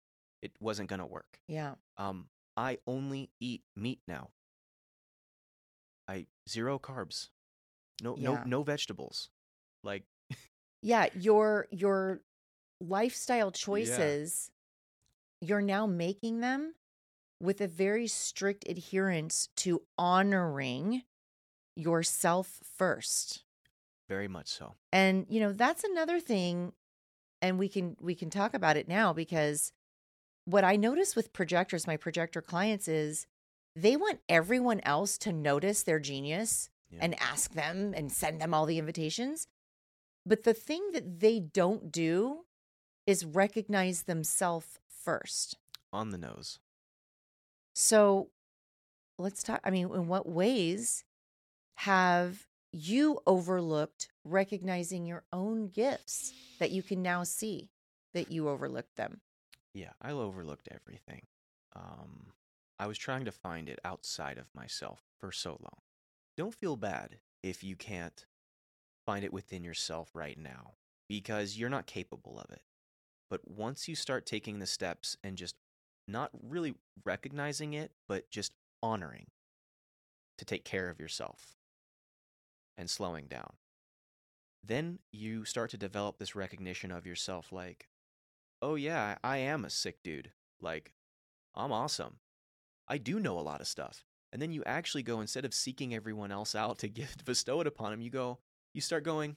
it 0.43 0.53
wasn't 0.61 0.91
gonna 0.91 1.07
work. 1.07 1.41
Yeah. 1.49 1.77
Um, 1.99 2.31
I 2.57 2.79
only 2.87 3.33
eat 3.41 3.64
meat 3.77 4.03
now. 4.09 4.33
I 6.09 6.27
zero 6.49 6.79
carbs, 6.79 7.31
no 8.01 8.16
Yeah. 8.16 8.20
no 8.20 8.43
no 8.45 8.62
vegetables, 8.64 9.31
like 9.85 10.07
Yeah, 10.83 11.09
your 11.14 11.66
your 11.70 12.22
lifestyle 12.81 13.53
choices 13.53 14.51
you're 15.41 15.62
now 15.62 15.87
making 15.87 16.41
them 16.41 16.74
with 17.41 17.61
a 17.61 17.68
very 17.68 18.07
strict 18.09 18.68
adherence 18.68 19.49
to 19.57 19.83
honoring 19.99 21.05
yourself 21.77 22.61
first. 22.77 23.43
very 24.09 24.29
much 24.29 24.49
so. 24.49 24.74
And 24.93 25.27
you 25.29 25.41
know, 25.41 25.53
that's 25.53 25.85
another 25.85 26.20
thing 26.20 26.72
and 27.43 27.59
we 27.59 27.68
can 27.68 27.97
we 28.01 28.14
can 28.14 28.31
talk 28.31 28.55
about 28.55 28.77
it 28.77 28.89
now 28.89 29.12
because 29.12 29.72
what 30.47 30.64
I 30.64 30.77
notice 30.77 31.14
with 31.16 31.33
projectors, 31.33 31.87
my 31.87 31.97
projector 31.97 32.41
clients 32.41 32.89
is 32.89 33.27
they 33.74 33.97
want 33.97 34.20
everyone 34.29 34.81
else 34.85 35.18
to 35.18 35.33
notice 35.33 35.83
their 35.83 35.99
genius 35.99 36.70
Yeah. 36.91 37.01
and 37.03 37.20
ask 37.20 37.53
them 37.53 37.93
and 37.97 38.11
send 38.12 38.41
them 38.41 38.55
all 38.55 38.64
the 38.64 38.79
invitations. 38.79 39.49
But 40.24 40.45
the 40.45 40.55
thing 40.55 40.91
that 40.93 41.20
they 41.20 41.41
don't 41.41 41.91
do 41.93 42.45
is 43.07 43.24
recognize 43.24 44.05
themselves 44.05 44.79
first. 44.89 45.59
On 45.93 46.11
the 46.11 46.18
nose. 46.18 46.59
So 47.74 48.31
let's 49.18 49.43
talk. 49.43 49.61
I 49.64 49.70
mean, 49.70 49.91
in 49.93 50.09
what 50.09 50.29
ways 50.29 51.05
have 51.77 52.47
you 52.72 53.20
overlooked 53.27 54.09
recognizing 54.24 55.07
your 55.07 55.24
own 55.33 55.68
gifts 55.68 56.33
that 56.59 56.70
you 56.70 56.83
can 56.83 57.03
now 57.03 57.22
see 57.22 57.70
that 58.12 58.31
you 58.31 58.49
overlooked 58.49 58.97
them? 58.97 59.20
Yeah, 59.72 59.93
I 60.01 60.11
overlooked 60.11 60.68
everything. 60.70 61.27
Um, 61.74 62.33
I 62.79 62.87
was 62.87 62.99
trying 62.99 63.27
to 63.27 63.33
find 63.33 63.68
it 63.68 63.79
outside 63.85 64.39
of 64.39 64.47
myself 64.55 65.03
for 65.20 65.31
so 65.31 65.51
long. 65.51 65.81
Don't 66.37 66.55
feel 66.55 66.77
bad 66.77 67.18
if 67.43 67.62
you 67.62 67.77
can't 67.77 68.27
find 69.05 69.24
it 69.24 69.33
within 69.33 69.62
yourself 69.62 70.11
right 70.14 70.39
now 70.39 70.72
because 71.09 71.57
you're 71.57 71.70
not 71.70 71.87
capable 71.87 72.39
of 72.39 72.51
it. 72.51 72.62
But 73.31 73.49
once 73.49 73.89
you 73.89 73.95
start 73.95 74.27
taking 74.27 74.59
the 74.59 74.66
steps 74.66 75.16
and 75.22 75.37
just 75.37 75.57
not 76.09 76.31
really 76.43 76.74
recognizing 77.05 77.74
it, 77.74 77.93
but 78.09 78.31
just 78.31 78.55
honoring 78.83 79.27
to 80.39 80.45
take 80.45 80.64
care 80.64 80.89
of 80.89 81.01
yourself 81.01 81.55
and 82.77 82.89
slowing 82.91 83.27
down, 83.27 83.55
then 84.62 84.99
you 85.12 85.45
start 85.45 85.70
to 85.70 85.77
develop 85.77 86.18
this 86.18 86.35
recognition 86.35 86.91
of 86.91 87.07
yourself 87.07 87.53
like, 87.53 87.89
oh 88.62 88.74
yeah, 88.74 89.16
I 89.22 89.39
am 89.39 89.64
a 89.64 89.70
sick 89.70 90.03
dude. 90.03 90.33
Like, 90.61 90.93
I'm 91.55 91.72
awesome. 91.72 92.18
I 92.89 92.99
do 92.99 93.18
know 93.20 93.39
a 93.39 93.41
lot 93.41 93.61
of 93.61 93.66
stuff. 93.66 94.05
And 94.33 94.43
then 94.43 94.53
you 94.53 94.62
actually 94.66 95.03
go 95.03 95.20
instead 95.20 95.45
of 95.45 95.55
seeking 95.55 95.95
everyone 95.95 96.31
else 96.33 96.55
out 96.55 96.79
to 96.81 96.89
get 96.89 97.24
bestow 97.24 97.61
it 97.61 97.66
upon 97.66 97.91
them, 97.93 98.01
you 98.01 98.11
go, 98.11 98.39
you 98.74 98.81
start 98.81 99.05
going, 99.05 99.37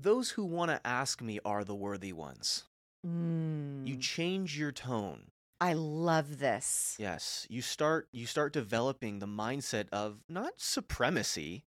those 0.00 0.30
who 0.30 0.44
want 0.44 0.70
to 0.70 0.86
ask 0.86 1.20
me 1.22 1.38
are 1.44 1.64
the 1.64 1.74
worthy 1.74 2.12
ones. 2.12 2.64
You 3.04 3.10
Mm, 3.10 4.00
change 4.00 4.58
your 4.58 4.72
tone. 4.72 5.26
I 5.60 5.74
love 5.74 6.38
this. 6.38 6.96
Yes, 6.98 7.46
you 7.48 7.62
start 7.62 8.08
you 8.12 8.26
start 8.26 8.52
developing 8.52 9.18
the 9.18 9.26
mindset 9.26 9.88
of 9.92 10.22
not 10.28 10.54
supremacy, 10.56 11.64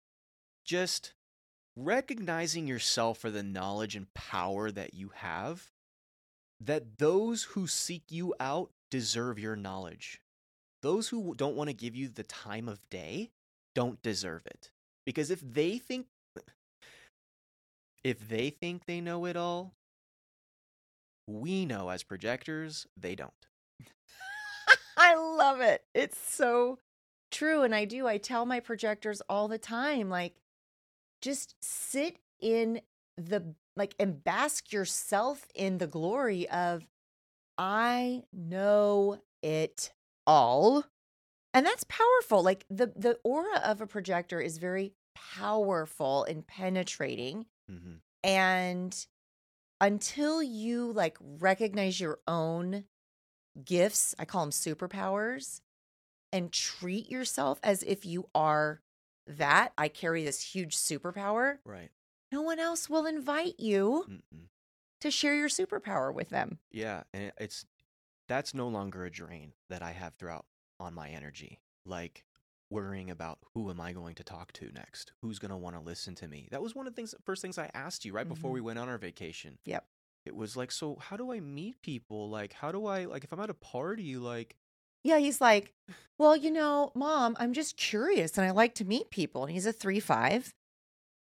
just 0.67 1.13
recognizing 1.75 2.67
yourself 2.67 3.17
for 3.17 3.31
the 3.31 3.41
knowledge 3.41 3.95
and 3.95 4.13
power 4.13 4.69
that 4.69 4.93
you 4.93 5.11
have. 5.15 5.71
That 6.59 6.97
those 6.97 7.43
who 7.43 7.67
seek 7.67 8.03
you 8.09 8.33
out 8.39 8.71
deserve 8.91 9.39
your 9.39 9.55
knowledge. 9.55 10.21
Those 10.81 11.09
who 11.09 11.33
don't 11.35 11.55
want 11.55 11.69
to 11.69 11.75
give 11.75 11.95
you 11.95 12.07
the 12.07 12.23
time 12.23 12.67
of 12.67 12.79
day 12.89 13.29
don't 13.73 14.01
deserve 14.01 14.45
it. 14.45 14.71
Because 15.05 15.31
if 15.31 15.39
they 15.39 15.77
think 15.77 16.07
if 18.03 18.27
they 18.27 18.49
think 18.49 18.85
they 18.85 19.01
know 19.01 19.25
it 19.25 19.35
all, 19.35 19.73
we 21.27 21.65
know 21.65 21.89
as 21.89 22.03
projectors 22.03 22.87
they 22.95 23.15
don't. 23.15 23.31
I 24.97 25.15
love 25.15 25.59
it. 25.59 25.83
It's 25.93 26.17
so 26.17 26.79
true. 27.31 27.63
And 27.63 27.75
I 27.75 27.85
do. 27.85 28.07
I 28.07 28.17
tell 28.17 28.45
my 28.45 28.59
projectors 28.59 29.21
all 29.29 29.47
the 29.47 29.57
time 29.57 30.09
like, 30.09 30.35
just 31.21 31.55
sit 31.61 32.19
in 32.39 32.81
the, 33.17 33.55
like, 33.75 33.95
and 33.99 34.23
bask 34.23 34.71
yourself 34.71 35.47
in 35.55 35.77
the 35.77 35.87
glory 35.87 36.49
of, 36.49 36.85
I 37.57 38.23
know 38.31 39.21
it 39.41 39.91
all. 40.25 40.85
And 41.53 41.65
that's 41.65 41.85
powerful. 41.85 42.43
Like, 42.43 42.65
the, 42.69 42.87
the 42.95 43.17
aura 43.23 43.59
of 43.63 43.81
a 43.81 43.87
projector 43.87 44.39
is 44.39 44.57
very 44.57 44.93
powerful 45.15 46.23
and 46.25 46.45
penetrating. 46.45 47.45
hmm 47.69 47.95
And 48.23 49.07
until 49.79 50.41
you 50.41 50.91
like 50.91 51.17
recognize 51.21 51.99
your 51.99 52.19
own 52.27 52.85
gifts, 53.63 54.15
I 54.19 54.25
call 54.25 54.41
them 54.41 54.51
superpowers, 54.51 55.61
and 56.31 56.51
treat 56.51 57.09
yourself 57.09 57.59
as 57.63 57.83
if 57.83 58.05
you 58.05 58.27
are 58.35 58.81
that, 59.27 59.73
I 59.77 59.87
carry 59.89 60.23
this 60.23 60.41
huge 60.41 60.75
superpower, 60.75 61.57
Right. 61.65 61.89
no 62.31 62.41
one 62.41 62.59
else 62.59 62.89
will 62.89 63.05
invite 63.05 63.59
you 63.59 64.05
Mm-mm. 64.09 64.47
to 65.01 65.11
share 65.11 65.35
your 65.35 65.49
superpower 65.49 66.13
with 66.13 66.29
them. 66.29 66.59
Yeah, 66.71 67.03
and 67.13 67.31
it's 67.39 67.65
that's 68.27 68.53
no 68.53 68.67
longer 68.67 69.05
a 69.05 69.11
drain 69.11 69.53
that 69.69 69.81
I 69.81 69.91
have 69.91 70.15
throughout 70.15 70.45
on 70.79 70.93
my 70.93 71.09
energy. 71.09 71.59
Like 71.85 72.25
worrying 72.69 73.09
about 73.09 73.39
who 73.53 73.69
am 73.69 73.79
I 73.79 73.93
going 73.93 74.15
to 74.15 74.23
talk 74.23 74.51
to 74.53 74.69
next? 74.73 75.13
Who's 75.21 75.39
going 75.39 75.51
to 75.51 75.57
want 75.57 75.75
to 75.77 75.81
listen 75.81 76.15
to 76.15 76.27
me? 76.27 76.49
That 76.51 76.61
was 76.61 76.75
one 76.75 76.85
of 76.87 76.93
the 76.93 76.95
things 76.97 77.15
first 77.23 77.41
things 77.41 77.57
I 77.57 77.71
asked 77.73 78.03
you 78.03 78.11
right 78.13 78.27
before 78.27 78.51
Mhm. 78.51 78.55
we 78.55 78.61
went 78.61 78.79
on 78.79 78.89
our 78.89 78.97
vacation. 78.97 79.59
Yep. 79.65 79.87
It 80.25 80.35
was 80.35 80.57
like, 80.57 80.71
so 80.73 80.97
how 80.97 81.15
do 81.15 81.31
I 81.31 81.39
meet 81.39 81.81
people? 81.81 82.29
Like 82.29 82.51
how 82.53 82.71
do 82.73 82.85
I 82.85 83.05
like 83.05 83.23
if 83.23 83.31
I'm 83.31 83.39
at 83.39 83.49
a 83.49 83.53
party 83.53 84.17
like 84.17 84.57
Yeah, 85.03 85.19
he's 85.19 85.39
like, 85.41 85.73
Well, 86.19 86.35
you 86.35 86.51
know, 86.51 86.91
mom, 86.95 87.35
I'm 87.39 87.53
just 87.53 87.77
curious 87.77 88.37
and 88.37 88.45
I 88.47 88.51
like 88.51 88.75
to 88.75 88.85
meet 88.85 89.09
people. 89.09 89.43
And 89.43 89.51
he's 89.53 89.65
a 89.65 89.73
three 89.73 89.99
five. 89.99 90.53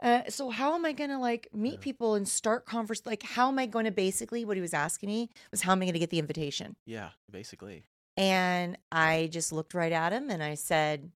Uh, 0.02 0.22
so 0.28 0.50
how 0.50 0.74
am 0.74 0.84
I 0.84 0.92
gonna 0.92 1.20
like 1.20 1.48
meet 1.52 1.74
Yeah. 1.74 1.78
people 1.80 2.14
and 2.16 2.28
start 2.28 2.66
converse? 2.66 3.02
Like, 3.06 3.22
how 3.22 3.48
am 3.48 3.58
I 3.58 3.66
going 3.66 3.84
to 3.84 3.92
basically 3.92 4.44
what 4.44 4.56
he 4.56 4.60
was 4.60 4.74
asking 4.74 5.08
me 5.08 5.30
was 5.52 5.62
how 5.62 5.72
am 5.72 5.78
I 5.80 5.84
going 5.84 5.92
to 5.92 6.00
get 6.00 6.10
the 6.10 6.18
invitation? 6.18 6.74
yeah, 6.86 7.10
basically. 7.30 7.84
And 8.16 8.76
I 8.90 9.28
just 9.32 9.52
looked 9.52 9.74
right 9.74 9.92
at 9.92 10.12
him 10.12 10.28
and 10.28 10.42
I 10.42 10.54
said, 10.54 11.12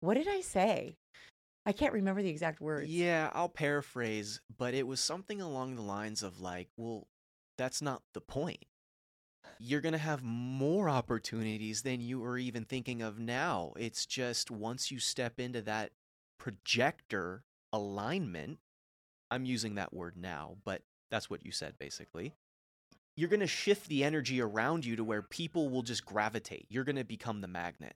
What 0.00 0.14
did 0.14 0.28
I 0.28 0.40
say? 0.42 0.96
I 1.64 1.72
can't 1.72 1.92
remember 1.92 2.22
the 2.22 2.28
exact 2.28 2.60
words. 2.60 2.90
Yeah, 2.90 3.30
I'll 3.32 3.48
paraphrase, 3.48 4.40
but 4.58 4.74
it 4.74 4.86
was 4.86 5.00
something 5.00 5.40
along 5.40 5.76
the 5.76 5.82
lines 5.82 6.22
of 6.22 6.40
like, 6.40 6.68
well, 6.76 7.06
that's 7.56 7.80
not 7.80 8.02
the 8.14 8.20
point. 8.20 8.64
You're 9.58 9.80
going 9.80 9.92
to 9.92 9.98
have 9.98 10.22
more 10.22 10.88
opportunities 10.88 11.82
than 11.82 12.00
you 12.00 12.24
are 12.24 12.38
even 12.38 12.64
thinking 12.64 13.02
of 13.02 13.18
now. 13.18 13.72
It's 13.76 14.06
just 14.06 14.50
once 14.50 14.90
you 14.90 14.98
step 14.98 15.38
into 15.38 15.62
that 15.62 15.92
projector 16.38 17.44
alignment, 17.72 18.58
I'm 19.30 19.44
using 19.44 19.76
that 19.76 19.94
word 19.94 20.16
now, 20.16 20.56
but 20.64 20.82
that's 21.10 21.30
what 21.30 21.44
you 21.44 21.52
said 21.52 21.74
basically. 21.78 22.34
You're 23.16 23.28
going 23.28 23.40
to 23.40 23.46
shift 23.46 23.88
the 23.88 24.04
energy 24.04 24.40
around 24.40 24.84
you 24.84 24.96
to 24.96 25.04
where 25.04 25.22
people 25.22 25.68
will 25.68 25.82
just 25.82 26.04
gravitate. 26.04 26.66
You're 26.70 26.84
going 26.84 26.96
to 26.96 27.04
become 27.04 27.40
the 27.40 27.48
magnet. 27.48 27.94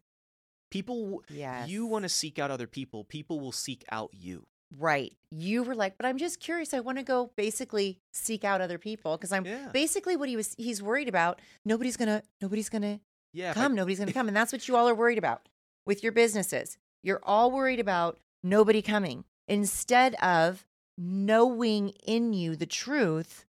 People, 0.71 1.23
Yes. 1.31 1.69
you 1.69 1.87
want 1.87 2.03
to 2.03 2.09
seek 2.09 2.39
out 2.39 2.51
other 2.51 2.67
people, 2.67 3.03
people 3.05 3.41
will 3.41 3.53
seek 3.53 3.85
out 3.91 4.11
you. 4.13 4.47
Right. 4.79 5.13
You 5.31 5.63
were 5.63 5.75
like, 5.75 5.97
but 5.97 6.07
I'm 6.07 6.19
just 6.19 6.41
curious. 6.41 6.75
I 6.75 6.81
want 6.81 6.99
to 6.99 7.05
go 7.05 7.31
basically 7.37 7.99
seek 8.13 8.45
out 8.45 8.61
other 8.61 8.79
people 8.79 9.17
because 9.17 9.33
I'm 9.33 9.45
Yeah. 9.47 9.69
basically 9.73 10.17
what 10.17 10.29
he 10.29 10.37
was 10.37 10.55
he's 10.59 10.83
worried 10.83 11.09
about. 11.09 11.41
Nobody's 11.65 11.97
gonna 11.97 12.23
nobody's 12.43 12.69
gonna 12.69 13.01
Yeah. 13.33 13.51
if 13.53 13.57
I- 13.57 13.61
come, 13.63 13.75
nobody's 13.75 13.99
gonna 13.99 14.13
come. 14.19 14.29
And 14.29 14.37
that's 14.37 14.53
what 14.53 14.67
you 14.69 14.77
all 14.77 14.89
are 14.89 14.95
worried 14.95 15.19
about 15.19 15.49
with 15.87 16.03
your 16.03 16.13
businesses. 16.13 16.77
You're 17.03 17.21
all 17.23 17.51
worried 17.51 17.81
about 17.81 18.19
nobody 18.43 18.83
coming 18.83 19.25
instead 19.49 20.15
of 20.17 20.67
knowing 20.99 21.91
in 22.07 22.33
you 22.33 22.57
the 22.57 22.67
truth. 22.67 23.45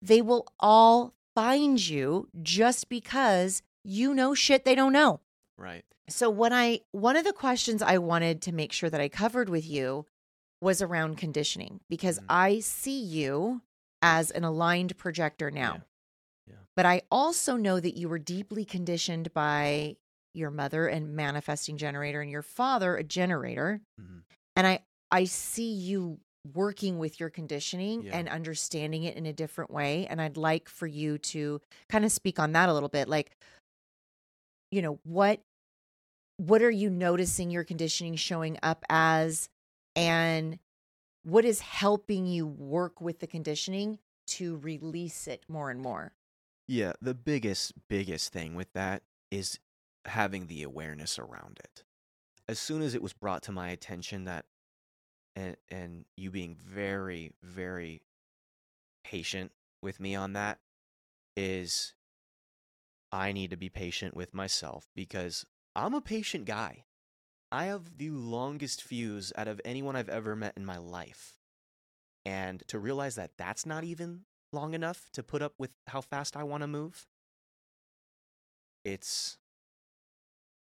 They 0.00 0.22
will 0.22 0.46
all 0.58 1.14
find 1.34 1.86
you 1.86 2.28
just 2.42 2.88
because 2.88 3.62
you 3.84 4.14
know 4.14 4.34
shit 4.34 4.64
they 4.64 4.74
don't 4.74 4.92
know. 4.92 5.20
Right. 5.56 5.84
So 6.08 6.28
when 6.30 6.52
I 6.52 6.80
one 6.90 7.16
of 7.16 7.24
the 7.24 7.32
questions 7.32 7.80
I 7.82 7.98
wanted 7.98 8.42
to 8.42 8.52
make 8.52 8.72
sure 8.72 8.90
that 8.90 9.00
I 9.00 9.08
covered 9.08 9.48
with 9.48 9.66
you 9.66 10.06
was 10.62 10.80
around 10.80 11.16
conditioning 11.18 11.80
because 11.90 12.18
Mhm. 12.20 12.26
I 12.28 12.60
see 12.60 13.02
you 13.02 13.62
as 14.00 14.30
an 14.30 14.44
aligned 14.44 14.96
projector 14.96 15.50
now. 15.50 15.82
Yeah. 16.46 16.54
But 16.76 16.86
I 16.86 17.02
also 17.10 17.56
know 17.56 17.80
that 17.80 17.96
you 17.96 18.08
were 18.08 18.18
deeply 18.18 18.64
conditioned 18.64 19.32
by 19.34 19.96
your 20.34 20.50
mother 20.50 20.86
and 20.88 21.14
manifesting 21.14 21.76
generator 21.76 22.22
and 22.22 22.30
your 22.30 22.42
father 22.42 22.96
a 22.96 23.04
generator 23.04 23.82
Mhm. 24.00 24.22
and 24.56 24.66
I 24.66 24.84
I 25.10 25.24
see 25.24 25.70
you 25.74 26.20
working 26.54 26.98
with 26.98 27.20
your 27.20 27.28
conditioning 27.28 28.02
Yeah. 28.04 28.16
and 28.18 28.28
understanding 28.28 29.02
it 29.04 29.16
in 29.16 29.26
a 29.26 29.32
different 29.32 29.70
way 29.70 30.06
and 30.06 30.20
I'd 30.22 30.36
like 30.38 30.68
for 30.68 30.86
you 30.86 31.18
to 31.18 31.60
kind 31.90 32.04
of 32.04 32.10
speak 32.12 32.38
on 32.38 32.52
that 32.52 32.68
a 32.68 32.72
little 32.72 32.88
bit 32.88 33.08
like 33.08 33.36
you 34.70 34.80
know 34.82 34.98
what 35.04 35.42
what 36.38 36.62
are 36.62 36.70
you 36.70 36.88
noticing 36.90 37.50
your 37.50 37.62
conditioning 37.64 38.16
showing 38.16 38.58
up 38.62 38.84
as 38.88 39.48
and 39.94 40.58
what 41.24 41.44
is 41.44 41.60
helping 41.60 42.26
you 42.26 42.46
work 42.46 43.00
with 43.00 43.20
the 43.20 43.26
conditioning 43.26 43.98
to 44.26 44.56
release 44.58 45.26
it 45.26 45.44
more 45.48 45.70
and 45.70 45.80
more 45.80 46.12
Yeah. 46.66 46.92
The 47.00 47.14
biggest, 47.14 47.72
biggest 47.88 48.32
thing 48.32 48.54
with 48.54 48.72
that 48.72 49.02
is 49.30 49.58
having 50.04 50.46
the 50.46 50.62
awareness 50.62 51.18
around 51.18 51.60
it. 51.62 51.84
As 52.48 52.58
soon 52.58 52.82
as 52.82 52.94
it 52.94 53.02
was 53.02 53.12
brought 53.12 53.42
to 53.44 53.52
my 53.52 53.68
attention 53.70 54.24
that, 54.24 54.46
and, 55.34 55.56
and 55.70 56.04
you 56.16 56.30
being 56.30 56.56
very, 56.56 57.32
very 57.42 58.02
patient 59.04 59.52
with 59.82 60.00
me 60.00 60.14
on 60.14 60.34
that, 60.34 60.58
is 61.36 61.94
I 63.10 63.32
need 63.32 63.50
to 63.50 63.56
be 63.56 63.68
patient 63.68 64.16
with 64.16 64.34
myself 64.34 64.88
because 64.94 65.46
I'm 65.74 65.94
a 65.94 66.00
patient 66.00 66.44
guy. 66.44 66.84
I 67.52 67.66
have 67.66 67.98
the 67.98 68.08
longest 68.08 68.82
fuse 68.82 69.30
out 69.36 69.46
of 69.46 69.60
anyone 69.62 69.94
I've 69.94 70.08
ever 70.08 70.34
met 70.34 70.54
in 70.56 70.64
my 70.64 70.78
life. 70.78 71.34
And 72.24 72.62
to 72.68 72.78
realize 72.78 73.16
that 73.16 73.32
that's 73.36 73.66
not 73.66 73.84
even 73.84 74.22
long 74.52 74.72
enough 74.72 75.10
to 75.12 75.22
put 75.22 75.42
up 75.42 75.52
with 75.58 75.70
how 75.88 76.00
fast 76.00 76.34
I 76.34 76.44
want 76.44 76.62
to 76.62 76.66
move, 76.66 77.06
it's 78.84 79.36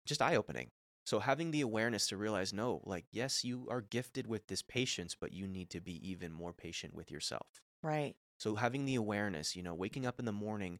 just 0.05 0.21
eye 0.21 0.35
opening. 0.35 0.71
So 1.05 1.19
having 1.19 1.51
the 1.51 1.61
awareness 1.61 2.07
to 2.07 2.17
realize, 2.17 2.53
no, 2.53 2.81
like, 2.85 3.05
yes, 3.11 3.45
you 3.45 3.67
are 3.69 3.81
gifted 3.81 4.27
with 4.27 4.47
this 4.47 4.61
patience, 4.61 5.15
but 5.19 5.31
you 5.31 5.47
need 5.47 5.69
to 5.69 5.79
be 5.79 6.09
even 6.09 6.33
more 6.33 6.53
patient 6.53 6.93
with 6.93 7.09
yourself. 7.09 7.61
right 7.81 8.15
So 8.39 8.55
having 8.55 8.85
the 8.85 8.95
awareness, 8.95 9.55
you 9.55 9.63
know, 9.63 9.73
waking 9.73 10.05
up 10.05 10.19
in 10.19 10.25
the 10.25 10.31
morning, 10.33 10.79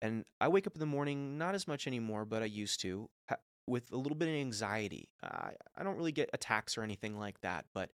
and 0.00 0.24
I 0.40 0.48
wake 0.48 0.66
up 0.66 0.74
in 0.74 0.80
the 0.80 0.86
morning 0.86 1.38
not 1.38 1.54
as 1.56 1.66
much 1.66 1.86
anymore, 1.86 2.24
but 2.24 2.42
I 2.42 2.46
used 2.46 2.80
to 2.82 3.10
with 3.66 3.92
a 3.92 3.96
little 3.96 4.16
bit 4.16 4.28
of 4.28 4.34
anxiety. 4.34 5.08
I 5.22 5.52
I 5.76 5.82
don't 5.82 5.96
really 5.96 6.12
get 6.12 6.30
attacks 6.32 6.76
or 6.78 6.82
anything 6.82 7.18
like 7.18 7.40
that, 7.42 7.66
but 7.74 7.90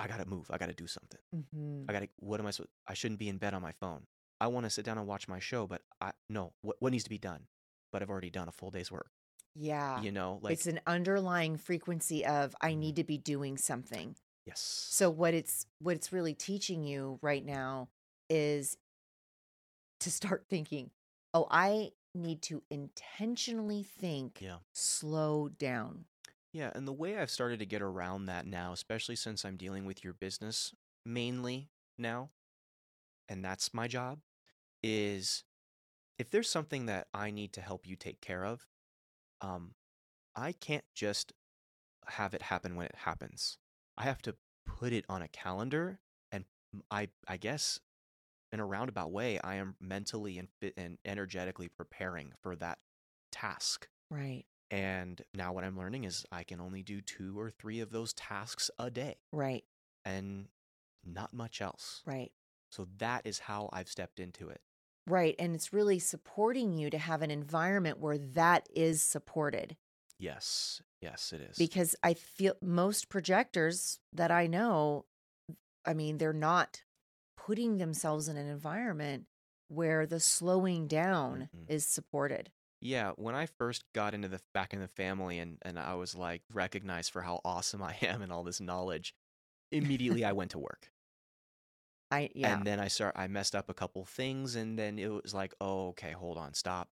I 0.00 0.06
gotta 0.06 0.26
move. 0.26 0.46
I 0.50 0.58
gotta 0.58 0.74
do 0.74 0.86
something. 0.86 1.20
mm-hmm. 1.34 1.84
I 1.88 1.92
gotta. 1.92 2.08
What 2.18 2.40
am 2.40 2.46
I? 2.46 2.50
supposed 2.50 2.70
I 2.86 2.94
shouldn't 2.94 3.18
be 3.20 3.28
in 3.28 3.38
bed 3.38 3.54
on 3.54 3.62
my 3.62 3.72
phone. 3.72 4.06
I 4.40 4.46
want 4.46 4.64
to 4.64 4.70
sit 4.70 4.84
down 4.84 4.98
and 4.98 5.06
watch 5.06 5.26
my 5.26 5.40
show, 5.40 5.66
but 5.66 5.82
I 6.00 6.12
no. 6.28 6.52
What 6.62 6.76
what 6.80 6.92
needs 6.92 7.04
to 7.04 7.10
be 7.10 7.18
done? 7.18 7.46
But 7.92 8.02
I've 8.02 8.10
already 8.10 8.30
done 8.30 8.48
a 8.48 8.52
full 8.52 8.70
day's 8.70 8.90
work. 8.92 9.10
yeah 9.56 10.00
You 10.02 10.12
know, 10.12 10.38
like 10.42 10.52
it's 10.52 10.66
an 10.66 10.78
underlying 10.86 11.56
frequency 11.56 12.24
of 12.24 12.54
i 12.60 12.72
Mhm. 12.72 12.78
need 12.78 12.96
to 12.96 13.04
be 13.04 13.18
doing 13.18 13.56
something 13.58 14.14
yes. 14.46 14.60
So 14.90 15.10
what 15.10 15.34
it's 15.34 15.66
what 15.80 15.96
it's 15.96 16.12
really 16.12 16.34
teaching 16.34 16.84
you 16.84 17.18
right 17.22 17.44
now 17.44 17.88
is 18.30 18.76
to 20.00 20.10
start 20.10 20.46
thinking, 20.48 20.90
"Oh, 21.34 21.46
I 21.50 21.90
need 22.14 22.42
to 22.42 22.62
intentionally 22.70 23.82
think 23.82 24.38
yeah. 24.40 24.58
slow 24.72 25.48
down." 25.48 26.06
Yeah, 26.52 26.70
and 26.74 26.88
the 26.88 26.92
way 26.92 27.18
I've 27.18 27.30
started 27.30 27.58
to 27.58 27.66
get 27.66 27.82
around 27.82 28.26
that 28.26 28.46
now, 28.46 28.72
especially 28.72 29.16
since 29.16 29.44
I'm 29.44 29.56
dealing 29.56 29.84
with 29.84 30.02
your 30.02 30.14
business 30.14 30.74
mainly 31.04 31.68
now, 31.98 32.30
and 33.28 33.44
that's 33.44 33.74
my 33.74 33.86
job, 33.86 34.20
is 34.82 35.44
if 36.18 36.30
there's 36.30 36.48
something 36.48 36.86
that 36.86 37.08
I 37.12 37.30
need 37.30 37.52
to 37.54 37.60
help 37.60 37.86
you 37.86 37.96
take 37.96 38.20
care 38.20 38.44
of, 38.44 38.66
um, 39.40 39.74
I 40.34 40.52
can't 40.52 40.84
just 40.94 41.32
have 42.06 42.34
it 42.34 42.42
happen 42.42 42.76
when 42.76 42.86
it 42.86 42.94
happens. 42.96 43.58
I 43.96 44.04
have 44.04 44.22
to 44.22 44.34
put 44.66 44.92
it 44.92 45.04
on 45.08 45.22
a 45.22 45.28
calendar, 45.28 46.00
and 46.32 46.44
I 46.90 47.08
I 47.26 47.36
guess, 47.36 47.80
in 48.52 48.60
a 48.60 48.66
roundabout 48.66 49.10
way, 49.12 49.38
I 49.42 49.56
am 49.56 49.76
mentally 49.80 50.38
and 50.38 50.48
fit 50.60 50.74
and 50.76 50.98
energetically 51.04 51.68
preparing 51.68 52.32
for 52.42 52.56
that 52.56 52.78
task. 53.32 53.88
Right. 54.10 54.44
And 54.70 55.20
now 55.34 55.52
what 55.52 55.64
I'm 55.64 55.78
learning 55.78 56.04
is 56.04 56.26
I 56.32 56.42
can 56.44 56.60
only 56.60 56.82
do 56.82 57.00
two 57.00 57.38
or 57.38 57.50
three 57.50 57.80
of 57.80 57.90
those 57.90 58.12
tasks 58.12 58.70
a 58.78 58.90
day 58.90 59.16
Right. 59.32 59.64
and 60.04 60.48
not 61.04 61.32
much 61.32 61.60
else. 61.62 62.02
Right. 62.06 62.32
So 62.70 62.86
that 62.98 63.26
is 63.26 63.38
how 63.38 63.70
I've 63.72 63.88
stepped 63.88 64.20
into 64.20 64.48
it. 64.48 64.60
Right, 65.06 65.34
and 65.38 65.54
it's 65.54 65.72
really 65.72 65.98
supporting 65.98 66.74
you 66.74 66.90
to 66.90 66.98
have 66.98 67.22
an 67.22 67.30
environment 67.30 67.98
where 67.98 68.18
that 68.18 68.68
is 68.74 69.02
supported 69.02 69.76
Yes. 70.18 70.82
Yes, 71.00 71.32
it 71.32 71.40
is. 71.40 71.56
because 71.56 71.94
I 72.02 72.12
feel 72.12 72.54
most 72.60 73.08
projectors 73.08 74.00
that 74.12 74.30
I 74.30 74.46
know 74.48 75.06
I 75.86 75.94
mean, 75.94 76.18
they're 76.18 76.34
not 76.34 76.82
putting 77.48 77.78
themselves 77.78 78.28
in 78.28 78.36
an 78.36 78.46
environment 78.46 79.24
where 79.68 80.06
the 80.06 80.20
slowing 80.20 80.86
down 80.86 81.48
Mhm. 81.54 81.64
is 81.70 81.86
supported. 81.86 82.52
yeah, 82.82 83.12
when 83.16 83.34
I 83.34 83.46
first 83.46 83.84
got 83.94 84.12
into 84.14 84.28
the 84.28 84.40
back 84.52 84.74
in 84.74 84.80
the 84.80 84.86
family 84.88 85.38
and, 85.38 85.56
and 85.62 85.78
I 85.78 85.94
was 85.94 86.14
like 86.14 86.42
recognized 86.52 87.10
for 87.10 87.22
how 87.22 87.40
awesome 87.42 87.82
I 87.82 87.94
am 88.02 88.20
and 88.22 88.30
all 88.30 88.44
this 88.44 88.60
knowledge, 88.60 89.14
immediately 89.72 90.24
I 90.26 90.32
went 90.32 90.50
to 90.52 90.58
work. 90.58 90.92
I 92.10 92.28
yeah. 92.34 92.54
And 92.54 92.66
then 92.66 92.80
I 92.80 92.88
start 92.88 93.14
I 93.16 93.26
messed 93.28 93.54
up 93.56 93.70
a 93.70 93.74
couple 93.74 94.04
things 94.04 94.54
and 94.56 94.78
then 94.78 94.98
it 94.98 95.08
was 95.08 95.32
like, 95.34 95.54
"Oh, 95.60 95.88
okay, 95.88 96.12
hold 96.12 96.36
on, 96.38 96.52
stop. 96.54 96.90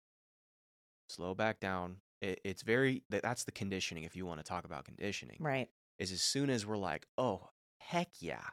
Slow 1.09 1.33
back 1.35 1.59
down." 1.59 1.97
It, 2.21 2.39
it's 2.43 2.61
very 2.61 3.03
that- 3.09 3.23
that's 3.23 3.43
the 3.43 3.51
conditioning 3.51 4.03
if 4.03 4.15
you 4.15 4.25
want 4.25 4.39
to 4.39 4.43
talk 4.43 4.65
about 4.65 4.85
conditioning. 4.85 5.37
right. 5.39 5.69
Is 5.99 6.11
as 6.11 6.21
soon 6.23 6.49
as 6.49 6.65
we're 6.65 6.77
like, 6.77 7.07
"Oh, 7.17 7.49
heck 7.77 8.21
yeah. 8.21 8.49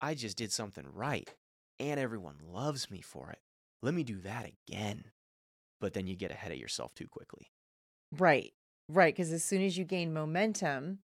I 0.00 0.14
just 0.14 0.36
did 0.36 0.52
something 0.52 0.86
right 0.92 1.28
and 1.80 1.98
everyone 1.98 2.36
loves 2.46 2.90
me 2.90 3.00
for 3.00 3.30
it. 3.30 3.38
Let 3.82 3.94
me 3.94 4.02
do 4.04 4.18
that 4.20 4.46
again." 4.68 5.04
But 5.80 5.92
then 5.92 6.06
you 6.06 6.16
get 6.16 6.30
ahead 6.30 6.52
of 6.52 6.58
yourself 6.58 6.94
too 6.94 7.08
quickly. 7.08 7.50
Right. 8.16 8.54
Right. 8.88 9.14
Because 9.14 9.32
as 9.32 9.44
soon 9.44 9.60
as 9.62 9.76
you 9.76 9.84
gain 9.84 10.12
momentum 10.14 11.00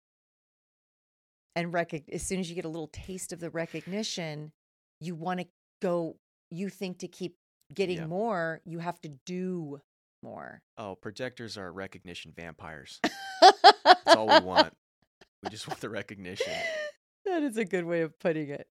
and 1.55 1.73
recog- 1.73 2.07
as 2.09 2.23
soon 2.23 2.39
as 2.39 2.49
you 2.49 2.55
get 2.55 2.65
a 2.65 2.69
little 2.69 2.87
taste 2.87 3.33
of 3.33 3.39
the 3.39 3.49
recognition, 3.49 4.51
you 5.01 5.15
want 5.15 5.39
to 5.41 5.47
go, 5.81 6.17
you 6.51 6.69
think 6.69 6.99
to 6.99 7.07
keep 7.07 7.35
getting 7.73 7.97
Yeah. 7.97 8.07
more, 8.07 8.61
you 8.65 8.79
have 8.79 8.99
to 9.01 9.09
do 9.25 9.81
more. 10.23 10.61
Oh, 10.77 10.95
projectors 10.95 11.57
are 11.57 11.71
recognition 11.71 12.31
vampires. 12.31 12.99
That's 13.41 14.15
all 14.15 14.27
we 14.27 14.45
want. 14.45 14.73
We 15.43 15.49
just 15.49 15.67
want 15.67 15.79
the 15.81 15.89
recognition. 15.89 16.53
That 17.29 17.43
is 17.43 17.57
a 17.57 17.65
good 17.65 17.85
way 17.85 18.01
of 18.01 18.19
putting 18.19 18.49
it. 18.49 18.67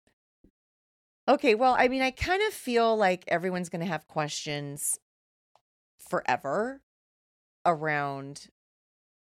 Okay, 1.29 1.55
well, 1.55 1.77
I 1.79 1.89
mean, 1.89 2.03
I 2.03 2.11
kind 2.11 2.43
of 2.47 2.55
feel 2.55 2.97
like 2.97 3.25
everyone's 3.29 3.69
going 3.69 3.81
to 3.81 3.87
have 3.87 4.09
questions 4.09 4.99
forever 5.99 6.81
around 7.67 8.49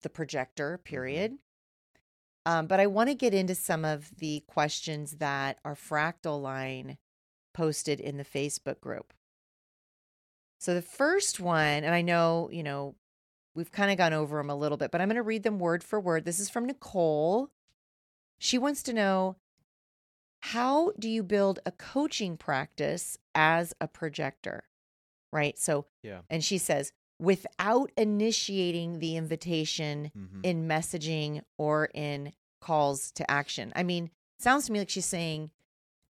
the 0.03 0.09
projector, 0.09 0.79
period. 0.79 1.37
Um, 2.45 2.67
but 2.67 2.81
I 2.81 2.87
want 2.87 3.09
to 3.09 3.15
get 3.15 3.35
into 3.35 3.55
some 3.55 3.85
of 3.85 4.11
the 4.19 4.43
questions 4.49 5.19
that 5.19 5.59
our 5.65 5.75
fractal 5.75 6.41
line 6.41 6.99
posted 7.55 8.01
in 8.01 8.17
the 8.17 8.25
Facebook 8.25 8.81
group. 8.81 9.13
So 10.59 10.75
the 10.75 10.83
first 10.83 11.41
one, 11.41 11.85
and 11.85 11.95
I 11.95 12.03
know, 12.03 12.49
you 12.53 12.63
know, 12.63 12.95
we've 13.55 13.71
kind 13.71 13.91
of 13.91 13.99
gone 13.99 14.13
over 14.13 14.39
them 14.39 14.51
a 14.51 14.57
little 14.57 14.79
bit, 14.79 14.91
but 14.91 15.01
I'm 15.01 15.09
going 15.09 15.17
to 15.17 15.23
read 15.23 15.43
them 15.43 15.59
word 15.59 15.85
for 15.85 16.01
word. 16.01 16.25
This 16.25 16.41
is 16.41 16.49
from 16.49 16.67
Nicole. 16.67 17.51
She 18.43 18.59
wants 18.59 18.83
to 18.85 18.93
know 18.93 19.37
how 20.41 20.91
do 20.99 21.09
you 21.09 21.23
build 21.23 21.61
a 21.65 21.71
coaching 21.71 22.37
practice 22.37 23.17
as 23.37 23.73
a 23.81 23.87
projector? 23.87 24.65
Right. 25.33 25.57
So, 25.57 25.87
Yeah. 26.03 26.23
and 26.29 26.43
she 26.43 26.59
says, 26.59 26.93
without 27.21 27.93
initiating 27.97 28.99
the 28.99 29.17
invitation 29.17 30.11
hmm 30.13 30.41
in 30.43 30.67
messaging 30.67 31.43
or 31.57 31.89
in 31.95 32.33
calls 32.61 33.13
to 33.13 33.31
action. 33.31 33.73
I 33.77 33.85
mean, 33.85 34.11
sounds 34.41 34.67
to 34.67 34.73
me 34.73 34.81
like 34.81 34.91
she's 34.91 35.07
saying 35.07 35.53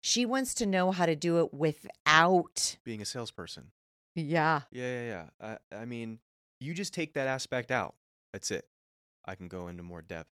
she 0.01 0.24
wants 0.24 0.55
to 0.55 0.64
know 0.64 0.91
how 0.91 1.05
to 1.05 1.14
do 1.14 1.41
it 1.41 1.53
without. 1.53 2.78
Being 2.83 3.03
a 3.03 3.05
salesperson. 3.05 3.72
Yeah. 4.14 4.62
Yeah, 4.70 5.03
yeah, 5.03 5.26
yeah. 5.43 5.59
I, 5.70 5.76
I 5.83 5.85
mean, 5.85 6.18
you 6.61 6.72
just 6.72 6.95
take 6.95 7.12
that 7.12 7.28
aspect 7.28 7.70
out. 7.70 7.95
That's 8.33 8.51
it. 8.51 8.66
I 9.26 9.35
can 9.35 9.49
go 9.49 9.68
into 9.68 9.83
more 9.83 10.01
depth, 10.01 10.30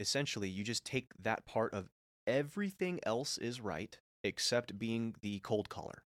essentially, 0.00 0.48
you 0.48 0.64
just 0.64 0.84
take 0.84 1.12
that 1.22 1.44
part 1.46 1.72
of 1.74 1.90
everything 2.26 2.98
else 3.04 3.38
is 3.38 3.60
right 3.60 3.98
except 4.24 4.78
being 4.78 5.14
the 5.22 5.38
cold 5.40 5.68
caller, 5.68 6.02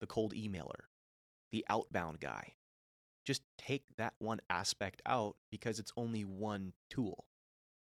the 0.00 0.06
cold 0.06 0.34
emailer, 0.34 0.88
the 1.52 1.64
outbound 1.70 2.20
guy. 2.20 2.54
Just 3.24 3.42
take 3.56 3.84
that 3.96 4.14
one 4.18 4.40
aspect 4.50 5.00
out 5.06 5.36
because 5.50 5.78
it's 5.78 5.92
only 5.96 6.24
one 6.24 6.72
tool, 6.90 7.24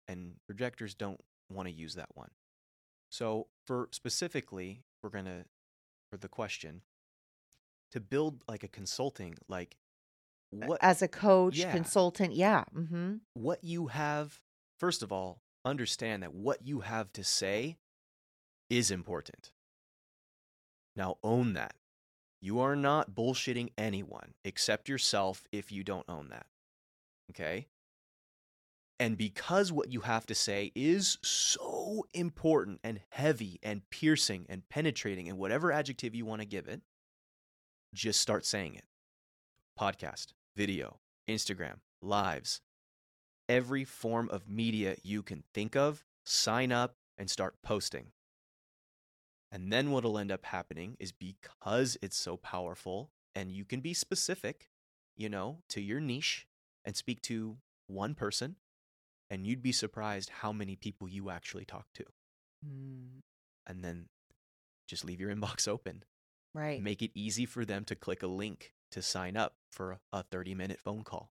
and 0.07 0.35
projectors 0.47 0.95
don't 0.95 1.21
want 1.49 1.67
to 1.67 1.73
use 1.73 1.95
that 1.95 2.09
one. 2.15 2.31
So, 3.09 3.47
for 3.65 3.87
specifically, 3.91 4.83
we're 5.03 5.09
gonna 5.11 5.45
for 6.11 6.17
the 6.17 6.27
question 6.27 6.81
to 7.91 7.99
build 7.99 8.43
like 8.47 8.63
a 8.63 8.67
consulting 8.67 9.35
like 9.47 9.77
what 10.49 10.79
As 10.81 11.01
a 11.01 11.07
coach, 11.07 11.57
Yeah. 11.57 11.71
consultant. 11.71 12.33
Yeah. 12.33 12.63
Mm-hmm. 12.75 13.15
what 13.33 13.63
you 13.63 13.87
have 13.87 14.39
first 14.77 15.03
of 15.03 15.11
all 15.11 15.41
understand 15.65 16.23
that 16.23 16.33
what 16.33 16.65
you 16.65 16.81
have 16.81 17.11
to 17.13 17.23
say 17.23 17.77
is 18.69 18.91
important. 18.91 19.51
Now 20.95 21.17
own 21.23 21.53
that. 21.53 21.75
You 22.39 22.59
are 22.59 22.75
not 22.75 23.15
bullshitting 23.15 23.71
anyone 23.77 24.33
except 24.45 24.87
yourself 24.87 25.43
if 25.51 25.71
you 25.71 25.83
don't 25.83 26.05
own 26.07 26.29
that 26.29 26.45
okay? 27.31 27.67
And 28.99 29.17
because 29.17 29.71
what 29.71 29.91
you 29.91 30.01
have 30.01 30.25
to 30.25 30.35
say 30.35 30.71
is 30.75 31.19
so 31.21 32.05
important 32.13 32.79
and 32.83 32.99
heavy 33.09 33.59
and 33.61 33.87
piercing 33.91 34.45
and 34.49 34.67
penetrating 34.69 35.29
and 35.29 35.37
whatever 35.37 35.71
adjective 35.71 36.15
you 36.15 36.25
want 36.25 36.41
to 36.41 36.47
give 36.47 36.67
it 36.67 36.81
just 37.93 38.19
start 38.19 38.45
saying 38.45 38.75
it. 38.75 38.85
Podcast 39.79 40.27
video 40.55 40.99
instagram 41.29 41.75
lives 42.01 42.61
every 43.49 43.83
form 43.83 44.29
of 44.29 44.49
media 44.49 44.95
you 45.03 45.21
can 45.23 45.43
think 45.53 45.75
of, 45.75 46.03
sign 46.25 46.71
up 46.71 46.95
and 47.17 47.29
start 47.29 47.61
posting. 47.61 48.07
And 49.51 49.71
then 49.71 49.91
what'll 49.91 50.17
end 50.17 50.31
up 50.31 50.45
happening 50.45 50.97
is 50.99 51.11
because 51.11 51.97
it's 52.01 52.17
so 52.17 52.37
powerful 52.37 53.11
and 53.33 53.51
you 53.51 53.65
can 53.65 53.79
be 53.79 53.93
specific, 53.93 54.69
you 55.15 55.29
know, 55.29 55.59
to 55.69 55.81
your 55.81 55.99
niche 55.99 56.47
and 56.83 56.95
speak 56.95 57.21
to 57.23 57.57
one 57.87 58.13
person, 58.15 58.55
and 59.29 59.45
you'd 59.45 59.61
be 59.61 59.71
surprised 59.71 60.29
how 60.41 60.51
many 60.51 60.75
people 60.75 61.07
you 61.07 61.29
actually 61.29 61.65
talk 61.65 61.87
to. 61.93 62.03
Mm, 62.65 63.21
And 63.65 63.83
then 63.83 64.09
just 64.87 65.05
leave 65.05 65.21
your 65.21 65.33
inbox 65.33 65.67
open. 65.67 66.03
right. 66.53 66.81
Make 66.81 67.01
it 67.01 67.11
easy 67.13 67.45
for 67.45 67.63
them 67.65 67.85
to 67.85 67.95
click 67.95 68.23
a 68.23 68.27
link 68.27 68.73
to 68.91 69.01
sign 69.01 69.37
up 69.37 69.55
for 69.71 69.99
a 70.11 70.23
30 70.23 70.55
minute 70.55 70.79
phone 70.79 71.03
call. 71.03 71.31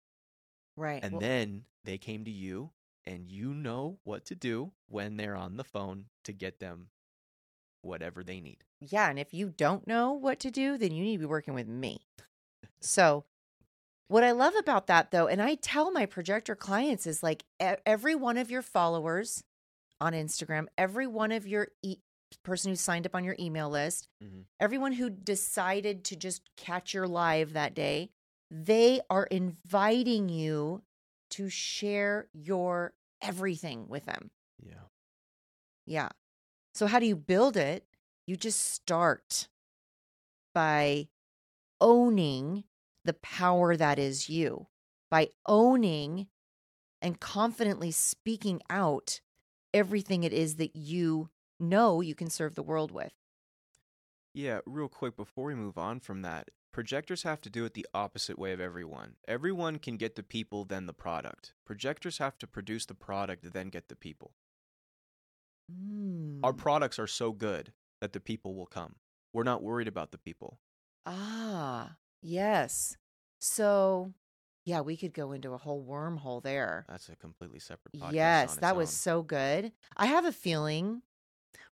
Right. 0.76 1.04
And 1.04 1.14
Well, 1.14 1.22
then 1.22 1.66
they 1.84 1.98
came 1.98 2.26
to 2.26 2.32
you, 2.32 2.72
and 3.06 3.30
you 3.30 3.54
know 3.54 4.00
what 4.04 4.26
to 4.26 4.36
do 4.36 4.72
when 4.88 5.18
they're 5.18 5.36
on 5.36 5.58
the 5.58 5.64
phone 5.64 6.06
to 6.24 6.34
get 6.34 6.60
them 6.60 6.90
whatever 7.82 8.24
they 8.24 8.42
need. 8.42 8.64
yeah. 8.80 9.10
And 9.10 9.20
if 9.20 9.34
you 9.34 9.50
don't 9.50 9.88
know 9.88 10.14
what 10.14 10.40
to 10.42 10.52
do, 10.52 10.78
then 10.78 10.92
you 10.92 11.04
need 11.04 11.16
to 11.18 11.20
be 11.20 11.26
working 11.26 11.54
with 11.54 11.68
me. 11.68 12.08
So, 12.82 13.26
what 14.08 14.24
I 14.24 14.32
love 14.32 14.56
about 14.56 14.88
that 14.88 15.12
though, 15.12 15.28
and 15.28 15.42
I 15.42 15.56
tell 15.56 15.92
my 15.92 16.06
projector 16.06 16.56
clients 16.56 17.08
is 17.08 17.24
like 17.24 17.44
every 17.60 18.16
one 18.16 18.38
of 18.38 18.52
your 18.52 18.62
followers 18.62 19.44
on 20.02 20.14
Instagram, 20.14 20.68
every 20.78 21.08
one 21.08 21.32
of 21.32 21.48
your 21.48 21.70
e- 21.82 21.98
person 22.44 22.72
who 22.72 22.76
signed 22.76 23.06
up 23.06 23.16
on 23.16 23.24
your 23.24 23.36
email 23.40 23.70
list, 23.70 24.08
Mhm. 24.24 24.46
everyone 24.60 24.94
who 24.94 25.10
decided 25.10 26.04
to 26.06 26.16
just 26.16 26.56
catch 26.56 26.94
your 26.94 27.08
live 27.08 27.54
that 27.54 27.74
day, 27.74 28.12
they 28.64 29.02
are 29.10 29.26
inviting 29.26 30.30
you 30.30 30.82
to 31.32 31.50
share 31.50 32.30
your 32.32 32.94
everything 33.22 33.88
with 33.90 34.06
them. 34.06 34.32
Yeah. 34.66 34.88
Yeah. 35.86 36.10
So 36.74 36.88
how 36.88 37.00
do 37.00 37.06
you 37.06 37.18
build 37.18 37.58
it? 37.58 37.86
You 38.26 38.38
just 38.38 38.62
start 38.74 39.50
by 40.54 41.10
owning 41.82 42.64
the 43.04 43.14
power 43.14 43.76
that 43.76 44.00
is 44.00 44.30
you, 44.30 44.68
by 45.12 45.30
owning 45.46 46.28
and 47.02 47.20
confidently 47.20 47.92
speaking 47.92 48.62
out 48.70 49.20
everything 49.74 50.24
it 50.24 50.32
is 50.32 50.56
that 50.56 50.76
you 50.76 51.30
know 51.60 52.00
you 52.00 52.16
can 52.16 52.30
serve 52.30 52.56
the 52.56 52.64
world 52.64 52.92
with. 52.92 53.14
Yeah, 54.34 54.60
real 54.66 54.88
quick 54.88 55.18
before 55.18 55.46
we 55.46 55.56
move 55.56 55.78
on 55.78 56.00
from 56.00 56.22
that, 56.22 56.50
projectors 56.76 57.24
have 57.24 57.40
to 57.40 57.50
do 57.50 57.64
it 57.64 57.74
the 57.74 57.88
opposite 57.94 58.38
way 58.38 58.52
of 58.52 58.60
everyone. 58.60 59.16
Everyone 59.30 59.80
can 59.80 59.96
get 59.96 60.16
the 60.16 60.24
people, 60.24 60.66
then 60.66 60.88
the 60.88 60.94
product. 60.94 61.54
Projectors 61.66 62.18
have 62.18 62.38
to 62.40 62.46
produce 62.48 62.86
the 62.86 62.94
product, 62.94 63.54
then 63.54 63.70
get 63.70 63.88
the 63.88 63.96
people. 63.96 64.34
Our 65.70 66.52
Mm. 66.52 66.58
products 66.58 67.00
are 67.00 67.08
so 67.08 67.32
good 67.32 67.72
that 68.02 68.12
the 68.12 68.20
people 68.20 68.56
will 68.56 68.66
come. 68.66 68.98
We're 69.32 69.44
not 69.44 69.64
worried 69.64 69.88
about 69.88 70.12
the 70.12 70.18
people. 70.18 70.60
Ah, 71.06 71.96
yes. 72.22 72.98
So, 73.40 74.14
yeah, 74.66 74.82
we 74.82 74.98
could 74.98 75.14
go 75.14 75.32
into 75.32 75.54
a 75.54 75.58
whole 75.58 75.82
wormhole 75.86 76.44
there. 76.44 76.86
That's 76.90 77.08
a 77.08 77.16
completely 77.16 77.60
separate 77.62 77.94
podcast. 77.94 78.12
Yes, 78.12 78.56
that 78.58 78.76
was 78.76 78.90
so 78.90 79.24
good. 79.24 79.72
I 79.96 80.08
have 80.08 80.26
a 80.26 80.34
feeling 80.34 81.04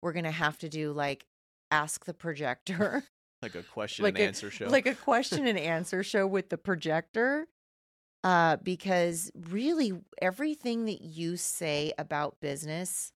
we're 0.01 0.13
going 0.13 0.25
to 0.25 0.31
have 0.31 0.57
to 0.59 0.69
do 0.69 0.91
like 0.91 1.27
ask 1.69 2.05
the 2.05 2.13
projector, 2.15 3.03
like 3.41 3.55
a 3.55 3.63
question 3.63 4.03
like 4.03 4.15
and 4.15 4.23
a- 4.23 4.27
answer 4.27 4.49
show. 4.51 4.67
like 4.67 4.85
a 4.87 4.95
question 4.95 5.45
and 5.47 5.57
answer 5.59 6.03
show 6.03 6.25
with 6.27 6.49
the 6.49 6.57
projector. 6.57 7.47
Uh, 8.23 8.57
because 8.57 9.31
really 9.49 9.93
everything 10.21 10.85
that 10.85 11.01
you 11.01 11.37
say 11.37 11.93
about 11.97 12.39
business 12.41 13.13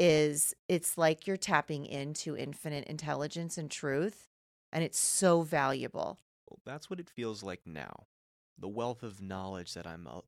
is 0.00 0.54
it's 0.68 0.98
like 0.98 1.26
you're 1.26 1.36
tapping 1.36 1.86
into 1.86 2.36
infinite 2.36 2.84
intelligence 2.86 3.56
and 3.58 3.70
truth 3.70 4.28
and 4.72 4.82
it's 4.82 4.98
so 4.98 5.42
valuable. 5.42 6.18
Well, 6.50 6.58
that's 6.64 6.90
what 6.90 6.98
it 6.98 7.08
feels 7.10 7.42
like 7.44 7.60
now. 7.66 8.06
The 8.58 8.66
wealth 8.68 9.02
of 9.04 9.20
knowledge 9.22 9.74
that 9.74 9.86
I'm 9.86 10.08
uh, 10.08 10.20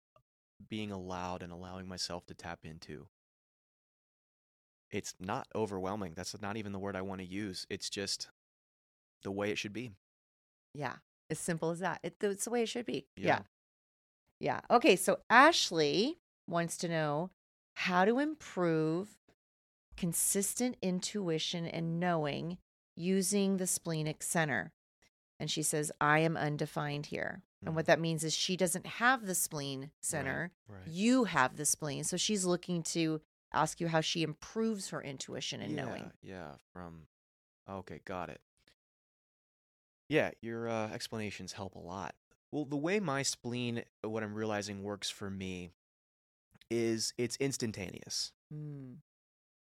being 0.68 0.92
allowed 0.92 1.42
and 1.42 1.50
allowing 1.52 1.88
myself 1.88 2.26
to 2.26 2.34
tap 2.34 2.60
into. 2.64 3.08
it's 4.90 5.14
not 5.18 5.48
overwhelming. 5.54 6.12
That's 6.14 6.40
not 6.40 6.56
even 6.56 6.72
the 6.72 6.78
word 6.78 6.94
I 6.96 7.02
want 7.02 7.20
to 7.20 7.26
use. 7.26 7.66
It's 7.68 7.90
just 7.90 8.28
the 9.22 9.30
way 9.30 9.50
it 9.50 9.58
should 9.58 9.72
be. 9.72 9.92
Yeah. 10.74 10.94
As 11.30 11.38
simple 11.38 11.70
as 11.70 11.80
that. 11.80 12.00
It, 12.02 12.16
it's 12.20 12.44
the 12.44 12.50
way 12.50 12.62
it 12.62 12.68
should 12.68 12.86
be. 12.86 13.06
Yeah. 13.16 13.26
Yeah. 13.26 13.40
Yeah. 14.38 14.76
Okay. 14.76 14.96
So 14.96 15.18
Ashley 15.28 16.18
wants 16.46 16.76
to 16.78 16.88
know 16.88 17.30
how 17.74 18.04
to 18.04 18.18
improve 18.18 19.18
consistent 19.96 20.76
intuition 20.82 21.66
and 21.66 21.98
knowing 21.98 22.58
using 22.96 23.56
the 23.56 23.66
splenic 23.66 24.22
center. 24.22 24.72
And 25.38 25.50
she 25.50 25.62
says, 25.62 25.92
I 26.00 26.20
am 26.20 26.36
undefined 26.36 27.06
here. 27.06 27.42
And 27.64 27.74
what 27.74 27.84
mm. 27.84 27.88
that 27.88 28.00
means 28.00 28.24
is 28.24 28.34
she 28.34 28.56
doesn't 28.56 28.86
have 28.86 29.26
the 29.26 29.34
spleen 29.34 29.90
center. 30.00 30.52
Right. 30.68 30.86
You 30.86 31.24
have 31.24 31.56
the 31.56 31.66
spleen. 31.66 32.04
So 32.04 32.16
she's 32.16 32.44
looking 32.44 32.82
to 32.84 33.20
ask 33.52 33.80
you 33.80 33.88
how 33.88 34.00
she 34.00 34.22
improves 34.22 34.90
her 34.90 35.02
intuition 35.02 35.60
and 35.60 35.72
yeah, 35.72 35.84
knowing. 35.84 36.10
Yeah, 36.22 36.52
from 36.72 37.02
okay, 37.68 38.00
got 38.04 38.28
it. 38.30 38.40
Yeah, 40.09 40.30
your 40.40 40.68
uh, 40.68 40.88
explanations 40.88 41.52
help 41.52 41.74
a 41.74 41.80
lot. 41.80 42.14
Well, 42.52 42.64
the 42.64 42.76
way 42.76 43.00
my 43.00 43.22
spleen, 43.22 43.82
what 44.02 44.22
I'm 44.22 44.34
realizing 44.34 44.82
works 44.82 45.11
for 45.11 45.28
me, 45.30 45.70
is 46.70 47.12
it's 47.18 47.36
instantaneous. 47.36 48.32
Mm. 48.52 48.96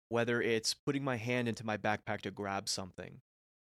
Whether 0.09 0.41
it's 0.41 0.73
putting 0.73 1.03
my 1.03 1.17
hand 1.17 1.47
into 1.47 1.65
my 1.65 1.77
backpack 1.77 2.21
to 2.21 2.31
grab 2.31 2.67
something, 2.67 3.21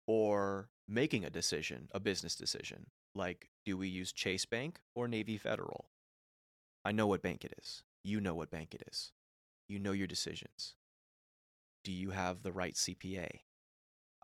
or 0.07 0.69
making 0.87 1.25
a 1.25 1.29
decision, 1.29 1.89
a 1.91 1.99
business 1.99 2.35
decision, 2.35 2.87
like 3.13 3.49
do 3.65 3.77
we 3.77 3.89
use 3.89 4.11
Chase 4.11 4.45
Bank 4.45 4.79
or 4.95 5.07
Navy 5.07 5.37
Federal? 5.37 5.89
I 6.85 6.93
know 6.93 7.07
what 7.07 7.21
bank 7.21 7.43
it 7.43 7.53
is. 7.59 7.83
You 8.03 8.21
know 8.21 8.33
what 8.33 8.49
bank 8.49 8.73
it 8.73 8.83
is. 8.89 9.11
You 9.67 9.79
know 9.79 9.91
your 9.91 10.07
decisions. 10.07 10.75
Do 11.83 11.91
you 11.91 12.11
have 12.11 12.43
the 12.43 12.53
right 12.53 12.75
CPA? 12.75 13.41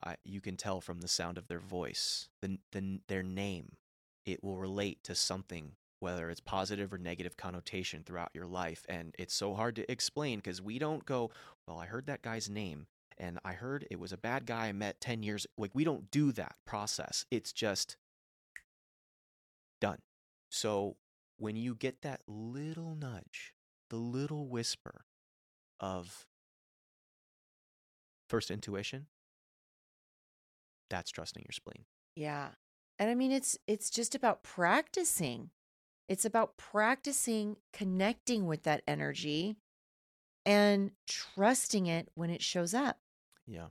I, 0.03 0.15
you 0.23 0.41
can 0.41 0.57
tell 0.57 0.81
from 0.81 1.01
the 1.01 1.07
sound 1.07 1.37
of 1.37 1.47
their 1.47 1.59
voice, 1.59 2.29
the, 2.41 2.57
the, 2.71 2.99
their 3.07 3.23
name. 3.23 3.77
It 4.25 4.43
will 4.43 4.57
relate 4.57 5.03
to 5.03 5.15
something, 5.15 5.73
whether 5.99 6.29
it's 6.29 6.39
positive 6.39 6.93
or 6.93 6.97
negative 6.97 7.37
connotation 7.37 8.03
throughout 8.03 8.31
your 8.33 8.45
life. 8.45 8.85
And 8.89 9.15
it's 9.19 9.33
so 9.33 9.53
hard 9.53 9.75
to 9.77 9.91
explain 9.91 10.39
because 10.39 10.61
we 10.61 10.79
don't 10.79 11.05
go, 11.05 11.31
well, 11.67 11.77
I 11.77 11.85
heard 11.85 12.07
that 12.07 12.21
guy's 12.21 12.49
name 12.49 12.87
and 13.17 13.39
I 13.43 13.53
heard 13.53 13.85
it 13.91 13.99
was 13.99 14.11
a 14.11 14.17
bad 14.17 14.45
guy 14.45 14.67
I 14.67 14.71
met 14.71 15.01
10 15.01 15.23
years. 15.23 15.45
Like, 15.57 15.71
we 15.73 15.83
don't 15.83 16.09
do 16.11 16.31
that 16.33 16.55
process. 16.65 17.25
It's 17.31 17.53
just 17.53 17.97
done. 19.79 19.99
So 20.49 20.95
when 21.37 21.55
you 21.55 21.75
get 21.75 22.01
that 22.01 22.21
little 22.27 22.95
nudge, 22.95 23.53
the 23.89 23.97
little 23.97 24.47
whisper 24.47 25.05
of 25.79 26.25
first 28.29 28.49
intuition, 28.49 29.07
that's 30.93 31.11
trusting 31.11 31.43
your 31.43 31.51
spleen. 31.51 31.85
Yeah. 32.15 32.49
And 32.99 33.09
I 33.09 33.15
mean 33.15 33.31
it's 33.31 33.57
it's 33.67 33.89
just 33.89 34.15
about 34.15 34.43
practicing. 34.43 35.49
It's 36.07 36.25
about 36.25 36.57
practicing 36.57 37.57
connecting 37.73 38.45
with 38.45 38.63
that 38.63 38.83
energy 38.87 39.55
and 40.45 40.91
trusting 41.07 41.87
it 41.87 42.09
when 42.13 42.29
it 42.29 42.41
shows 42.41 42.73
up. 42.73 42.99
Yeah. 43.47 43.67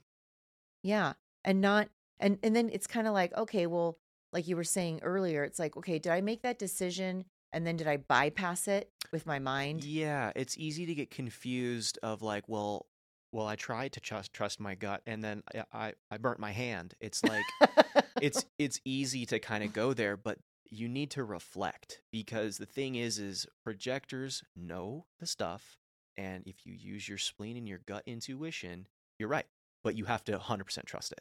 Yeah. 0.83 1.13
And 1.45 1.61
not 1.61 1.89
and 2.19 2.39
and 2.43 2.57
then 2.57 2.71
it's 2.73 2.87
kind 2.87 3.07
of 3.07 3.15
like, 3.15 3.37
okay, 3.37 3.67
well, 3.67 3.99
like 4.33 4.49
you 4.49 4.57
were 4.57 4.65
saying 4.65 5.01
earlier, 5.03 5.45
it's 5.45 5.59
like, 5.59 5.77
okay, 5.77 5.99
did 5.99 6.11
I 6.11 6.21
make 6.21 6.43
that 6.43 6.59
decision 6.59 7.25
and 7.53 7.67
then 7.67 7.77
did 7.77 7.87
I 7.87 7.99
bypass 7.99 8.67
it 8.67 8.91
with 9.13 9.27
my 9.27 9.39
mind? 9.39 9.85
Yeah, 9.85 10.33
it's 10.35 10.57
easy 10.59 10.87
to 10.87 10.95
get 10.95 11.11
confused 11.11 11.99
of 12.03 12.23
like, 12.23 12.49
well, 12.49 12.87
well, 13.33 13.47
I 13.47 13.57
tried 13.57 13.93
to 13.93 14.01
trust 14.01 14.33
trust 14.33 14.61
my 14.61 14.75
gut 14.75 15.03
and 15.07 15.23
then 15.25 15.43
I 15.55 15.65
I, 15.73 15.93
I 16.11 16.17
burnt 16.19 16.39
my 16.39 16.53
hand. 16.53 16.95
It's 17.01 17.23
like 17.25 17.45
it's 18.21 18.45
it's 18.59 18.81
easy 18.85 19.27
to 19.27 19.39
kind 19.39 19.65
of 19.65 19.73
go 19.73 19.93
there, 19.95 20.17
but 20.17 20.39
you 20.71 20.89
need 20.89 21.11
to 21.13 21.25
reflect 21.25 22.01
because 22.13 22.59
the 22.59 22.67
thing 22.67 22.95
is 22.95 23.19
is 23.19 23.47
projectors 23.65 24.43
know 24.57 25.07
the 25.21 25.27
stuff 25.27 25.77
and 26.17 26.43
if 26.47 26.65
you 26.67 26.73
use 26.75 27.09
your 27.09 27.19
spleen 27.19 27.57
and 27.57 27.69
your 27.69 27.81
gut 27.87 28.03
intuition, 28.07 28.87
you're 29.19 29.29
right, 29.29 29.47
but 29.83 29.95
you 29.97 30.05
have 30.07 30.23
to 30.25 30.39
100% 30.39 30.85
trust 30.87 31.13
it. 31.13 31.21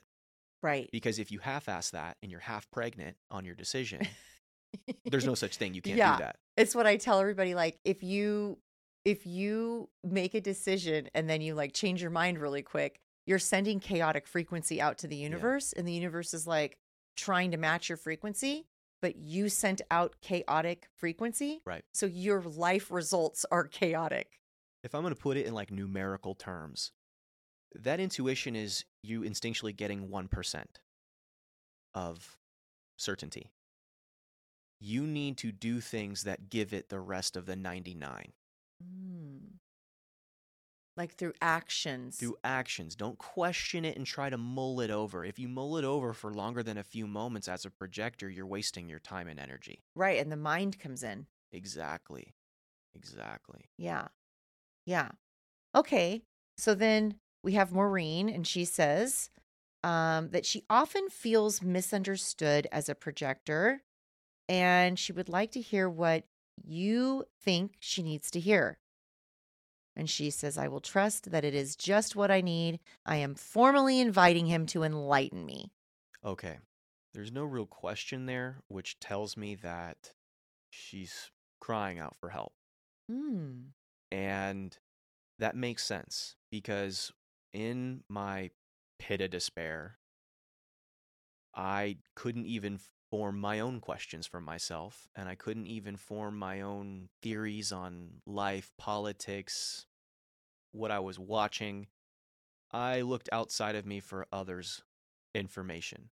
right. 0.61 0.89
Because 0.91 1.17
if 1.19 1.31
you 1.31 1.39
half-ass 1.39 1.91
that 1.91 2.17
and 2.21 2.29
you're 2.31 2.41
half 2.41 2.69
pregnant 2.71 3.15
on 3.29 3.45
your 3.45 3.55
decision, 3.55 4.01
there's 5.09 5.25
no 5.25 5.33
such 5.35 5.57
thing. 5.57 5.73
You 5.73 5.81
can't 5.87 5.97
Yeah. 5.97 6.17
do 6.17 6.23
that. 6.23 6.35
It's 6.57 6.75
what 6.75 6.85
I 6.87 6.97
tell 6.97 7.19
everybody 7.19 7.55
like 7.55 7.79
if 7.85 8.03
you 8.03 8.57
if 9.05 9.25
you 9.25 9.89
make 10.03 10.33
a 10.33 10.41
decision 10.41 11.09
and 11.13 11.29
then 11.29 11.41
you 11.41 11.55
like 11.55 11.73
change 11.73 12.01
your 12.01 12.11
mind 12.11 12.39
really 12.39 12.61
quick, 12.61 12.99
you're 13.25 13.39
sending 13.39 13.79
chaotic 13.79 14.27
frequency 14.27 14.81
out 14.81 14.97
to 14.99 15.07
the 15.07 15.15
universe 15.15 15.73
and 15.73 15.87
the 15.87 15.93
universe 15.93 16.33
is 16.33 16.45
like 16.45 16.77
trying 17.15 17.51
to 17.51 17.57
match 17.57 17.89
your 17.89 17.97
frequency, 17.97 18.65
but 19.01 19.15
you 19.15 19.49
sent 19.49 19.81
out 19.89 20.15
chaotic 20.21 20.87
frequency. 20.95 21.61
Right. 21.65 21.83
So 21.93 22.05
your 22.05 22.41
life 22.41 22.91
results 22.91 23.45
are 23.51 23.65
chaotic. 23.65 24.39
If 24.83 24.95
I'm 24.95 25.01
going 25.01 25.13
to 25.13 25.21
put 25.21 25.37
it 25.37 25.45
in 25.45 25.53
like 25.53 25.71
numerical 25.71 26.35
terms, 26.35 26.91
that 27.75 27.99
intuition 27.99 28.55
is 28.55 28.85
you 29.03 29.21
instinctually 29.21 29.75
getting 29.75 30.09
1% 30.09 30.63
of 31.93 32.37
certainty. 32.97 33.51
You 34.79 35.03
need 35.03 35.37
to 35.37 35.51
do 35.51 35.79
things 35.79 36.23
that 36.23 36.49
give 36.49 36.73
it 36.73 36.89
the 36.89 36.99
rest 36.99 37.35
of 37.37 37.45
the 37.45 37.55
99 37.55 38.33
Mm. 38.81 39.39
Like 40.97 41.15
through 41.15 41.33
actions. 41.41 42.17
through 42.17 42.35
actions. 42.43 42.95
Don't 42.95 43.17
question 43.17 43.85
it 43.85 43.95
and 43.95 44.05
try 44.05 44.29
to 44.29 44.37
mull 44.37 44.81
it 44.81 44.91
over. 44.91 45.23
If 45.23 45.39
you 45.39 45.47
mull 45.47 45.77
it 45.77 45.85
over 45.85 46.13
for 46.13 46.33
longer 46.33 46.63
than 46.63 46.77
a 46.77 46.83
few 46.83 47.07
moments 47.07 47.47
as 47.47 47.65
a 47.65 47.69
projector, 47.69 48.29
you're 48.29 48.45
wasting 48.45 48.89
your 48.89 48.99
time 48.99 49.27
and 49.27 49.39
energy. 49.39 49.83
right. 49.95 50.19
And 50.19 50.31
the 50.31 50.37
mind 50.37 50.79
comes 50.79 51.01
in. 51.03 51.27
Exactly. 51.51 52.33
Exactly. 52.93 53.69
Yeah. 53.77 54.09
Yeah. 54.85 55.09
Okay. 55.75 56.23
So 56.57 56.75
then 56.75 57.15
we 57.43 57.53
have 57.53 57.71
Maureen, 57.71 58.29
and 58.29 58.45
she 58.45 58.65
says 58.65 59.29
um, 59.83 60.29
that 60.29 60.45
she 60.45 60.63
often 60.69 61.09
feels 61.09 61.61
misunderstood 61.61 62.67
as 62.71 62.89
a 62.89 62.95
projector, 62.95 63.81
and 64.47 64.99
she 64.99 65.11
would 65.13 65.29
like 65.29 65.51
to 65.51 65.61
hear 65.61 65.89
what 65.89 66.25
you 66.65 67.25
think 67.39 67.73
she 67.79 68.03
needs 68.03 68.31
to 68.31 68.39
hear. 68.39 68.77
And 69.95 70.09
she 70.09 70.29
says, 70.29 70.57
I 70.57 70.67
will 70.67 70.79
trust 70.79 71.31
that 71.31 71.43
it 71.43 71.53
is 71.53 71.75
just 71.75 72.15
what 72.15 72.31
I 72.31 72.41
need. 72.41 72.79
I 73.05 73.17
am 73.17 73.35
formally 73.35 73.99
inviting 73.99 74.45
him 74.45 74.65
to 74.67 74.83
enlighten 74.83 75.45
me. 75.45 75.71
Okay. 76.23 76.57
There's 77.13 77.31
no 77.31 77.43
real 77.43 77.65
question 77.65 78.25
there, 78.25 78.61
which 78.69 78.99
tells 78.99 79.35
me 79.35 79.55
that 79.55 80.13
she's 80.69 81.29
crying 81.59 81.99
out 81.99 82.15
for 82.15 82.29
help. 82.29 82.53
Hmm. 83.09 83.71
And 84.11 84.77
that 85.39 85.55
makes 85.55 85.83
sense 85.83 86.35
because 86.49 87.11
in 87.53 88.03
my 88.07 88.51
pit 88.97 89.19
of 89.19 89.31
despair, 89.31 89.97
I 91.53 91.97
couldn't 92.15 92.45
even 92.45 92.79
form 93.11 93.39
my 93.39 93.59
own 93.59 93.81
questions 93.81 94.27
for 94.27 94.41
myself, 94.41 95.09
and 95.15 95.29
I 95.29 95.35
couldn't 95.35 95.67
even 95.67 95.97
form 95.97 96.37
my 96.39 96.61
own 96.61 97.09
theories 97.21 97.71
on 97.73 98.21
life, 98.25 98.71
politics, 98.77 99.87
what 100.71 100.91
I 100.91 100.99
was 100.99 101.19
watching. 101.19 101.87
I 102.71 103.01
looked 103.01 103.29
outside 103.31 103.75
of 103.75 103.85
me 103.85 103.99
for 103.99 104.27
others' 104.31 104.83
information 105.35 106.11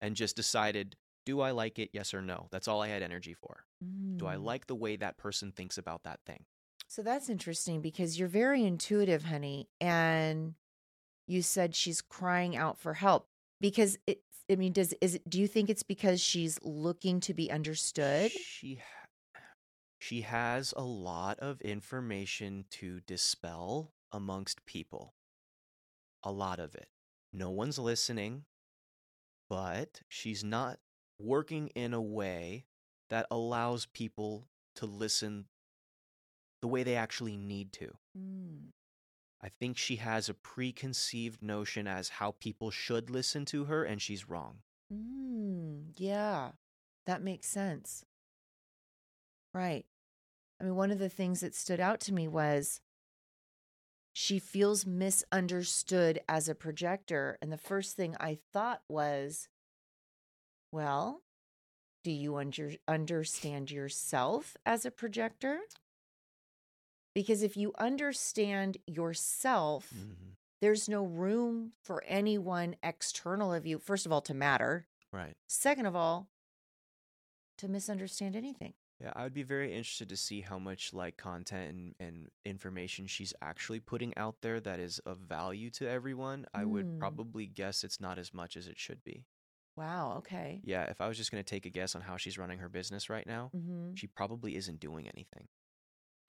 and 0.00 0.16
just 0.16 0.36
decided 0.36 0.96
do 1.26 1.40
I 1.40 1.52
like 1.52 1.78
it? 1.78 1.90
Yes 1.92 2.14
or 2.14 2.22
no? 2.22 2.48
That's 2.50 2.68
all 2.68 2.82
I 2.82 2.88
had 2.88 3.02
energy 3.02 3.34
for. 3.34 3.66
Do 4.18 4.26
I 4.26 4.36
Mm. 4.36 4.44
like 4.44 4.66
the 4.66 4.76
way 4.76 4.96
that 4.96 5.18
person 5.18 5.52
thinks 5.52 5.78
about 5.78 6.04
that 6.04 6.20
thing? 6.26 6.46
So 6.88 7.02
that's 7.02 7.28
interesting 7.28 7.80
because 7.80 8.18
you're 8.18 8.28
very 8.28 8.64
intuitive, 8.64 9.24
honey. 9.24 9.68
And 9.80 10.54
you 11.26 11.42
said 11.42 11.74
she's 11.76 12.02
crying 12.02 12.56
out 12.56 12.78
for 12.78 12.94
help 12.94 13.28
because 13.60 13.98
it, 14.06 14.22
I 14.50 14.56
mean, 14.56 14.72
does, 14.72 14.94
is 15.00 15.14
it, 15.16 15.30
do 15.30 15.40
you 15.40 15.46
think 15.46 15.70
it's 15.70 15.84
because 15.84 16.20
she's 16.20 16.58
looking 16.62 17.20
to 17.20 17.34
be 17.34 17.50
understood? 17.50 18.32
She 18.32 18.80
she 20.00 20.22
has 20.22 20.72
a 20.76 20.82
lot 20.82 21.38
of 21.40 21.60
information 21.60 22.64
to 22.70 23.00
dispel 23.00 23.92
amongst 24.10 24.64
people. 24.64 25.14
A 26.24 26.32
lot 26.32 26.58
of 26.58 26.74
it. 26.74 26.88
No 27.32 27.50
one's 27.50 27.78
listening, 27.78 28.44
but 29.48 30.00
she's 30.08 30.42
not 30.42 30.78
working 31.18 31.68
in 31.74 31.92
a 31.92 32.00
way 32.00 32.64
that 33.10 33.26
allows 33.30 33.86
people 33.86 34.48
to 34.76 34.86
listen 34.86 35.44
the 36.62 36.68
way 36.68 36.82
they 36.82 36.96
actually 36.96 37.36
need 37.36 37.72
to. 37.74 37.90
Mm. 38.18 38.70
I 39.42 39.48
think 39.48 39.78
she 39.78 39.96
has 39.96 40.28
a 40.28 40.34
preconceived 40.34 41.42
notion 41.42 41.86
as 41.86 42.08
how 42.08 42.32
people 42.32 42.70
should 42.70 43.08
listen 43.08 43.44
to 43.46 43.64
her, 43.64 43.84
and 43.84 44.00
she's 44.00 44.28
wrong. 44.28 44.58
Mm, 44.92 45.92
yeah, 45.96 46.50
that 47.06 47.22
makes 47.22 47.46
sense. 47.46 48.04
Right. 49.54 49.86
I 50.60 50.64
mean, 50.64 50.76
one 50.76 50.90
of 50.90 50.98
the 50.98 51.08
things 51.08 51.40
that 51.40 51.54
stood 51.54 51.80
out 51.80 52.00
to 52.00 52.12
me 52.12 52.28
was 52.28 52.80
she 54.12 54.38
feels 54.38 54.84
misunderstood 54.84 56.20
as 56.28 56.48
a 56.48 56.54
projector. 56.54 57.38
And 57.40 57.50
the 57.50 57.56
first 57.56 57.96
thing 57.96 58.16
I 58.20 58.38
thought 58.52 58.82
was, 58.88 59.48
well, 60.70 61.22
do 62.04 62.10
you 62.10 62.36
under, 62.36 62.72
understand 62.86 63.70
yourself 63.70 64.56
as 64.66 64.84
a 64.84 64.90
projector? 64.90 65.60
Because 67.14 67.42
if 67.42 67.56
you 67.56 67.72
understand 67.78 68.78
yourself, 68.86 69.90
Mhm. 69.92 70.36
there's 70.60 70.88
no 70.88 71.04
room 71.04 71.72
for 71.82 72.04
anyone 72.04 72.76
external 72.82 73.52
of 73.52 73.66
you, 73.66 73.78
first 73.78 74.06
of 74.06 74.12
all, 74.12 74.20
to 74.22 74.34
matter. 74.34 74.86
Right. 75.12 75.36
Second 75.48 75.86
of 75.86 75.96
all, 75.96 76.28
to 77.58 77.68
misunderstand 77.68 78.36
anything. 78.36 78.74
Yeah, 79.00 79.12
I 79.16 79.22
would 79.24 79.32
be 79.32 79.42
very 79.42 79.72
interested 79.72 80.10
to 80.10 80.16
see 80.16 80.42
how 80.42 80.58
much 80.58 80.92
like 80.92 81.16
content 81.16 81.70
and, 81.70 81.94
and 81.98 82.30
information 82.44 83.06
she's 83.06 83.32
actually 83.40 83.80
putting 83.80 84.14
out 84.16 84.42
there 84.42 84.60
that 84.60 84.78
is 84.78 84.98
of 85.00 85.18
value 85.18 85.70
to 85.70 85.88
everyone. 85.88 86.46
I 86.52 86.64
would 86.66 86.86
Mm. 86.86 86.98
probably 86.98 87.46
guess 87.46 87.82
it's 87.82 88.00
not 88.00 88.18
as 88.18 88.34
much 88.34 88.56
as 88.56 88.66
it 88.68 88.78
should 88.78 89.02
be. 89.02 89.24
Wow. 89.76 90.18
Okay. 90.18 90.60
Yeah, 90.62 90.84
if 90.84 91.00
I 91.00 91.08
was 91.08 91.16
just 91.16 91.30
going 91.30 91.42
to 91.42 91.48
take 91.48 91.64
a 91.66 91.70
guess 91.70 91.94
on 91.94 92.02
how 92.02 92.16
she's 92.16 92.38
running 92.38 92.58
her 92.58 92.68
business 92.68 93.08
right 93.08 93.26
now, 93.26 93.52
hmm 93.52 93.94
she 93.94 94.06
probably 94.06 94.54
isn't 94.56 94.80
doing 94.80 95.08
anything. 95.08 95.48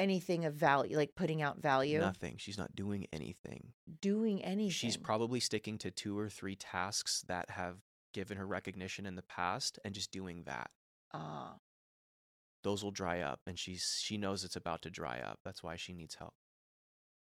Anything 0.02 0.46
of 0.46 0.54
value, 0.56 0.98
like 0.98 1.16
putting 1.16 1.42
out 1.42 1.60
value, 1.62 2.00
Nothing. 2.00 2.36
She's 2.38 2.58
not 2.58 2.76
doing 2.76 3.06
anything. 3.14 3.74
doing 4.02 4.44
anything. 4.44 4.72
She's 4.72 4.98
probably 4.98 5.40
sticking 5.40 5.78
to 5.80 5.92
two 5.92 6.18
or 6.18 6.28
three 6.30 6.56
tasks 6.56 7.24
that 7.28 7.52
have 7.52 7.78
given 8.14 8.38
her 8.38 8.46
recognition 8.48 9.06
in 9.06 9.16
the 9.16 9.22
past 9.22 9.80
and 9.86 9.94
just 9.94 10.12
doing 10.12 10.44
that. 10.46 10.72
Ah. 11.14 11.56
Those 12.64 12.84
will 12.84 12.92
dry 12.92 13.22
up 13.22 13.42
and 13.48 13.58
she's 13.58 13.98
she 14.02 14.18
knows 14.18 14.44
it's 14.44 14.56
about 14.56 14.82
to 14.84 14.90
dry 14.90 15.20
up. 15.20 15.40
That's 15.46 15.64
why 15.64 15.76
she 15.78 15.94
needs 15.94 16.16
help. 16.16 16.34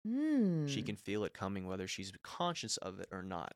Hmm. 0.06 0.66
She 0.66 0.82
can 0.82 0.96
feel 0.96 1.24
it 1.24 1.34
coming 1.34 1.66
whether 1.66 1.88
she's 1.88 2.12
conscious 2.22 2.76
of 2.76 3.00
it 3.00 3.08
or 3.10 3.22
not. 3.22 3.54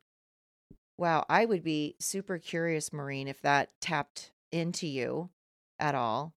Wow, 0.99 1.25
I 1.31 1.45
would 1.47 1.63
be 1.63 1.95
super 2.01 2.39
curious, 2.39 2.93
Maureen, 2.93 3.29
if 3.29 3.41
that 3.43 3.71
tapped 3.81 4.33
into 4.53 4.87
you 4.87 5.31
at 5.79 5.95
all. 5.95 6.35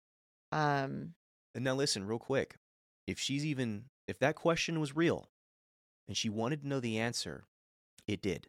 Um, 0.53 1.15
And 1.55 1.65
now 1.65 1.75
listen, 1.75 2.07
real 2.07 2.19
quick. 2.19 2.57
If 3.07 3.19
she's 3.19 3.45
even 3.45 3.85
if 4.07 4.19
that 4.19 4.37
question 4.37 4.81
was 4.81 4.97
real 4.97 5.29
and 6.09 6.17
she 6.17 6.29
wanted 6.29 6.63
to 6.63 6.69
know 6.69 6.81
the 6.81 6.99
answer, 6.99 7.45
it 8.07 8.23
did. 8.23 8.49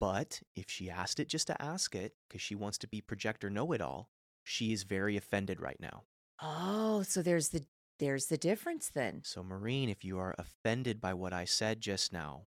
But 0.00 0.42
if 0.54 0.68
she 0.68 0.90
asked 0.90 1.20
it 1.20 1.28
just 1.28 1.46
to 1.46 1.62
ask 1.62 1.94
it 1.94 2.14
because 2.28 2.42
she 2.42 2.54
wants 2.54 2.78
to 2.78 2.88
be 2.88 3.00
projector 3.00 3.48
know 3.48 3.72
it 3.72 3.80
all, 3.80 4.10
she 4.42 4.72
is 4.72 4.82
very 4.82 5.16
offended 5.16 5.60
right 5.60 5.80
now. 5.80 6.02
oh, 6.42 7.02
so 7.02 7.22
there's 7.22 7.50
the 7.50 7.64
there's 8.00 8.26
the 8.26 8.36
difference 8.36 8.90
then. 8.92 9.22
So 9.24 9.42
Maureen, 9.42 9.88
if 9.88 10.04
you 10.04 10.18
are 10.18 10.34
offended 10.36 11.00
by 11.00 11.14
what 11.14 11.32
I 11.32 11.44
said 11.44 11.80
just 11.80 12.12
now, 12.12 12.46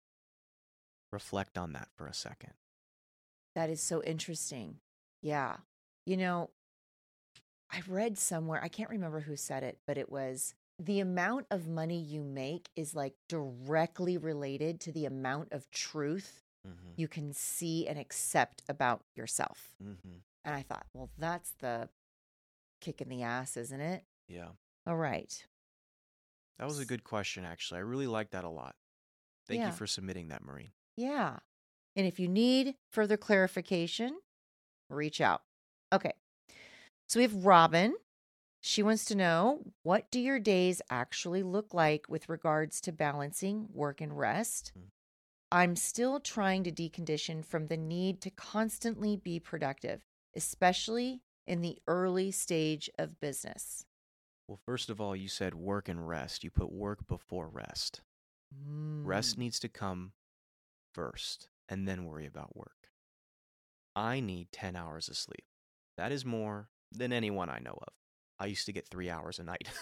reflect 1.12 1.58
on 1.58 1.74
that 1.74 1.88
for 1.96 2.08
a 2.08 2.14
second. 2.14 2.54
That 3.56 3.70
is 3.70 3.82
so 3.82 4.04
interesting. 4.04 4.76
Yeah. 5.22 5.58
You 6.06 6.18
know, 6.18 6.50
I 7.72 7.82
read 7.88 8.18
somewhere, 8.18 8.62
I 8.64 8.68
can't 8.68 8.90
remember 8.90 9.22
who 9.22 9.36
said 9.36 9.64
it, 9.64 9.80
but 9.88 9.98
it 9.98 10.12
was 10.12 10.56
the 10.80 11.00
amount 11.02 11.46
of 11.52 11.68
money 11.68 12.00
you 12.00 12.24
make 12.24 12.70
is 12.76 12.96
like 12.96 13.14
directly 13.28 14.18
related 14.18 14.80
to 14.82 14.92
the 14.92 15.06
amount 15.06 15.52
of 15.52 15.70
truth 15.72 16.44
Mm-hmm. 16.68 16.90
you 16.98 17.08
can 17.08 17.32
see 17.32 17.88
and 17.88 17.98
accept 17.98 18.64
about 18.68 19.02
yourself. 19.16 19.70
Mm-hmm. 19.82 20.18
And 20.44 20.54
I 20.54 20.62
thought, 20.62 20.86
well, 20.94 21.10
that's 21.18 21.54
the 21.62 21.88
kick 22.82 23.00
in 23.00 23.08
the 23.08 23.24
ass, 23.24 23.56
isn't 23.56 23.80
it? 23.80 24.04
Yeah. 24.28 24.50
All 24.86 24.98
right. 24.98 25.34
That 26.60 26.68
was 26.68 26.78
a 26.80 26.86
good 26.86 27.06
question, 27.06 27.46
actually. 27.46 27.78
I 27.78 27.84
really 27.84 28.08
like 28.08 28.32
that 28.32 28.44
a 28.44 28.50
lot. 28.50 28.76
Thank 29.48 29.62
Yeah. 29.62 29.68
you 29.68 29.72
for 29.74 29.88
submitting 29.88 30.28
that, 30.28 30.44
Maureen. 30.44 30.72
Yeah. 30.98 31.38
And 31.96 32.06
if 32.06 32.20
you 32.20 32.28
need 32.28 32.76
further 32.92 33.16
clarification, 33.16 34.20
reach 34.90 35.22
out. 35.22 35.42
Okay. 35.94 36.12
So 37.08 37.20
we 37.20 37.24
have 37.24 37.46
Robin. 37.46 37.96
She 38.62 38.84
wants 38.84 39.06
to 39.06 39.16
know 39.16 39.64
what 39.84 40.12
do 40.12 40.20
your 40.20 40.40
days 40.40 40.82
actually 40.90 41.44
look 41.44 41.74
like 41.74 42.08
with 42.10 42.28
regards 42.30 42.82
to 42.82 42.92
balancing 42.92 43.70
work 43.74 44.02
and 44.02 44.18
rest? 44.18 44.74
Mm. 44.78 44.90
I'm 45.52 45.76
still 45.76 46.20
trying 46.20 46.64
to 46.66 46.72
decondition 46.72 47.44
from 47.44 47.68
the 47.68 47.78
need 47.78 48.22
to 48.22 48.30
constantly 48.30 49.16
be 49.16 49.40
productive, 49.40 50.02
especially 50.36 51.22
in 51.48 51.62
the 51.62 51.80
early 51.88 52.32
stage 52.32 52.90
of 53.00 53.20
business. 53.20 53.86
Well, 54.48 54.60
first 54.66 54.90
of 54.90 55.00
all, 55.00 55.16
you 55.16 55.28
said 55.28 55.56
work 55.56 55.88
and 55.88 56.08
rest. 56.08 56.44
You 56.44 56.52
put 56.52 56.72
work 56.72 57.08
before 57.08 57.48
rest. 57.50 58.02
Rest 59.04 59.36
Mm. 59.36 59.40
needs 59.40 59.60
to 59.60 59.70
come 59.70 60.14
first 60.94 61.50
and 61.68 61.88
then 61.88 62.06
worry 62.06 62.26
about 62.26 62.56
work. 62.56 62.92
I 63.96 64.20
need 64.20 64.52
10 64.52 64.76
hours 64.76 65.08
of 65.08 65.18
sleep. 65.18 65.46
That 65.98 66.12
is 66.12 66.26
more 66.26 66.70
than 66.92 67.14
anyone 67.14 67.50
I 67.50 67.60
know 67.60 67.78
of. 67.82 67.94
I 68.40 68.46
used 68.46 68.66
to 68.68 68.74
get 68.74 68.88
three 68.88 69.10
hours 69.10 69.40
a 69.40 69.44
night. 69.44 69.68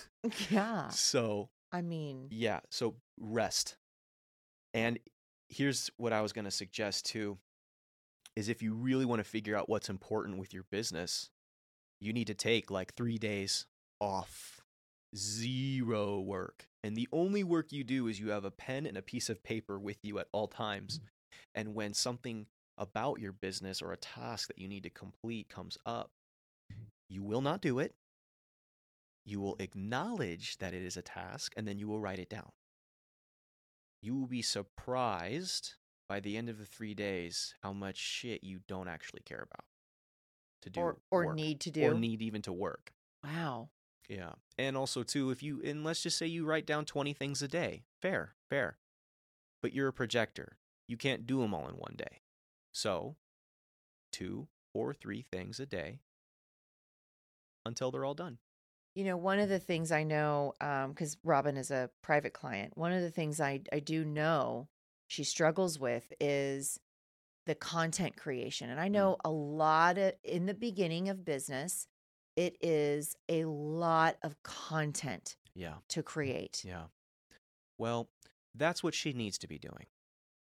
Yeah. 0.49 0.89
so, 0.89 1.49
I 1.71 1.81
mean, 1.81 2.27
yeah, 2.31 2.59
so 2.69 2.95
rest. 3.17 3.77
And 4.73 4.99
here's 5.47 5.89
what 5.97 6.11
I 6.11 6.21
was 6.21 6.33
going 6.33 6.45
to 6.45 6.51
suggest 6.51 7.05
too 7.05 7.37
is 8.35 8.49
if 8.49 8.61
you 8.61 8.73
really 8.73 9.05
want 9.05 9.19
to 9.19 9.23
figure 9.23 9.55
out 9.55 9.69
what's 9.69 9.89
important 9.89 10.37
with 10.37 10.53
your 10.53 10.63
business, 10.69 11.29
you 12.01 12.11
need 12.11 12.27
to 12.27 12.33
take 12.33 12.69
like 12.69 12.93
3 12.95 13.17
days 13.17 13.67
off. 14.01 14.61
Zero 15.15 16.19
work. 16.19 16.67
And 16.83 16.95
the 16.95 17.07
only 17.11 17.43
work 17.43 17.71
you 17.71 17.83
do 17.83 18.07
is 18.07 18.19
you 18.19 18.29
have 18.29 18.45
a 18.45 18.51
pen 18.51 18.85
and 18.85 18.97
a 18.97 19.01
piece 19.01 19.29
of 19.29 19.43
paper 19.43 19.79
with 19.79 19.97
you 20.03 20.19
at 20.19 20.27
all 20.33 20.47
times. 20.47 20.97
Mm-hmm. 20.97 21.07
And 21.55 21.75
when 21.75 21.93
something 21.93 22.47
about 22.77 23.19
your 23.19 23.31
business 23.31 23.81
or 23.81 23.91
a 23.91 23.97
task 23.97 24.49
that 24.49 24.59
you 24.59 24.67
need 24.67 24.83
to 24.83 24.89
complete 24.89 25.49
comes 25.49 25.77
up, 25.85 26.11
you 27.09 27.23
will 27.23 27.41
not 27.41 27.61
do 27.61 27.79
it. 27.79 27.95
You 29.27 29.41
will 29.41 29.57
acknowledge 29.59 30.57
that 30.59 30.73
it 30.73 30.81
is 30.81 30.95
a 30.95 31.01
task 31.01 31.53
and 31.57 31.67
then 31.67 31.77
you 31.77 31.89
will 31.89 31.99
write 31.99 32.17
it 32.17 32.29
down. 32.29 32.49
You 34.01 34.15
will 34.15 34.27
be 34.27 34.41
surprised 34.41 35.73
by 36.07 36.21
the 36.21 36.37
end 36.37 36.47
of 36.47 36.57
the 36.57 36.65
three 36.65 36.93
days 36.93 37.53
how 37.61 37.73
much 37.73 37.97
shit 37.97 38.41
you 38.41 38.59
don't 38.69 38.87
actually 38.87 39.23
care 39.25 39.45
about 39.51 39.65
to 40.61 40.69
do 40.69 40.79
or 40.79 40.97
or 41.11 41.25
work, 41.25 41.35
need 41.35 41.59
to 41.59 41.71
do. 41.71 41.83
or 41.83 41.93
need 41.93 42.21
even 42.21 42.41
to 42.43 42.53
work. 42.53 42.93
wow. 43.21 43.67
Yeah. 44.07 44.31
And 44.57 44.77
also 44.77 45.03
too, 45.03 45.31
if 45.31 45.43
you 45.43 45.61
and 45.61 45.83
let's 45.83 46.01
just 46.01 46.17
say 46.17 46.25
you 46.25 46.45
write 46.45 46.65
down 46.65 46.85
20 46.85 47.11
things 47.11 47.41
a 47.41 47.49
day. 47.49 47.83
Fair, 48.01 48.35
fair. 48.49 48.77
But 49.61 49.73
you're 49.73 49.89
a 49.89 49.93
projector. 49.93 50.57
You 50.87 50.95
can't 50.95 51.27
do 51.27 51.41
them 51.41 51.53
all 51.53 51.67
in 51.67 51.75
one 51.75 51.95
day. 51.97 52.21
So, 52.71 53.17
two 54.13 54.47
or 54.73 54.93
three 54.93 55.25
things 55.29 55.59
a 55.59 55.65
day 55.65 55.99
until 57.65 57.91
they're 57.91 58.05
all 58.05 58.13
done. 58.13 58.37
You 58.97 59.03
know, 59.03 59.15
one 59.15 59.37
of 59.37 59.47
the 59.47 59.59
things 59.59 59.91
I 59.91 60.01
know, 60.01 60.53
um, 60.59 60.89
because 60.89 61.17
Robin 61.23 61.55
is 61.55 61.69
a 61.69 61.91
private 62.01 62.33
client, 62.33 62.75
one 62.75 62.91
of 62.91 63.03
the 63.03 63.11
things 63.11 63.39
I, 63.39 63.61
I 63.71 63.77
do 63.77 64.03
know 64.03 64.69
she 65.05 65.23
struggles 65.23 65.79
with 65.79 66.11
is 66.19 66.79
the 67.45 67.53
content 67.53 68.17
creation. 68.17 68.71
And 68.71 68.79
I 68.79 68.87
mm. 68.87 68.93
know 68.93 69.17
a 69.23 69.29
lot 69.29 69.99
of, 69.99 70.13
in 70.23 70.47
the 70.47 70.55
beginning 70.55 71.09
of 71.09 71.23
business, 71.23 71.85
it 72.35 72.57
is 72.59 73.15
a 73.29 73.45
lot 73.45 74.15
of 74.23 74.41
content 74.41 75.35
Yeah. 75.53 75.75
to 75.89 76.01
create. 76.01 76.63
Yeah. 76.65 76.85
Well, 77.77 78.09
that's 78.55 78.83
what 78.83 78.95
she 78.95 79.13
needs 79.13 79.37
to 79.37 79.47
be 79.47 79.59
doing 79.59 79.85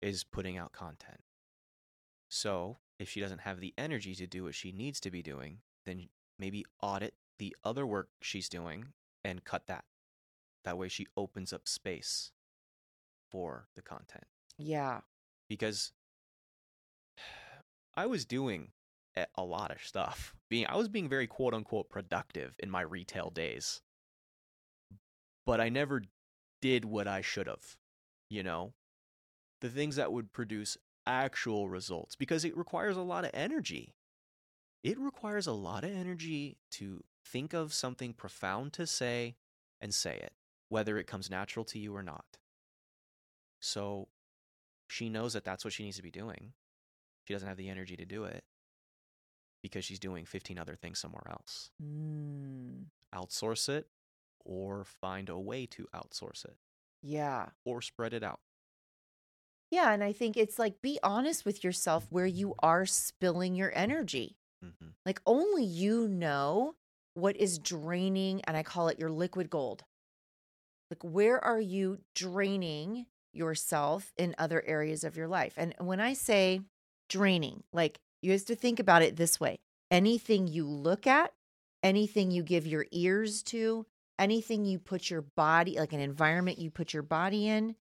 is 0.01 0.23
putting 0.23 0.57
out 0.57 0.71
content. 0.71 1.19
So, 2.29 2.77
if 2.99 3.09
she 3.09 3.19
doesn't 3.19 3.41
have 3.41 3.59
the 3.59 3.73
energy 3.77 4.15
to 4.15 4.27
do 4.27 4.45
what 4.45 4.55
she 4.55 4.71
needs 4.71 5.01
to 5.01 5.11
be 5.11 5.21
doing, 5.21 5.57
then 5.85 6.07
maybe 6.39 6.63
audit 6.81 7.15
the 7.39 7.55
other 7.63 7.85
work 7.85 8.09
she's 8.21 8.49
doing 8.49 8.87
and 9.23 9.43
cut 9.43 9.67
that. 9.67 9.85
That 10.63 10.77
way 10.77 10.87
she 10.87 11.07
opens 11.15 11.53
up 11.53 11.67
space 11.67 12.31
for 13.31 13.67
the 13.75 13.81
content. 13.81 14.25
Yeah. 14.57 15.01
Because 15.49 15.91
I 17.95 18.05
was 18.05 18.25
doing 18.25 18.69
a- 19.15 19.43
lot 19.43 19.71
of 19.71 19.81
stuff. 19.81 20.35
Being 20.49 20.67
I 20.67 20.75
was 20.75 20.89
being 20.89 21.09
very 21.09 21.27
quote 21.27 21.53
unquote 21.53 21.89
productive 21.89 22.55
in 22.59 22.69
my 22.69 22.81
retail 22.81 23.29
days. 23.29 23.81
But 25.45 25.61
I 25.61 25.69
never 25.69 26.01
did 26.61 26.85
what 26.85 27.07
I 27.07 27.21
should 27.21 27.47
have. 27.47 27.77
You 28.29 28.43
know? 28.43 28.73
The 29.61 29.69
things 29.69 29.95
that 29.95 30.11
would 30.11 30.33
produce 30.33 30.77
actual 31.07 31.69
results 31.69 32.15
because 32.15 32.45
it 32.45 32.57
requires 32.57 32.97
a 32.97 33.01
lot 33.01 33.25
of 33.25 33.31
energy. 33.33 33.95
It 34.83 34.99
requires 34.99 35.47
a 35.47 35.53
lot 35.53 35.83
of 35.83 35.91
energy 35.91 36.57
to 36.71 37.03
think 37.25 37.53
of 37.53 37.73
something 37.73 38.13
profound 38.13 38.73
to 38.73 38.87
say 38.87 39.35
and 39.81 39.93
say 39.93 40.15
it, 40.15 40.33
whether 40.69 40.97
it 40.97 41.07
comes 41.07 41.29
natural 41.29 41.65
to 41.65 41.79
you 41.79 41.95
or 41.95 42.03
not. 42.03 42.37
So 43.59 44.07
she 44.87 45.09
knows 45.09 45.33
that 45.33 45.43
that's 45.43 45.63
what 45.65 45.73
she 45.73 45.83
needs 45.83 45.97
to 45.97 46.03
be 46.03 46.11
doing. 46.11 46.53
She 47.25 47.33
doesn't 47.33 47.47
have 47.47 47.57
the 47.57 47.69
energy 47.69 47.95
to 47.97 48.05
do 48.05 48.23
it 48.25 48.43
because 49.63 49.83
she's 49.83 49.99
doing 49.99 50.25
15 50.25 50.59
other 50.59 50.75
things 50.75 50.99
somewhere 50.99 51.27
else. 51.29 51.71
Mm, 51.83 52.85
Outsource 53.13 53.67
it 53.69 53.87
or 54.43 54.83
find 54.83 55.27
a 55.27 55.39
way 55.39 55.65
to 55.65 55.87
outsource 55.95 56.45
it 56.45 56.55
yeah. 57.01 57.47
or 57.65 57.81
spread 57.81 58.13
it 58.13 58.23
out. 58.23 58.39
Yeah. 59.71 59.91
And 59.91 60.03
I 60.03 60.13
think 60.13 60.37
it's 60.37 60.59
like 60.59 60.81
be 60.81 60.99
honest 61.01 61.45
with 61.45 61.63
yourself 61.63 62.05
where 62.11 62.27
you 62.27 62.53
are 62.59 62.85
spilling 62.85 63.55
your 63.55 63.71
energy. 63.75 64.37
hmm 64.61 64.89
Like 65.05 65.19
only 65.25 65.63
you 65.63 66.07
know 66.07 66.75
what 67.15 67.35
is 67.37 67.57
draining, 67.57 68.41
and 68.43 68.55
I 68.55 68.63
call 68.63 68.89
it 68.89 68.99
your 68.99 69.09
liquid 69.09 69.49
gold. 69.49 69.83
Like, 70.91 71.03
where 71.03 71.43
are 71.43 71.59
you 71.59 71.99
draining 72.13 73.07
yourself 73.33 74.13
in 74.17 74.35
other 74.37 74.63
areas 74.65 75.03
of 75.03 75.17
your 75.17 75.27
life? 75.27 75.53
And 75.57 75.73
when 75.79 75.99
I 75.99 76.13
say 76.13 76.61
draining, 77.09 77.63
like 77.73 77.99
you 78.21 78.31
have 78.31 78.45
to 78.45 78.55
think 78.55 78.79
about 78.79 79.01
it 79.01 79.15
this 79.15 79.39
way 79.39 79.57
anything 79.89 80.47
you 80.47 80.67
look 80.67 81.07
at, 81.07 81.31
anything 81.83 82.31
you 82.31 82.43
give 82.43 82.67
your 82.67 82.85
ears 82.91 83.41
to, 83.43 83.85
anything 84.19 84.65
you 84.65 84.79
put 84.79 85.09
your 85.09 85.21
body, 85.21 85.77
like 85.79 85.93
an 85.93 85.99
environment 85.99 86.59
you 86.59 86.69
put 86.69 86.93
your 86.93 87.03
body 87.03 87.47
in, 87.47 87.75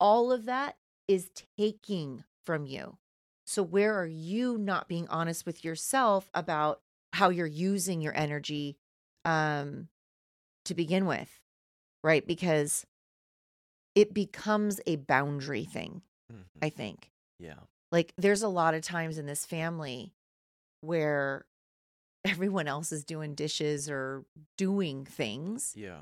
all 0.00 0.32
of 0.32 0.44
that 0.46 0.76
is 1.08 1.30
taking 1.58 2.24
from 2.44 2.66
you. 2.66 2.96
So, 3.44 3.62
where 3.62 3.94
are 3.94 4.06
you 4.06 4.58
not 4.58 4.88
being 4.88 5.06
honest 5.08 5.46
with 5.46 5.64
yourself 5.64 6.30
about 6.34 6.80
how 7.12 7.30
you're 7.30 7.46
using 7.46 8.00
your 8.00 8.16
energy 8.16 8.76
um, 9.24 9.88
to 10.64 10.74
begin 10.74 11.06
with? 11.06 11.30
Right? 12.04 12.26
Because 12.26 12.86
it 13.94 14.12
becomes 14.12 14.80
a 14.86 14.96
boundary 14.96 15.64
thing, 15.64 16.02
hmm 16.30 16.42
I 16.62 16.68
think. 16.70 17.10
Yeah. 17.38 17.54
Like, 17.92 18.12
there's 18.16 18.42
a 18.42 18.48
lot 18.48 18.74
of 18.74 18.82
times 18.82 19.18
in 19.18 19.26
this 19.26 19.44
family 19.44 20.12
where 20.80 21.44
everyone 22.24 22.66
else 22.68 22.92
is 22.92 23.04
doing 23.04 23.34
dishes 23.34 23.88
or 23.88 24.24
doing 24.56 25.04
things, 25.04 25.74
Yeah. 25.76 26.00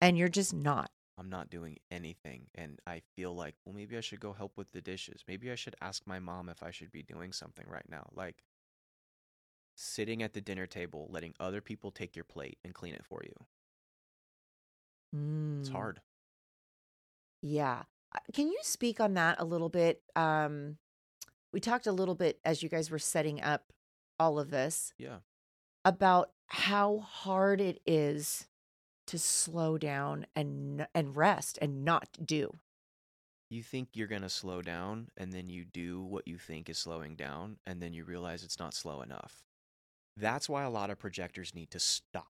and 0.00 0.16
you're 0.16 0.28
just 0.28 0.54
not. 0.54 0.90
I'm 1.16 1.28
not 1.30 1.48
doing 1.50 1.78
anything. 1.90 2.46
And 2.54 2.80
I 2.86 3.02
feel 3.16 3.34
like, 3.34 3.54
well, 3.64 3.74
maybe 3.74 3.96
I 3.96 4.00
should 4.00 4.20
go 4.20 4.32
help 4.32 4.56
with 4.56 4.72
the 4.72 4.80
dishes. 4.80 5.22
Maybe 5.28 5.50
I 5.50 5.54
should 5.54 5.76
ask 5.80 6.02
my 6.06 6.18
mom 6.18 6.48
if 6.48 6.62
I 6.62 6.70
should 6.70 6.90
be 6.90 7.02
doing 7.02 7.32
something 7.32 7.66
right 7.68 7.88
now. 7.88 8.08
Like 8.14 8.42
sitting 9.74 10.22
at 10.22 10.32
the 10.34 10.40
dinner 10.40 10.66
table, 10.66 11.08
letting 11.10 11.34
other 11.40 11.60
people 11.60 11.90
take 11.90 12.14
your 12.16 12.24
plate 12.24 12.58
and 12.64 12.74
clean 12.74 12.94
it 12.94 13.04
for 13.04 13.22
you. 13.24 13.34
It's 15.60 15.68
Mm. 15.68 15.72
hard. 15.72 16.00
Yeah. 17.42 17.84
Uh, 18.14 18.18
Can 18.32 18.48
you 18.48 18.58
speak 18.62 19.00
on 19.00 19.14
that 19.14 19.40
a 19.40 19.44
little 19.44 19.68
bit? 19.68 20.02
Um, 20.16 20.78
we 21.52 21.60
talked 21.60 21.86
a 21.86 21.92
little 21.92 22.14
bit 22.14 22.40
as 22.44 22.62
you 22.62 22.68
guys 22.68 22.90
were 22.90 22.98
setting 22.98 23.40
up 23.40 23.72
all 24.18 24.38
of 24.38 24.50
this 24.50 24.92
Yeah. 24.98 25.20
about 25.84 26.32
how 26.46 26.98
hard 26.98 27.60
it 27.60 27.80
is 27.86 28.48
to 29.06 29.18
slow 29.18 29.76
down 29.78 30.26
and 30.34 30.86
and 30.94 31.14
rest 31.16 31.58
and 31.60 31.84
not 31.84 32.18
do. 32.24 32.58
You 33.50 33.62
think 33.62 33.90
you're 33.92 34.08
going 34.08 34.22
to 34.22 34.30
slow 34.30 34.62
down, 34.62 35.10
and 35.16 35.32
then 35.32 35.48
you 35.48 35.64
do 35.64 36.02
what 36.02 36.26
you 36.26 36.38
think 36.38 36.68
is 36.68 36.78
slowing 36.78 37.14
down, 37.14 37.60
and 37.66 37.80
then 37.82 37.92
you 37.92 38.04
realize 38.04 38.42
it's 38.42 38.58
not 38.58 38.74
slow 38.74 39.02
enough. 39.02 39.44
That's 40.16 40.48
why 40.48 40.62
a 40.62 40.70
lot 40.70 40.90
of 40.90 40.98
projectors 40.98 41.54
need 41.54 41.70
to 41.70 41.80
stop 41.80 42.28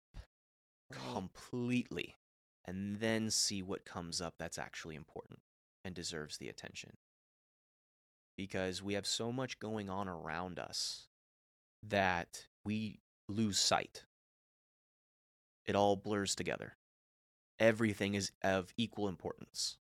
completely 0.90 2.16
and 2.64 2.96
then 2.96 3.30
see 3.30 3.62
what 3.62 3.84
comes 3.84 4.20
up 4.20 4.34
that's 4.38 4.58
actually 4.58 4.94
important 4.94 5.40
and 5.84 5.94
deserves 5.94 6.38
the 6.38 6.48
attention. 6.48 6.96
Because 8.36 8.82
we 8.82 8.94
have 8.94 9.06
so 9.06 9.30
much 9.30 9.58
going 9.60 9.90
on 9.90 10.08
around 10.08 10.58
us 10.58 11.08
that 11.82 12.46
we 12.64 13.00
lose 13.28 13.58
sight. 13.58 14.04
It 15.66 15.76
all 15.76 15.96
blurs 15.96 16.34
together. 16.34 16.76
Everything 17.58 18.14
is 18.14 18.32
of 18.42 18.72
equal 18.76 19.08
importance, 19.08 19.76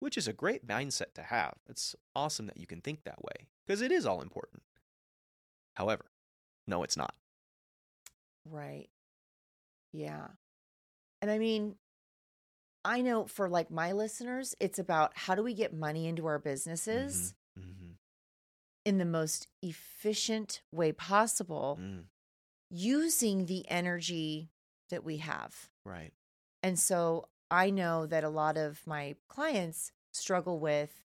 which 0.00 0.16
is 0.16 0.26
a 0.26 0.32
great 0.32 0.66
mindset 0.66 1.14
to 1.14 1.22
have. 1.22 1.54
It's 1.68 1.94
awesome 2.16 2.46
that 2.46 2.56
you 2.56 2.66
can 2.66 2.80
think 2.80 3.04
that 3.04 3.22
way 3.22 3.46
because 3.64 3.80
it 3.80 3.92
is 3.92 4.06
all 4.06 4.20
important. 4.20 4.62
However, 5.74 6.06
no, 6.66 6.82
it's 6.82 6.96
not. 6.96 7.14
Right. 8.44 8.88
Yeah. 9.92 10.28
And 11.22 11.30
I 11.30 11.38
mean, 11.38 11.76
I 12.84 13.00
know 13.00 13.26
for 13.26 13.48
like 13.48 13.70
my 13.70 13.92
listeners, 13.92 14.54
it's 14.60 14.78
about 14.78 15.12
how 15.16 15.34
do 15.34 15.42
we 15.42 15.54
get 15.54 15.72
money 15.74 16.06
into 16.06 16.26
our 16.26 16.38
businesses 16.38 17.34
hmm 17.58 17.92
in 18.84 18.98
the 18.98 19.04
most 19.06 19.48
efficient 19.62 20.60
way 20.70 20.92
possible 20.92 21.78
Mm, 21.80 22.04
using 22.68 23.46
the 23.46 23.66
energy 23.70 24.50
that 24.90 25.02
we 25.04 25.18
have. 25.18 25.70
right. 25.86 26.12
And 26.62 26.78
so 26.78 27.28
I 27.50 27.70
know 27.70 28.06
that 28.06 28.24
a 28.24 28.28
lot 28.28 28.56
of 28.58 28.86
my 28.86 29.16
clients 29.28 29.92
struggle 30.12 30.58
with, 30.58 31.02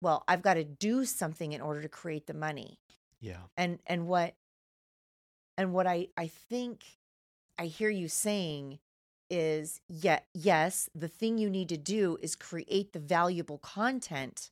well, 0.00 0.24
I've 0.28 0.42
got 0.42 0.54
to 0.54 0.64
do 0.64 1.04
something 1.04 1.52
in 1.52 1.60
order 1.60 1.82
to 1.82 1.88
create 1.88 2.26
the 2.26 2.34
money. 2.34 2.78
Yeah. 3.20 3.38
And 3.56 3.80
and 3.86 4.06
what 4.06 4.34
and 5.56 5.72
what 5.72 5.86
I 5.86 6.08
I 6.16 6.28
think 6.28 6.84
I 7.58 7.66
hear 7.66 7.90
you 7.90 8.08
saying 8.08 8.78
is 9.30 9.80
yeah, 9.88 10.20
yes, 10.32 10.88
the 10.94 11.08
thing 11.08 11.38
you 11.38 11.50
need 11.50 11.68
to 11.70 11.76
do 11.76 12.18
is 12.20 12.34
create 12.34 12.92
the 12.92 12.98
valuable 12.98 13.58
content 13.58 14.50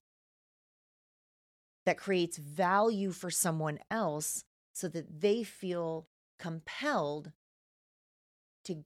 that 1.84 1.98
creates 1.98 2.36
value 2.36 3.10
for 3.10 3.30
someone 3.30 3.78
else 3.90 4.44
so 4.72 4.88
that 4.88 5.20
they 5.20 5.42
feel 5.42 6.06
compelled 6.38 7.32
to 8.64 8.84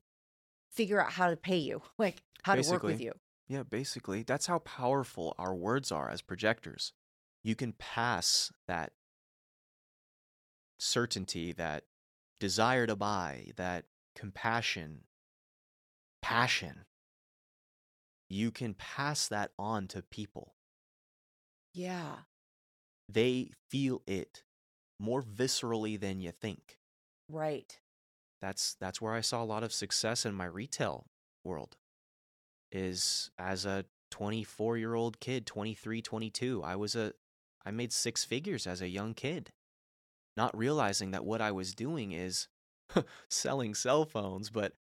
figure 0.70 1.00
out 1.00 1.12
how 1.12 1.28
to 1.28 1.36
pay 1.36 1.58
you, 1.58 1.82
like 1.98 2.22
how 2.42 2.54
to 2.54 2.70
work 2.70 2.82
with 2.82 3.00
you. 3.00 3.12
Yeah, 3.48 3.62
basically, 3.62 4.22
that's 4.24 4.46
how 4.46 4.58
powerful 4.60 5.34
our 5.38 5.54
words 5.54 5.92
are 5.92 6.10
as 6.10 6.20
projectors. 6.20 6.92
You 7.44 7.54
can 7.54 7.72
pass 7.72 8.52
that 8.66 8.92
certainty, 10.78 11.52
that 11.52 11.84
desire 12.40 12.86
to 12.86 12.96
buy, 12.96 13.50
that 13.56 13.84
compassion, 14.14 15.02
passion. 16.22 16.84
You 18.28 18.50
can 18.50 18.74
pass 18.74 19.28
that 19.28 19.52
on 19.58 19.86
to 19.88 20.02
people. 20.02 20.54
Yeah. 21.72 22.16
They 23.08 23.50
feel 23.70 24.02
it 24.06 24.42
more 24.98 25.22
viscerally 25.22 25.98
than 25.98 26.20
you 26.20 26.32
think. 26.32 26.78
Right. 27.30 27.78
That's 28.40 28.76
that's 28.80 29.00
where 29.00 29.14
I 29.14 29.20
saw 29.20 29.42
a 29.42 29.44
lot 29.44 29.62
of 29.62 29.72
success 29.72 30.26
in 30.26 30.34
my 30.34 30.46
retail 30.46 31.06
world. 31.44 31.76
Is 32.72 33.30
as 33.38 33.64
a 33.64 33.84
24-year-old 34.12 35.20
kid, 35.20 35.46
23, 35.46 36.02
22, 36.02 36.62
I 36.64 36.76
was 36.76 36.96
a 36.96 37.12
I 37.64 37.70
made 37.70 37.92
six 37.92 38.24
figures 38.24 38.66
as 38.66 38.80
a 38.80 38.88
young 38.88 39.14
kid. 39.14 39.50
Not 40.36 40.56
realizing 40.56 41.12
that 41.12 41.24
what 41.24 41.40
I 41.40 41.52
was 41.52 41.74
doing 41.74 42.12
is 42.12 42.48
selling 43.28 43.74
cell 43.74 44.04
phones, 44.04 44.50
but 44.50 44.74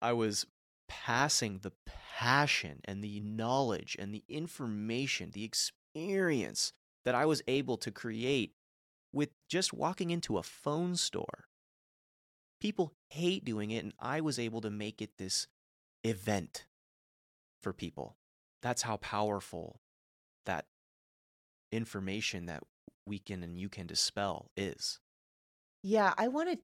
I 0.00 0.12
was 0.12 0.46
passing 0.88 1.58
the 1.58 1.72
passion 2.18 2.80
and 2.84 3.02
the 3.02 3.20
knowledge 3.20 3.96
and 3.98 4.14
the 4.14 4.24
information, 4.28 5.30
the 5.30 5.44
experience 5.44 6.72
that 7.04 7.14
I 7.14 7.26
was 7.26 7.42
able 7.46 7.76
to 7.78 7.90
create 7.90 8.54
with 9.12 9.30
just 9.48 9.72
walking 9.72 10.10
into 10.10 10.38
a 10.38 10.42
phone 10.42 10.96
store. 10.96 11.46
People 12.60 12.94
hate 13.10 13.44
doing 13.44 13.70
it, 13.70 13.84
and 13.84 13.92
I 13.98 14.20
was 14.20 14.38
able 14.38 14.60
to 14.60 14.70
make 14.70 15.02
it 15.02 15.18
this 15.18 15.48
event 16.04 16.66
for 17.60 17.72
people. 17.72 18.16
That's 18.62 18.82
how 18.82 18.98
powerful 18.98 19.80
that 20.46 20.66
information 21.72 22.46
that 22.46 22.62
we 23.06 23.18
can 23.18 23.42
and 23.42 23.58
you 23.58 23.68
can 23.68 23.86
dispel 23.86 24.50
is. 24.56 25.00
Yeah, 25.82 26.14
I 26.16 26.28
want 26.28 26.50
to 26.52 26.58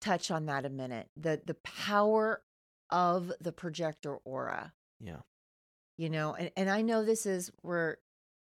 touch 0.00 0.30
on 0.30 0.46
that 0.46 0.64
a 0.64 0.70
minute. 0.70 1.08
The 1.16 1.40
the 1.44 1.54
power 1.54 2.42
of 2.90 3.32
the 3.40 3.52
projector 3.52 4.16
aura. 4.24 4.72
Yeah. 5.00 5.20
You 5.98 6.10
know, 6.10 6.34
and, 6.34 6.50
and 6.56 6.70
I 6.70 6.82
know 6.82 7.04
this 7.04 7.26
is 7.26 7.50
we're 7.62 7.96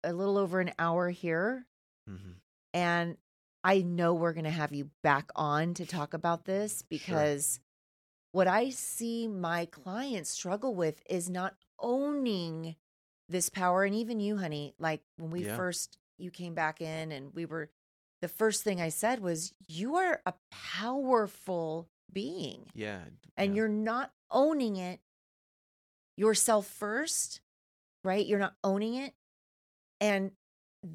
a 0.04 0.12
little 0.12 0.38
over 0.38 0.60
an 0.60 0.72
hour 0.78 1.10
here, 1.10 1.66
hmm 2.08 2.32
and 2.74 3.16
I 3.64 3.82
know 3.82 4.14
we're 4.14 4.32
gonna 4.32 4.50
have 4.50 4.72
you 4.72 4.90
back 5.02 5.30
on 5.36 5.74
to 5.74 5.86
talk 5.86 6.14
about 6.14 6.44
this 6.46 6.82
because 6.82 7.60
what 8.32 8.48
I 8.48 8.70
see 8.70 9.28
my 9.28 9.66
clients 9.66 10.30
struggle 10.30 10.74
with 10.74 11.02
is 11.08 11.28
not 11.28 11.54
owning 11.78 12.76
this 13.28 13.50
power. 13.50 13.84
And 13.84 13.94
even 13.94 14.20
you, 14.20 14.38
honey, 14.38 14.74
like 14.78 15.02
when 15.18 15.30
we 15.30 15.44
Yeah. 15.44 15.54
first 15.56 15.98
you 16.18 16.30
came 16.30 16.54
back 16.54 16.80
in 16.80 17.12
and 17.12 17.34
we 17.34 17.46
were 17.46 17.70
the 18.20 18.28
first 18.28 18.62
thing 18.62 18.80
I 18.80 18.88
said 18.90 19.20
was, 19.20 19.52
You 19.66 19.96
are 19.96 20.20
a 20.26 20.34
powerful 20.50 21.88
being 22.12 22.66
Yeah. 22.74 23.00
and 23.36 23.52
yeah. 23.52 23.56
you're 23.56 23.68
not 23.68 24.12
owning 24.30 24.76
it 24.76 25.00
yourself 26.16 26.66
first, 26.66 27.40
right? 28.04 28.24
You're 28.24 28.38
not 28.38 28.54
owning 28.62 28.94
it. 28.94 29.14
And 30.00 30.32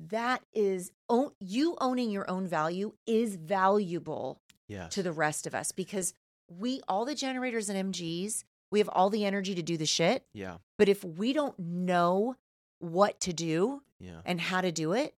that 0.10 0.42
is 0.54 0.92
own, 1.10 1.32
you 1.40 1.76
owning 1.80 2.12
your 2.12 2.30
own 2.30 2.48
value 2.48 2.94
is 3.06 3.36
valuable 3.36 4.42
yes. 4.68 4.94
to 4.94 5.04
the 5.04 5.12
rest 5.14 5.48
of 5.48 5.56
us 5.56 5.72
because 5.72 6.14
we 6.50 6.82
all 6.88 7.06
the 7.06 7.16
generators 7.16 7.70
and 7.70 7.94
MGs, 7.94 8.44
we 8.72 8.80
have 8.80 8.90
all 8.90 9.10
the 9.10 9.26
energy 9.26 9.56
to 9.56 9.62
do 9.62 9.78
the 9.78 9.86
shit. 9.86 10.26
yeah. 10.34 10.58
But 10.78 10.90
if 10.90 11.04
we 11.04 11.34
don't 11.34 11.58
know 11.58 12.36
what 12.80 13.20
to 13.22 13.34
do 13.34 13.82
Yeah. 14.00 14.22
and 14.26 14.40
how 14.40 14.62
to 14.62 14.72
do 14.72 14.94
it. 14.94 15.16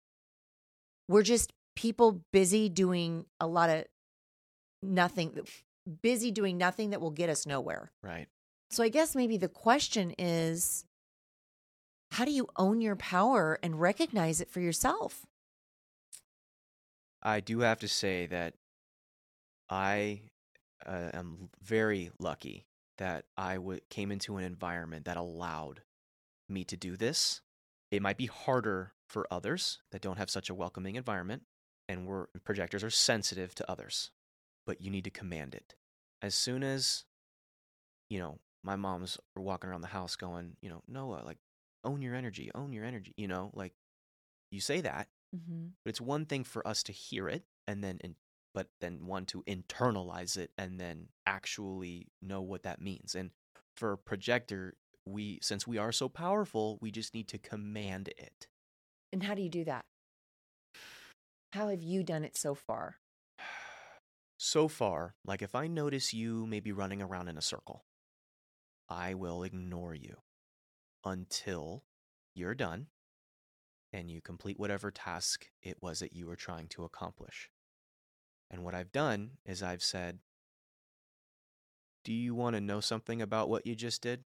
We're 1.09 1.23
just 1.23 1.53
people 1.75 2.23
busy 2.33 2.69
doing 2.69 3.27
a 3.41 3.47
lot 3.47 3.71
of 3.71 3.85
nothing, 4.83 5.39
busy 6.03 6.31
doing 6.31 6.59
nothing 6.59 6.91
that 6.91 7.01
will 7.01 7.11
get 7.11 7.31
us 7.31 7.47
nowhere. 7.47 7.91
Right. 8.03 8.29
So 8.71 8.83
I 8.83 8.89
guess 8.91 9.15
maybe 9.15 9.37
the 9.39 9.49
question 9.49 10.15
is 10.19 10.85
how 12.13 12.25
do 12.25 12.31
you 12.33 12.49
own 12.57 12.81
your 12.81 12.97
power 12.97 13.59
and 13.63 13.81
recognize 13.81 14.41
it 14.41 14.51
for 14.51 14.61
yourself? 14.61 15.27
I 17.23 17.41
do 17.41 17.61
have 17.61 17.81
to 17.81 17.89
say 17.89 18.27
that 18.27 18.55
I 19.69 20.23
uh, 20.87 21.11
am 21.13 21.51
very 21.63 22.11
lucky 22.19 22.65
that 22.99 23.25
I 23.37 23.55
w- 23.57 23.81
came 23.91 24.11
into 24.13 24.37
an 24.37 24.45
environment 24.45 25.05
that 25.05 25.17
allowed 25.17 25.83
me 26.49 26.65
to 26.65 26.77
do 26.77 26.97
this. 26.97 27.41
It 27.91 28.03
might 28.03 28.17
be 28.19 28.27
harder 28.27 28.93
for 29.09 29.27
others 29.31 29.81
that 29.93 30.03
don't 30.03 30.19
have 30.19 30.31
such 30.31 30.51
a 30.51 30.55
welcoming 30.55 30.97
environment, 30.97 31.43
and 31.89 32.07
we're 32.07 32.27
projectors 32.45 32.85
are 32.85 32.91
sensitive 32.91 33.55
to 33.57 33.71
others, 33.71 34.11
but 34.67 34.81
you 34.81 34.91
need 34.91 35.05
to 35.05 35.11
command 35.11 35.55
it. 35.55 35.75
As 36.21 36.35
soon 36.35 36.63
as, 36.63 37.05
you 38.11 38.19
know, 38.19 38.39
my 38.63 38.77
mom's 38.77 39.19
walking 39.37 39.71
around 39.71 39.81
the 39.81 39.89
house 39.89 40.17
going, 40.17 40.57
you 40.61 40.69
know, 40.69 40.83
Noah, 40.89 41.23
like, 41.25 41.39
own 41.85 42.03
your 42.03 42.15
energy, 42.15 42.51
own 42.55 42.73
your 42.73 42.85
energy, 42.85 43.15
you 43.17 43.29
know, 43.29 43.51
like, 43.55 43.73
you 44.51 44.61
say 44.61 44.81
that, 44.81 45.09
Mm-hmm. 45.37 45.67
but 45.85 45.91
it's 45.91 46.01
one 46.01 46.25
thing 46.25 46.43
for 46.43 46.67
us 46.67 46.83
to 46.85 46.93
hear 46.93 47.29
it 47.29 47.45
and 47.67 47.85
then 47.85 47.99
in, 48.03 48.15
but 48.55 48.69
then 48.81 49.05
one 49.07 49.27
to 49.27 49.43
internalize 49.43 50.39
it 50.39 50.51
and 50.57 50.81
then 50.81 51.09
actually 51.27 52.09
know 52.23 52.41
what 52.41 52.63
that 52.63 52.81
means 52.81 53.15
and 53.15 53.31
for 53.77 53.93
a 53.93 53.99
projector 53.99 54.75
we 55.09 55.39
since 55.43 55.67
we 55.67 55.79
are 55.79 55.93
so 55.93 56.09
powerful 56.09 56.79
we 56.81 56.91
just 56.91 57.15
need 57.15 57.29
to 57.29 57.39
command 57.39 58.09
it 58.09 58.49
And 59.13 59.23
how 59.23 59.35
do 59.35 59.43
you 59.43 59.49
do 59.49 59.65
that? 59.65 59.85
How 61.53 61.69
have 61.69 61.83
you 61.83 62.03
done 62.03 62.25
it 62.25 62.37
so 62.37 62.55
far? 62.55 62.97
so 64.41 64.69
far 64.69 65.15
like 65.25 65.43
if 65.43 65.57
i 65.57 65.67
notice 65.67 66.15
you 66.15 66.47
maybe 66.47 66.71
running 66.71 67.03
around 67.03 67.27
in 67.27 67.37
a 67.37 67.43
circle 67.43 67.85
i 68.89 69.13
will 69.13 69.43
ignore 69.43 69.97
you 69.97 70.15
until 71.05 71.83
you're 72.37 72.55
done 72.55 72.87
and 73.93 74.11
you 74.11 74.21
complete 74.21 74.59
whatever 74.59 74.91
task 74.91 75.47
it 75.63 75.79
was 75.81 76.01
that 76.01 76.13
you 76.13 76.27
were 76.27 76.37
trying 76.37 76.69
to 76.69 76.85
accomplish. 76.85 77.51
And 78.51 78.65
what 78.65 78.75
I've 78.75 78.93
done 78.93 79.33
is 79.45 79.63
I've 79.63 79.83
said, 79.83 80.19
Do 82.05 82.13
you 82.13 82.35
want 82.35 82.55
to 82.57 82.61
know 82.61 82.81
something 82.81 83.21
about 83.21 83.49
what 83.49 83.67
you 83.67 83.75
just 83.75 84.03
did? 84.03 84.25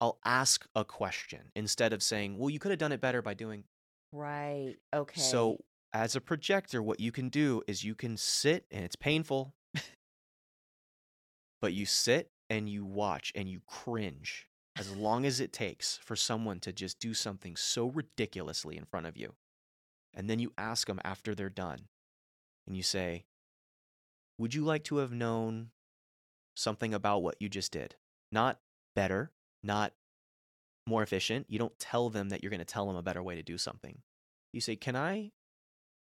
I'll 0.00 0.18
ask 0.24 0.66
a 0.74 0.84
question 0.84 1.50
instead 1.56 1.92
of 1.92 2.02
saying, 2.02 2.38
Well, 2.38 2.50
you 2.50 2.58
could 2.58 2.70
have 2.70 2.78
done 2.78 2.92
it 2.92 3.00
better 3.00 3.22
by 3.22 3.34
doing. 3.34 3.64
Right. 4.12 4.76
Okay. 4.94 5.20
So, 5.20 5.58
as 5.92 6.16
a 6.16 6.20
projector, 6.20 6.82
what 6.82 7.00
you 7.00 7.12
can 7.12 7.28
do 7.28 7.62
is 7.66 7.84
you 7.84 7.94
can 7.94 8.16
sit, 8.16 8.66
and 8.70 8.84
it's 8.84 8.96
painful, 8.96 9.54
but 11.60 11.72
you 11.72 11.86
sit 11.86 12.30
and 12.50 12.68
you 12.68 12.84
watch 12.84 13.32
and 13.34 13.48
you 13.48 13.60
cringe 13.66 14.46
as 14.78 14.94
long 14.94 15.26
as 15.26 15.40
it 15.40 15.52
takes 15.52 15.98
for 15.98 16.14
someone 16.14 16.60
to 16.60 16.72
just 16.72 17.00
do 17.00 17.12
something 17.12 17.56
so 17.56 17.86
ridiculously 17.88 18.76
in 18.76 18.84
front 18.84 19.06
of 19.06 19.16
you. 19.16 19.34
And 20.14 20.30
then 20.30 20.38
you 20.38 20.52
ask 20.56 20.86
them 20.86 21.00
after 21.04 21.34
they're 21.34 21.50
done, 21.50 21.88
and 22.66 22.76
you 22.76 22.82
say, 22.82 23.24
Would 24.38 24.54
you 24.54 24.64
like 24.64 24.84
to 24.84 24.98
have 24.98 25.12
known 25.12 25.70
something 26.56 26.94
about 26.94 27.22
what 27.22 27.36
you 27.40 27.48
just 27.48 27.72
did? 27.72 27.96
Not 28.30 28.60
better, 28.94 29.32
not 29.62 29.92
more 30.86 31.02
efficient. 31.02 31.46
You 31.48 31.58
don't 31.58 31.78
tell 31.78 32.08
them 32.10 32.30
that 32.30 32.42
you're 32.42 32.50
going 32.50 32.58
to 32.60 32.64
tell 32.64 32.86
them 32.86 32.96
a 32.96 33.02
better 33.02 33.22
way 33.22 33.36
to 33.36 33.42
do 33.42 33.58
something. 33.58 33.98
You 34.52 34.60
say, 34.60 34.76
Can 34.76 34.96
I 34.96 35.32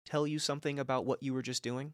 tell 0.05 0.27
you 0.27 0.39
something 0.39 0.79
about 0.79 1.05
what 1.05 1.23
you 1.23 1.33
were 1.33 1.41
just 1.41 1.63
doing? 1.63 1.93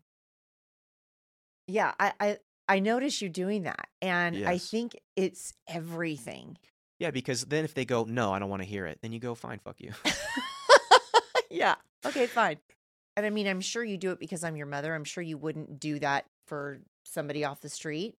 yeah, 1.68 1.94
I, 2.00 2.14
I 2.20 2.38
I 2.68 2.80
notice 2.80 3.22
you 3.22 3.30
doing 3.30 3.64
that, 3.64 3.88
and 4.02 4.48
I 4.48 4.58
think 4.58 4.96
it's 5.16 5.54
everything. 5.68 6.58
Yeah, 7.00 7.12
because 7.12 7.46
then 7.46 7.66
if 7.66 7.74
they 7.74 7.86
go, 7.86 8.04
No, 8.04 8.34
I 8.34 8.40
don't 8.40 8.50
want 8.50 8.62
to 8.62 8.68
hear 8.68 8.86
it, 8.86 9.00
then 9.02 9.12
you 9.12 9.20
go, 9.20 9.36
Fine, 9.36 9.60
fuck 9.60 9.80
you. 9.80 9.92
yeah. 11.50 11.76
Okay. 12.06 12.28
Fine. 12.28 12.58
And 13.16 13.26
I 13.26 13.30
mean, 13.30 13.48
I'm 13.48 13.62
sure 13.62 13.84
you 13.84 13.98
do 13.98 14.12
it 14.12 14.20
because 14.20 14.44
I'm 14.44 14.56
your 14.56 14.66
mother. 14.66 14.94
I'm 14.94 15.04
sure 15.04 15.24
you 15.24 15.38
wouldn't 15.38 15.80
do 15.80 16.00
that 16.00 16.26
for 16.48 16.80
somebody 17.04 17.46
off 17.46 17.62
the 17.62 17.70
street. 17.70 18.16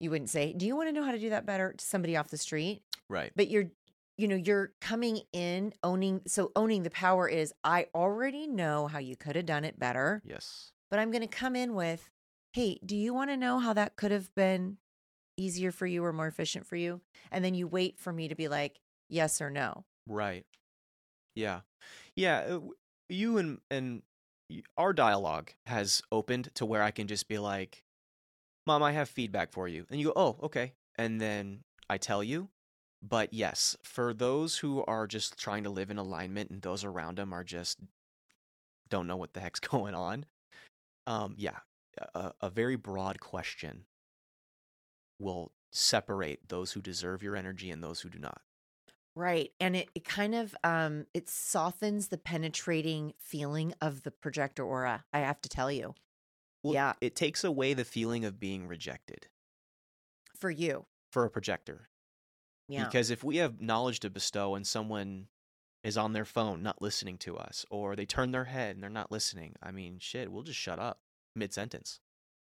You 0.00 0.10
wouldn't 0.10 0.30
say, 0.30 0.52
"Do 0.52 0.66
you 0.66 0.76
want 0.76 0.88
to 0.88 0.92
know 0.92 1.04
how 1.04 1.12
to 1.12 1.18
do 1.18 1.30
that 1.30 1.46
better?" 1.46 1.72
to 1.72 1.84
somebody 1.84 2.16
off 2.16 2.28
the 2.28 2.36
street. 2.38 2.82
right. 3.08 3.32
But 3.36 3.48
you're, 3.48 3.70
you 4.16 4.28
know, 4.28 4.36
you're 4.36 4.72
coming 4.80 5.20
in 5.32 5.72
owning. 5.82 6.20
So 6.26 6.52
owning 6.56 6.82
the 6.82 6.90
power 6.90 7.28
is, 7.28 7.52
I 7.64 7.86
already 7.94 8.46
know 8.46 8.86
how 8.88 8.98
you 8.98 9.16
could 9.16 9.36
have 9.36 9.46
done 9.46 9.64
it 9.64 9.78
better. 9.78 10.22
Yes. 10.24 10.72
but 10.90 10.98
I'm 11.00 11.10
going 11.10 11.22
to 11.22 11.26
come 11.28 11.56
in 11.56 11.74
with, 11.74 12.08
hey, 12.52 12.78
do 12.84 12.96
you 12.96 13.12
want 13.14 13.30
to 13.30 13.36
know 13.36 13.58
how 13.58 13.72
that 13.72 13.96
could 13.96 14.10
have 14.12 14.32
been 14.34 14.76
easier 15.36 15.72
for 15.72 15.86
you 15.86 16.04
or 16.04 16.12
more 16.12 16.26
efficient 16.28 16.66
for 16.66 16.76
you? 16.76 17.00
And 17.32 17.44
then 17.44 17.54
you 17.54 17.66
wait 17.66 17.98
for 17.98 18.12
me 18.12 18.28
to 18.28 18.34
be 18.36 18.46
like, 18.48 18.78
yes 19.08 19.40
or 19.40 19.50
no. 19.50 19.84
Right. 20.06 20.44
Yeah. 21.34 21.60
Yeah. 22.14 22.38
uh, 22.40 22.60
You 23.08 23.38
and 23.38 23.58
and 23.70 24.02
our 24.76 24.92
dialogue 24.92 25.50
has 25.66 26.02
opened 26.12 26.50
to 26.54 26.66
where 26.66 26.82
I 26.82 26.90
can 26.90 27.06
just 27.08 27.26
be 27.28 27.38
like, 27.38 27.82
"Mom, 28.66 28.82
I 28.82 28.92
have 28.92 29.08
feedback 29.08 29.52
for 29.52 29.68
you," 29.68 29.86
and 29.90 30.00
you 30.00 30.06
go, 30.06 30.12
"Oh, 30.16 30.38
okay," 30.44 30.74
and 30.96 31.20
then 31.20 31.64
I 31.88 31.98
tell 31.98 32.22
you. 32.22 32.48
But 33.02 33.34
yes, 33.34 33.76
for 33.82 34.14
those 34.14 34.58
who 34.58 34.82
are 34.86 35.06
just 35.06 35.38
trying 35.38 35.64
to 35.64 35.70
live 35.70 35.90
in 35.90 35.98
alignment 35.98 36.50
and 36.50 36.62
those 36.62 36.84
around 36.84 37.18
them 37.18 37.34
are 37.34 37.44
just 37.44 37.78
don't 38.88 39.06
know 39.06 39.16
what 39.16 39.34
the 39.34 39.40
heck's 39.40 39.60
going 39.72 39.94
on. 39.94 40.24
Um, 41.06 41.34
yeah, 41.36 41.58
a, 42.14 42.32
a 42.40 42.50
very 42.50 42.76
broad 42.76 43.20
question 43.20 43.84
will 45.18 45.52
separate 45.70 46.48
those 46.48 46.72
who 46.72 46.80
deserve 46.80 47.22
your 47.22 47.36
energy 47.36 47.70
and 47.70 47.82
those 47.82 48.00
who 48.00 48.08
do 48.08 48.18
not. 48.18 48.40
Right. 49.16 49.50
And 49.60 49.76
it, 49.76 49.88
it 49.94 50.04
kind 50.04 50.34
of 50.34 50.56
um 50.64 51.06
it 51.14 51.28
softens 51.28 52.08
the 52.08 52.18
penetrating 52.18 53.14
feeling 53.18 53.74
of 53.80 54.02
the 54.02 54.10
projector 54.10 54.64
aura, 54.64 55.04
I 55.12 55.20
have 55.20 55.40
to 55.42 55.48
tell 55.48 55.70
you. 55.70 55.94
Well, 56.64 56.74
Yeah. 56.74 56.94
It 57.00 57.14
takes 57.14 57.44
away 57.44 57.74
the 57.74 57.84
feeling 57.84 58.24
of 58.24 58.40
being 58.40 58.66
rejected 58.66 59.28
For 60.36 60.50
you. 60.50 60.86
for 61.12 61.24
a 61.24 61.30
projector. 61.30 61.88
Yeah. 62.68 62.84
Because 62.86 63.10
if 63.10 63.22
we 63.22 63.36
have 63.36 63.60
knowledge 63.60 64.00
to 64.00 64.10
bestow 64.10 64.54
and 64.54 64.66
someone 64.66 65.28
is 65.84 65.96
on 65.98 66.14
their 66.14 66.24
phone 66.24 66.62
not 66.62 66.80
listening 66.80 67.18
to 67.18 67.36
us, 67.36 67.66
or 67.70 67.94
they 67.94 68.06
turn 68.06 68.32
their 68.32 68.46
head 68.46 68.74
and 68.74 68.82
they're 68.82 68.88
not 68.90 69.12
listening, 69.12 69.54
I 69.62 69.70
mean, 69.70 69.98
shit, 70.00 70.32
we'll 70.32 70.42
just 70.42 70.58
shut 70.58 70.78
up 70.78 71.00
mid 71.36 71.52
sentence. 71.52 72.00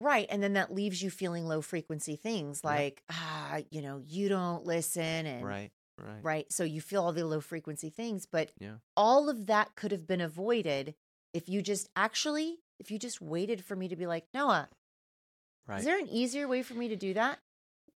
right. 0.02 0.26
And 0.30 0.42
then 0.42 0.54
that 0.54 0.72
leaves 0.72 1.02
you 1.02 1.10
feeling 1.10 1.46
low 1.46 1.60
frequency 1.60 2.16
things 2.16 2.62
Yeah. 2.64 2.70
like, 2.70 3.02
ah, 3.10 3.58
you 3.70 3.82
know, 3.82 4.02
you 4.06 4.28
don't 4.30 4.64
listen 4.64 5.02
and 5.26 5.44
Right, 5.44 5.70
right. 5.98 6.24
right? 6.24 6.52
So 6.52 6.64
you 6.64 6.80
feel 6.80 7.04
all 7.04 7.12
the 7.12 7.26
low 7.26 7.42
frequency 7.42 7.90
things, 7.90 8.24
but 8.26 8.50
Yeah. 8.58 8.78
all 8.96 9.28
of 9.28 9.44
that 9.46 9.74
could 9.76 9.92
have 9.92 10.06
been 10.06 10.22
avoided 10.22 10.94
if 11.34 11.50
you 11.50 11.60
just 11.60 11.88
actually, 11.94 12.60
if 12.80 12.90
you 12.90 12.98
just 12.98 13.20
waited 13.20 13.64
for 13.64 13.76
me 13.76 13.86
to 13.88 13.94
be 13.96 14.06
like, 14.06 14.24
Noah, 14.34 14.68
Right. 15.68 15.78
is 15.78 15.84
there 15.84 15.98
an 15.98 16.08
easier 16.08 16.48
way 16.48 16.62
for 16.62 16.74
me 16.74 16.88
to 16.88 16.96
do 16.96 17.14
that? 17.14 17.38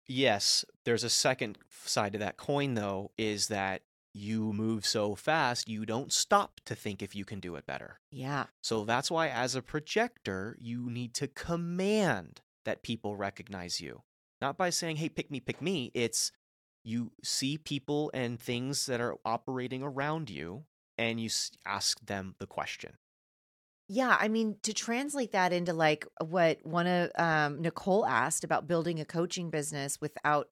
yes, 0.05 0.65
there's 0.83 1.05
a 1.05 1.09
second 1.09 1.57
side 1.85 2.11
to 2.13 2.19
that 2.19 2.35
coin, 2.35 2.73
though, 2.73 3.11
is 3.17 3.47
that 3.47 3.83
you 4.13 4.51
move 4.53 4.85
so 4.85 5.15
fast, 5.15 5.67
you 5.69 5.85
don't 5.85 6.11
stop 6.11 6.59
to 6.65 6.75
think 6.75 7.01
if 7.01 7.15
you 7.15 7.23
can 7.25 7.39
do 7.39 7.55
it 7.55 7.65
better. 7.65 7.99
Yeah. 8.11 8.45
So 8.61 8.83
that's 8.83 9.09
why, 9.09 9.29
as 9.29 9.55
a 9.55 9.61
projector, 9.61 10.57
you 10.59 10.89
need 10.89 11.13
to 11.15 11.27
command 11.29 12.41
that 12.65 12.83
people 12.83 13.15
recognize 13.15 13.79
you. 13.81 14.03
Not 14.41 14.57
by 14.57 14.69
saying, 14.71 14.97
hey, 14.97 15.07
pick 15.09 15.31
me, 15.31 15.39
pick 15.39 15.61
me. 15.61 15.89
It's 15.93 16.31
you 16.83 17.13
see 17.23 17.57
people 17.57 18.11
and 18.13 18.37
things 18.39 18.85
that 18.87 18.99
are 18.99 19.15
operating 19.23 19.81
around 19.81 20.29
you 20.29 20.65
and 20.97 21.19
you 21.19 21.29
ask 21.65 22.05
them 22.05 22.35
the 22.39 22.45
question. 22.45 22.97
Yeah. 23.87 24.17
I 24.19 24.27
mean, 24.27 24.57
to 24.63 24.73
translate 24.73 25.31
that 25.33 25.53
into 25.53 25.73
like 25.73 26.05
what 26.25 26.59
one 26.65 26.87
of 26.87 27.11
um, 27.17 27.61
Nicole 27.61 28.05
asked 28.05 28.43
about 28.43 28.67
building 28.67 28.99
a 28.99 29.05
coaching 29.05 29.49
business 29.49 29.99
without 30.01 30.47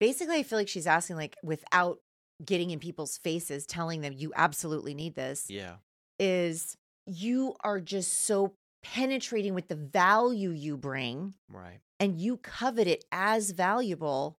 basically, 0.00 0.36
I 0.36 0.42
feel 0.42 0.58
like 0.58 0.68
she's 0.68 0.86
asking, 0.86 1.16
like, 1.16 1.36
without 1.42 1.98
getting 2.44 2.70
in 2.70 2.78
people's 2.78 3.18
faces, 3.18 3.66
telling 3.66 4.00
them 4.00 4.12
you 4.16 4.32
absolutely 4.34 4.94
need 4.94 5.14
this. 5.14 5.46
Yeah. 5.48 5.76
is 6.18 6.76
you 7.06 7.54
are 7.62 7.80
just 7.80 8.24
so 8.24 8.54
penetrating 8.82 9.52
with 9.54 9.68
the 9.68 9.74
value 9.76 10.50
you 10.50 10.76
bring 10.76 11.34
Right. 11.50 11.80
and 12.00 12.20
you 12.20 12.36
covet 12.38 12.86
it 12.86 13.04
as 13.12 13.50
valuable, 13.50 14.38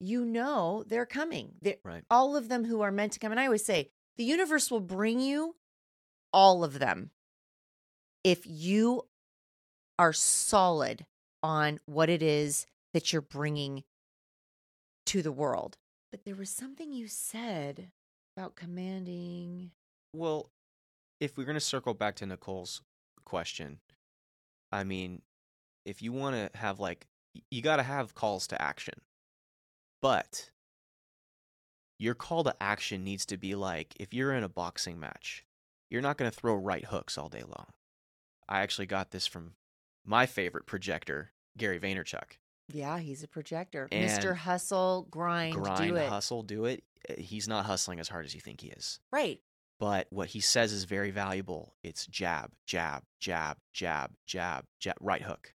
you 0.00 0.24
know 0.24 0.84
they're 0.86 1.06
coming. 1.06 1.54
They're, 1.62 1.76
Right. 1.84 2.04
All 2.10 2.36
of 2.36 2.48
them 2.48 2.64
who 2.64 2.80
are 2.82 2.92
meant 2.92 3.12
to 3.14 3.18
come. 3.18 3.32
And 3.32 3.40
I 3.40 3.46
always 3.46 3.64
say 3.64 3.90
the 4.16 4.24
universe 4.24 4.70
will 4.70 4.80
bring 4.80 5.20
you 5.20 5.56
all 6.36 6.62
of 6.62 6.78
them 6.78 7.10
if 8.22 8.42
you 8.44 9.06
are 9.98 10.12
solid 10.12 11.06
on 11.42 11.80
what 11.86 12.10
it 12.10 12.22
is 12.22 12.66
that 12.92 13.10
you're 13.10 13.22
bringing 13.22 13.84
to 15.06 15.22
the 15.22 15.32
world. 15.32 15.78
But 16.10 16.24
there 16.24 16.34
was 16.34 16.50
something 16.50 16.92
you 16.92 17.08
said 17.08 17.90
about 18.36 18.54
commanding. 18.54 19.70
Well, 20.12 20.50
if 21.20 21.38
we're 21.38 21.44
going 21.44 21.54
to 21.54 21.60
circle 21.60 21.94
back 21.94 22.16
to 22.16 22.26
Nicole's 22.26 22.82
question, 23.24 23.78
I 24.70 24.84
mean, 24.84 25.22
if 25.86 26.02
you 26.02 26.12
want 26.12 26.36
to 26.36 26.58
have 26.58 26.78
like, 26.78 27.06
you 27.50 27.62
got 27.62 27.76
to 27.76 27.82
have 27.82 28.14
calls 28.14 28.46
to 28.48 28.60
action. 28.60 28.94
But 30.02 30.50
your 31.98 32.14
call 32.14 32.44
to 32.44 32.54
action 32.60 33.04
needs 33.04 33.24
to 33.26 33.38
be 33.38 33.54
like, 33.54 33.94
if 33.98 34.12
you're 34.12 34.34
in 34.34 34.44
a 34.44 34.48
boxing 34.50 35.00
match, 35.00 35.45
you're 35.90 36.02
not 36.02 36.16
going 36.16 36.30
to 36.30 36.36
throw 36.36 36.54
right 36.54 36.84
hooks 36.84 37.16
all 37.18 37.28
day 37.28 37.42
long. 37.42 37.66
I 38.48 38.60
actually 38.60 38.86
got 38.86 39.10
this 39.10 39.26
from 39.26 39.52
my 40.04 40.26
favorite 40.26 40.66
projector, 40.66 41.32
Gary 41.56 41.78
Vaynerchuk. 41.80 42.38
Yeah, 42.72 42.98
he's 42.98 43.22
a 43.22 43.28
projector. 43.28 43.88
And 43.92 44.08
Mr. 44.10 44.34
Hustle, 44.36 45.06
grind, 45.10 45.54
Grind, 45.54 45.88
do 45.90 45.96
it. 45.96 46.08
hustle, 46.08 46.42
do 46.42 46.64
it. 46.64 46.82
Uh, 47.08 47.14
He's 47.18 47.46
not 47.48 47.64
hustling 47.66 48.00
as 48.00 48.08
hard 48.08 48.24
as 48.24 48.34
you 48.34 48.40
think 48.40 48.60
he 48.60 48.68
is. 48.68 48.98
Right. 49.12 49.40
but 49.78 50.06
what 50.10 50.28
he 50.28 50.40
says 50.40 50.72
is 50.72 50.84
very 50.84 51.10
valuable. 51.10 51.74
It's 51.84 52.06
jab, 52.06 52.50
jab, 52.66 53.02
jab, 53.20 53.58
jab, 53.72 54.10
jab, 54.26 54.64
jab, 54.80 54.96
right 55.00 55.22
hook. 55.22 55.52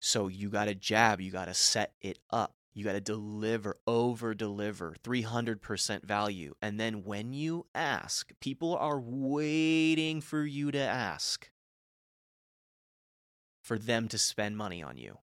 So 0.00 0.28
you 0.28 0.48
got 0.50 0.66
to 0.66 0.74
jab, 0.74 1.20
you 1.20 1.30
got 1.30 1.46
to 1.46 1.54
set 1.54 1.92
it 2.00 2.18
up. 2.30 2.54
You 2.74 2.84
got 2.84 2.92
to 2.92 3.00
deliver, 3.00 3.76
over 3.86 4.34
deliver, 4.34 4.96
300% 5.04 6.04
value. 6.04 6.54
And 6.60 6.78
then 6.78 7.04
when 7.04 7.32
you 7.32 7.66
ask, 7.74 8.32
people 8.40 8.76
are 8.76 9.00
waiting 9.00 10.20
for 10.20 10.44
you 10.44 10.72
to 10.72 10.80
ask 10.80 11.50
for 13.62 13.78
them 13.78 14.08
to 14.08 14.18
spend 14.18 14.56
money 14.56 14.82
on 14.82 14.96
you. 14.96 15.18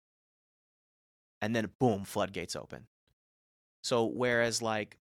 And 1.41 1.55
then 1.55 1.71
boom, 1.79 2.03
floodgates 2.03 2.55
open. 2.55 2.85
So 3.81 4.05
whereas 4.05 4.61
like 4.61 4.97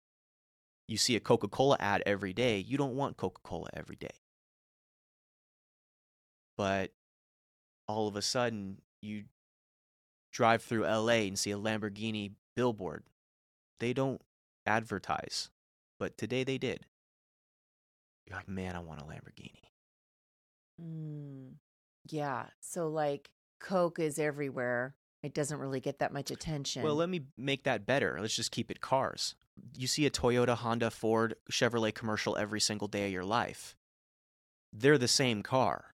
you 0.88 0.96
see 0.96 1.14
a 1.14 1.20
Coca 1.20 1.46
Cola 1.46 1.76
ad 1.78 2.02
every 2.06 2.32
day, 2.32 2.58
you 2.58 2.76
don't 2.76 2.96
want 2.96 3.16
Coca 3.16 3.40
Cola 3.44 3.68
every 3.72 3.96
day. 3.96 4.08
But 6.56 6.92
all 7.86 8.08
of 8.08 8.16
a 8.16 8.22
sudden, 8.22 8.78
you 9.00 9.24
drive 10.32 10.62
through 10.62 10.84
LA 10.84 11.26
and 11.28 11.38
see 11.38 11.50
a 11.50 11.58
Lamborghini 11.58 12.32
billboard. 12.56 13.04
They 13.80 13.92
don't 13.92 14.20
advertise, 14.66 15.50
but 15.98 16.16
today 16.16 16.44
they 16.44 16.58
did. 16.58 16.86
You're 18.26 18.36
like, 18.36 18.48
man, 18.48 18.74
I 18.74 18.80
want 18.80 19.00
a 19.00 19.04
Lamborghini. 19.04 19.62
Mm, 20.80 21.54
yeah. 22.08 22.46
So 22.60 22.88
like 22.88 23.30
Coke 23.60 23.98
is 23.98 24.18
everywhere. 24.18 24.94
It 25.22 25.34
doesn't 25.34 25.58
really 25.58 25.80
get 25.80 26.00
that 26.00 26.12
much 26.12 26.30
attention. 26.30 26.82
Well, 26.82 26.96
let 26.96 27.08
me 27.08 27.22
make 27.38 27.64
that 27.64 27.86
better. 27.86 28.18
Let's 28.20 28.34
just 28.34 28.50
keep 28.50 28.70
it 28.70 28.80
cars. 28.80 29.36
You 29.76 29.86
see 29.86 30.06
a 30.06 30.10
Toyota, 30.10 30.56
Honda, 30.56 30.90
Ford, 30.90 31.36
Chevrolet 31.50 31.94
commercial 31.94 32.36
every 32.36 32.60
single 32.60 32.88
day 32.88 33.06
of 33.06 33.12
your 33.12 33.24
life. 33.24 33.76
They're 34.72 34.98
the 34.98 35.06
same 35.06 35.42
car, 35.42 35.94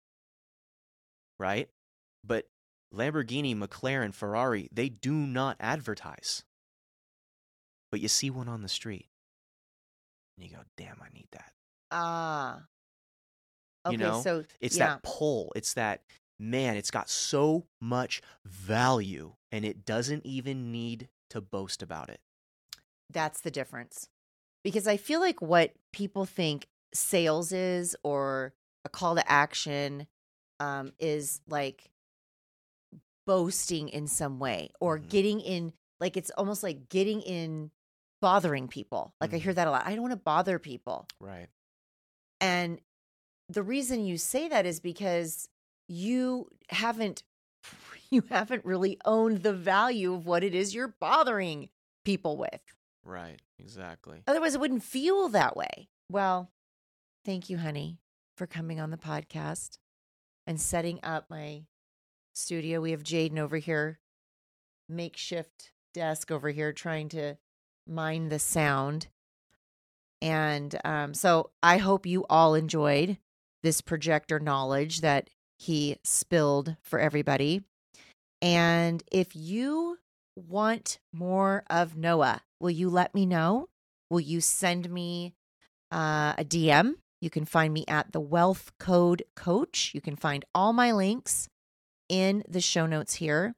right? 1.39 1.69
But 2.25 2.47
Lamborghini, 2.93 3.57
McLaren, 3.57 4.13
Ferrari, 4.13 4.69
they 4.71 4.89
do 4.89 5.13
not 5.13 5.57
advertise. 5.59 6.43
But 7.91 8.01
you 8.01 8.07
see 8.07 8.29
one 8.29 8.47
on 8.47 8.61
the 8.61 8.69
street, 8.69 9.07
and 10.37 10.45
you 10.47 10.55
go, 10.55 10.63
damn, 10.77 11.01
I 11.01 11.13
need 11.13 11.27
that. 11.31 11.51
ah. 11.91 12.61
Okay, 13.85 13.91
You 13.91 13.97
know, 13.97 14.21
so 14.21 14.45
It's 14.61 14.77
yeah. 14.77 14.87
that 14.87 15.03
pull. 15.03 15.51
It's 15.57 15.73
that, 15.73 16.03
man, 16.39 16.77
it's 16.77 16.89
got 16.89 17.09
so 17.09 17.65
much 17.81 18.21
value, 18.45 19.33
and 19.51 19.65
it 19.65 19.85
doesn't 19.85 20.25
even 20.25 20.71
need 20.71 21.09
to 21.31 21.41
boast 21.41 21.83
about 21.83 22.09
it. 22.09 22.21
That's 23.09 23.41
the 23.41 23.51
difference. 23.51 24.07
Because 24.63 24.87
I 24.87 24.95
feel 24.95 25.19
like 25.19 25.41
what 25.41 25.73
people 25.91 26.25
think 26.25 26.67
sales 26.93 27.51
is 27.51 27.93
or 28.03 28.53
a 28.85 28.89
call 28.89 29.15
to 29.15 29.31
action 29.31 30.07
um, 30.61 30.93
is 30.97 31.41
like 31.49 31.89
boasting 33.25 33.89
in 33.89 34.07
some 34.07 34.39
way 34.39 34.69
or 34.79 34.99
Mhm. 34.99 35.09
getting 35.09 35.39
in, 35.41 35.73
like 35.99 36.17
it's 36.17 36.29
almost 36.31 36.63
like 36.63 36.89
getting 36.89 37.21
in 37.21 37.71
bothering 38.21 38.67
people. 38.67 39.13
Like 39.21 39.33
I 39.33 39.37
hear 39.37 39.53
that 39.53 39.67
a 39.67 39.71
lot. 39.71 39.85
I 39.85 39.91
don't 39.93 40.01
want 40.01 40.13
to 40.13 40.17
bother 40.17 40.59
people. 40.59 41.07
Right. 41.19 41.49
And 42.41 42.79
the 43.49 43.63
reason 43.63 44.05
you 44.05 44.17
say 44.17 44.47
that 44.47 44.65
is 44.65 44.79
because 44.79 45.47
you 45.87 46.49
haven't 46.69 47.23
you 48.09 48.21
haven't 48.29 48.65
really 48.65 48.99
owned 49.05 49.43
the 49.43 49.53
value 49.53 50.13
of 50.13 50.25
what 50.25 50.43
it 50.43 50.53
is 50.53 50.73
you're 50.75 50.87
bothering 50.99 51.69
people 52.05 52.37
with. 52.37 52.61
Right. 53.03 53.41
Exactly. 53.59 54.21
Otherwise, 54.27 54.55
it 54.55 54.61
wouldn't 54.61 54.83
feel 54.83 55.29
that 55.29 55.55
way. 55.55 55.87
Well, 56.09 56.51
thank 57.25 57.49
you, 57.49 57.57
honey, 57.57 57.99
for 58.37 58.45
coming 58.47 58.79
on 58.79 58.91
the 58.91 58.97
podcast 58.97 59.77
and 60.45 60.59
setting 60.59 60.99
up 61.03 61.29
my 61.29 61.63
studio. 62.33 62.81
We 62.81 62.91
have 62.91 63.03
Jaden 63.03 63.39
over 63.39 63.57
here, 63.57 63.99
makeshift 64.89 65.71
desk 65.93 66.31
over 66.31 66.49
here, 66.49 66.73
trying 66.73 67.09
to 67.09 67.37
mine 67.87 68.29
the 68.29 68.39
sound. 68.39 69.07
And 70.21 70.75
um, 70.85 71.13
so 71.13 71.51
I 71.61 71.77
hope 71.77 72.05
you 72.05 72.25
all 72.29 72.55
enjoyed 72.55 73.17
this 73.61 73.81
projector 73.81 74.39
knowledge 74.39 75.01
that 75.01 75.29
he 75.57 75.97
spilled 76.03 76.75
for 76.81 76.99
everybody. 76.99 77.61
And 78.41 79.03
if 79.11 79.35
you 79.35 79.97
want 80.35 80.99
more 81.13 81.63
of 81.69 81.95
Noah, 81.95 82.41
will 82.59 82.71
you 82.71 82.89
let 82.89 83.13
me 83.13 83.25
know? 83.25 83.69
Will 84.09 84.19
you 84.19 84.41
send 84.41 84.89
me 84.89 85.33
uh, 85.91 86.33
a 86.37 86.43
DM? 86.43 86.95
You 87.21 87.29
can 87.29 87.45
find 87.45 87.73
me 87.73 87.85
at 87.87 88.11
the 88.11 88.19
Wealth 88.19 88.73
Code 88.79 89.23
Coach. 89.35 89.91
You 89.93 90.01
can 90.01 90.17
find 90.17 90.43
all 90.53 90.73
my 90.73 90.91
links 90.91 91.47
in 92.09 92.43
the 92.47 92.61
show 92.61 92.85
notes 92.85 93.15
here. 93.15 93.55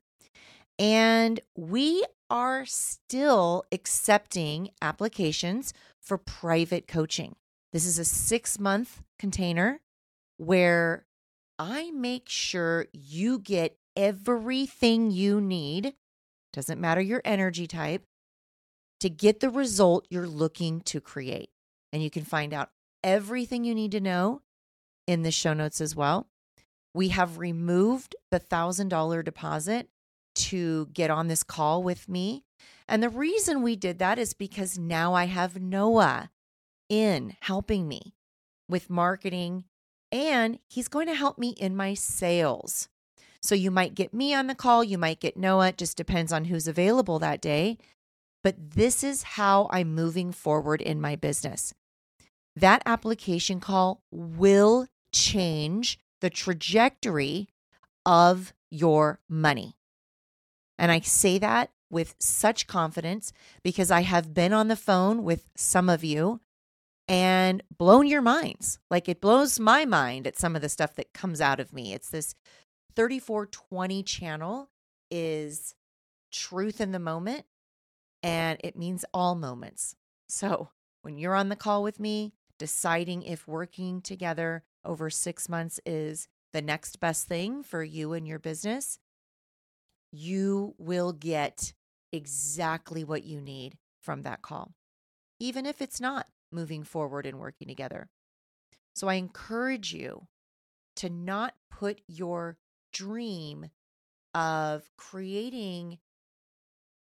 And 0.78 1.40
we 1.56 2.04
are 2.30 2.66
still 2.66 3.66
accepting 3.72 4.70
applications 4.82 5.74
for 6.02 6.18
private 6.18 6.88
coaching. 6.88 7.36
This 7.72 7.86
is 7.86 8.00
a 8.00 8.06
six 8.06 8.60
month 8.60 9.02
container 9.20 9.82
where 10.38 11.06
I 11.58 11.92
make 11.92 12.28
sure 12.28 12.88
you 12.92 13.40
get 13.40 13.78
everything 13.96 15.12
you 15.12 15.40
need, 15.40 15.94
doesn't 16.52 16.82
matter 16.82 17.02
your 17.02 17.22
energy 17.24 17.68
type, 17.68 18.06
to 19.00 19.10
get 19.10 19.40
the 19.40 19.50
result 19.50 20.08
you're 20.10 20.28
looking 20.28 20.82
to 20.82 21.00
create. 21.00 21.50
And 21.94 22.04
you 22.04 22.10
can 22.10 22.26
find 22.26 22.54
out 22.54 22.72
everything 23.04 23.64
you 23.64 23.76
need 23.76 23.92
to 23.92 24.02
know 24.02 24.42
in 25.08 25.22
the 25.22 25.32
show 25.32 25.54
notes 25.54 25.80
as 25.80 25.96
well. 25.96 26.28
We 26.96 27.10
have 27.10 27.40
removed 27.40 28.16
the 28.32 28.40
$1,000 28.40 29.22
deposit 29.26 29.90
to 30.36 30.86
get 30.94 31.10
on 31.10 31.28
this 31.28 31.44
call 31.44 31.84
with 31.84 32.08
me. 32.08 32.46
And 32.88 33.04
the 33.04 33.10
reason 33.10 33.62
we 33.62 33.76
did 33.76 34.00
that 34.00 34.18
is 34.18 34.34
because 34.34 34.80
now 34.80 35.14
I 35.14 35.26
have 35.26 35.62
Noah 35.62 36.32
in 36.88 37.36
helping 37.42 37.90
me 37.90 38.14
with 38.70 38.90
marketing 38.90 39.66
and 40.10 40.58
he's 40.70 40.88
going 40.88 41.08
to 41.08 41.16
help 41.16 41.38
me 41.38 41.50
in 41.50 41.76
my 41.76 41.96
sales. 41.96 42.88
So 43.42 43.56
you 43.56 43.72
might 43.72 43.94
get 43.94 44.14
me 44.14 44.34
on 44.34 44.48
the 44.48 44.56
call, 44.56 44.82
you 44.82 44.98
might 44.98 45.20
get 45.20 45.36
Noah, 45.36 45.70
it 45.70 45.78
just 45.78 45.98
depends 45.98 46.32
on 46.32 46.46
who's 46.46 46.66
available 46.66 47.20
that 47.20 47.42
day. 47.42 47.78
But 48.42 48.72
this 48.72 49.04
is 49.04 49.24
how 49.24 49.68
I'm 49.70 49.94
moving 49.94 50.32
forward 50.32 50.82
in 50.82 51.02
my 51.02 51.18
business. 51.18 51.74
That 52.56 52.84
application 52.86 53.60
call 53.60 54.02
will 54.12 54.88
change 55.12 56.00
the 56.22 56.30
trajectory 56.30 57.50
of 58.06 58.54
your 58.70 59.20
money. 59.30 59.76
And 60.78 60.92
I 60.92 61.00
say 61.00 61.38
that 61.40 61.72
with 61.90 62.16
such 62.20 62.68
confidence 62.68 63.32
because 63.64 63.92
I 63.92 64.02
have 64.02 64.34
been 64.34 64.54
on 64.54 64.68
the 64.68 64.76
phone 64.76 65.24
with 65.24 65.48
some 65.56 65.90
of 65.90 66.04
you 66.04 66.42
and 67.08 67.64
blown 67.78 68.08
your 68.08 68.22
minds. 68.22 68.80
Like 68.90 69.08
it 69.08 69.22
blows 69.22 69.60
my 69.60 69.86
mind 69.86 70.28
at 70.28 70.38
some 70.38 70.56
of 70.56 70.62
the 70.62 70.70
stuff 70.70 70.96
that 70.96 71.14
comes 71.14 71.40
out 71.40 71.60
of 71.60 71.72
me. 71.72 71.94
It's 71.94 72.10
this 72.10 72.36
3420 72.96 74.04
channel 74.04 74.70
is 75.12 75.76
truth 76.32 76.82
in 76.82 76.92
the 76.92 77.00
moment 77.00 77.46
and 78.24 78.60
it 78.64 78.76
means 78.76 79.06
all 79.14 79.36
moments. 79.36 79.96
So 80.28 80.70
when 81.04 81.18
you're 81.18 81.36
on 81.36 81.50
the 81.50 81.56
call 81.56 81.84
with 81.84 82.00
me, 82.00 82.34
deciding 82.58 83.24
if 83.24 83.48
working 83.48 84.02
together 84.02 84.64
over 84.86 85.10
six 85.10 85.50
months 85.50 85.80
is 85.86 86.28
the 86.54 86.62
next 86.62 87.00
best 87.00 87.28
thing 87.28 87.64
for 87.64 87.84
you 87.84 88.14
and 88.14 88.28
your 88.28 88.40
business, 88.40 89.00
you 90.12 90.74
will 90.78 91.12
get 91.12 91.74
exactly 92.12 93.04
what 93.04 93.24
you 93.24 93.42
need 93.42 93.78
from 94.00 94.22
that 94.22 94.42
call, 94.42 94.74
even 95.40 95.66
if 95.66 95.82
it's 95.82 96.00
not 96.00 96.28
moving 96.52 96.84
forward 96.84 97.26
and 97.26 97.40
working 97.40 97.68
together. 97.68 98.08
So 98.96 99.08
I 99.08 99.16
encourage 99.16 99.94
you 99.94 100.28
to 100.98 101.10
not 101.10 101.56
put 101.70 102.02
your 102.08 102.58
dream 102.94 103.70
of 104.34 104.90
creating 104.98 105.98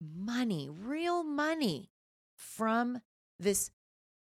money, 0.01 0.71
real 0.71 1.23
money 1.23 1.91
from 2.35 3.01
this 3.39 3.71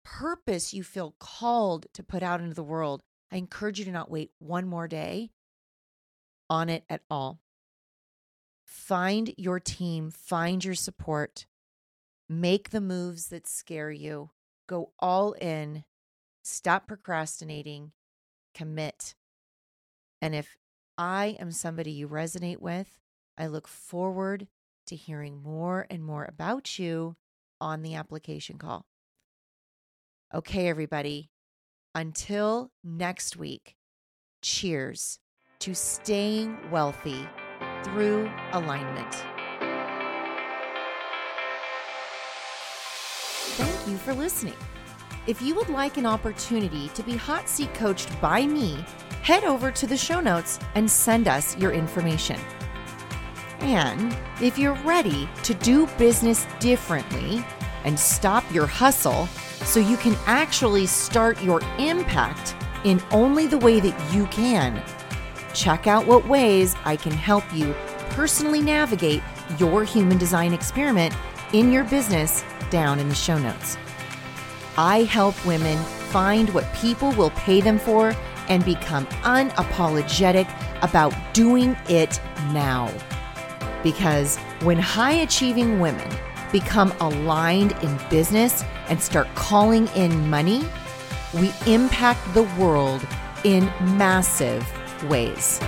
purpose 0.04 0.74
you 0.74 0.82
feel 0.82 1.14
called 1.20 1.86
to 1.94 2.02
put 2.02 2.22
out 2.22 2.40
into 2.40 2.54
the 2.54 2.64
world, 2.64 3.02
I 3.32 3.36
encourage 3.36 3.78
you 3.78 3.85
to 3.85 3.93
not 3.93 4.11
wait 4.11 4.31
one 4.39 4.66
more 4.66 4.89
day 4.89 5.31
on 6.48 6.69
it 6.69 6.85
at 6.89 7.02
all. 7.11 7.40
Find 8.65 9.32
your 9.36 9.61
team, 9.61 10.11
find 10.11 10.65
your 10.65 10.74
support, 10.74 11.47
make 12.28 12.70
the 12.70 12.81
moves 12.81 13.28
that 13.28 13.47
scare 13.47 13.90
you, 13.90 14.31
go 14.69 14.93
all 14.98 15.32
in, 15.32 15.85
stop 16.43 16.86
procrastinating, 16.86 17.93
commit. 18.55 19.15
And 20.20 20.35
if 20.35 20.57
I 20.98 21.36
am 21.39 21.52
somebody 21.52 21.93
you 21.93 22.09
resonate 22.09 22.61
with, 22.61 23.01
I 23.39 23.47
look 23.47 23.66
forward 23.66 24.48
to 24.86 24.97
hearing 24.97 25.43
more 25.43 25.86
and 25.89 26.05
more 26.05 26.24
about 26.24 26.78
you 26.78 27.16
on 27.61 27.82
the 27.82 27.94
application 27.94 28.59
call. 28.59 28.86
Okay, 30.35 30.69
everybody, 30.69 31.31
until 31.94 32.70
next 32.84 33.36
week, 33.36 33.76
cheers 34.42 35.18
to 35.60 35.74
staying 35.74 36.56
wealthy 36.70 37.28
through 37.84 38.30
alignment. 38.52 39.14
Thank 43.56 43.88
you 43.88 43.96
for 43.98 44.14
listening. 44.14 44.54
If 45.26 45.42
you 45.42 45.54
would 45.54 45.68
like 45.68 45.96
an 45.98 46.06
opportunity 46.06 46.88
to 46.88 47.02
be 47.02 47.16
hot 47.16 47.48
seat 47.48 47.74
coached 47.74 48.20
by 48.20 48.46
me, 48.46 48.84
head 49.22 49.44
over 49.44 49.70
to 49.70 49.86
the 49.86 49.96
show 49.96 50.20
notes 50.20 50.58
and 50.74 50.90
send 50.90 51.28
us 51.28 51.56
your 51.58 51.72
information. 51.72 52.40
And 53.60 54.16
if 54.40 54.58
you're 54.58 54.78
ready 54.82 55.28
to 55.42 55.52
do 55.54 55.86
business 55.98 56.46
differently 56.58 57.44
and 57.84 57.98
stop 57.98 58.44
your 58.52 58.66
hustle 58.66 59.28
so 59.64 59.80
you 59.80 59.96
can 59.96 60.16
actually 60.26 60.86
start 60.86 61.42
your 61.42 61.60
impact 61.78 62.54
in 62.84 63.02
only 63.10 63.46
the 63.46 63.58
way 63.58 63.80
that 63.80 64.14
you 64.14 64.26
can, 64.26 64.82
check 65.54 65.86
out 65.86 66.06
what 66.06 66.26
ways 66.26 66.74
I 66.84 66.96
can 66.96 67.12
help 67.12 67.44
you 67.52 67.74
personally 68.10 68.60
navigate 68.60 69.22
your 69.58 69.84
human 69.84 70.18
design 70.18 70.52
experiment 70.52 71.14
in 71.52 71.72
your 71.72 71.84
business 71.84 72.44
down 72.70 72.98
in 72.98 73.08
the 73.08 73.14
show 73.14 73.38
notes. 73.38 73.76
I 74.76 75.02
help 75.04 75.44
women 75.44 75.78
find 76.10 76.48
what 76.50 76.72
people 76.74 77.12
will 77.12 77.30
pay 77.30 77.60
them 77.60 77.78
for 77.78 78.14
and 78.48 78.64
become 78.64 79.06
unapologetic 79.22 80.48
about 80.82 81.14
doing 81.32 81.76
it 81.88 82.20
now. 82.52 82.92
Because 83.82 84.38
when 84.62 84.78
high 84.78 85.12
achieving 85.12 85.80
women 85.80 86.08
become 86.52 86.93
aligned 87.01 87.72
in 87.82 87.98
business 88.09 88.64
and 88.89 89.01
start 89.01 89.27
calling 89.35 89.89
in 89.89 90.28
money, 90.28 90.64
we 91.35 91.52
impact 91.66 92.20
the 92.35 92.43
world 92.59 93.06
in 93.44 93.64
massive 93.97 94.66
ways. 95.09 95.60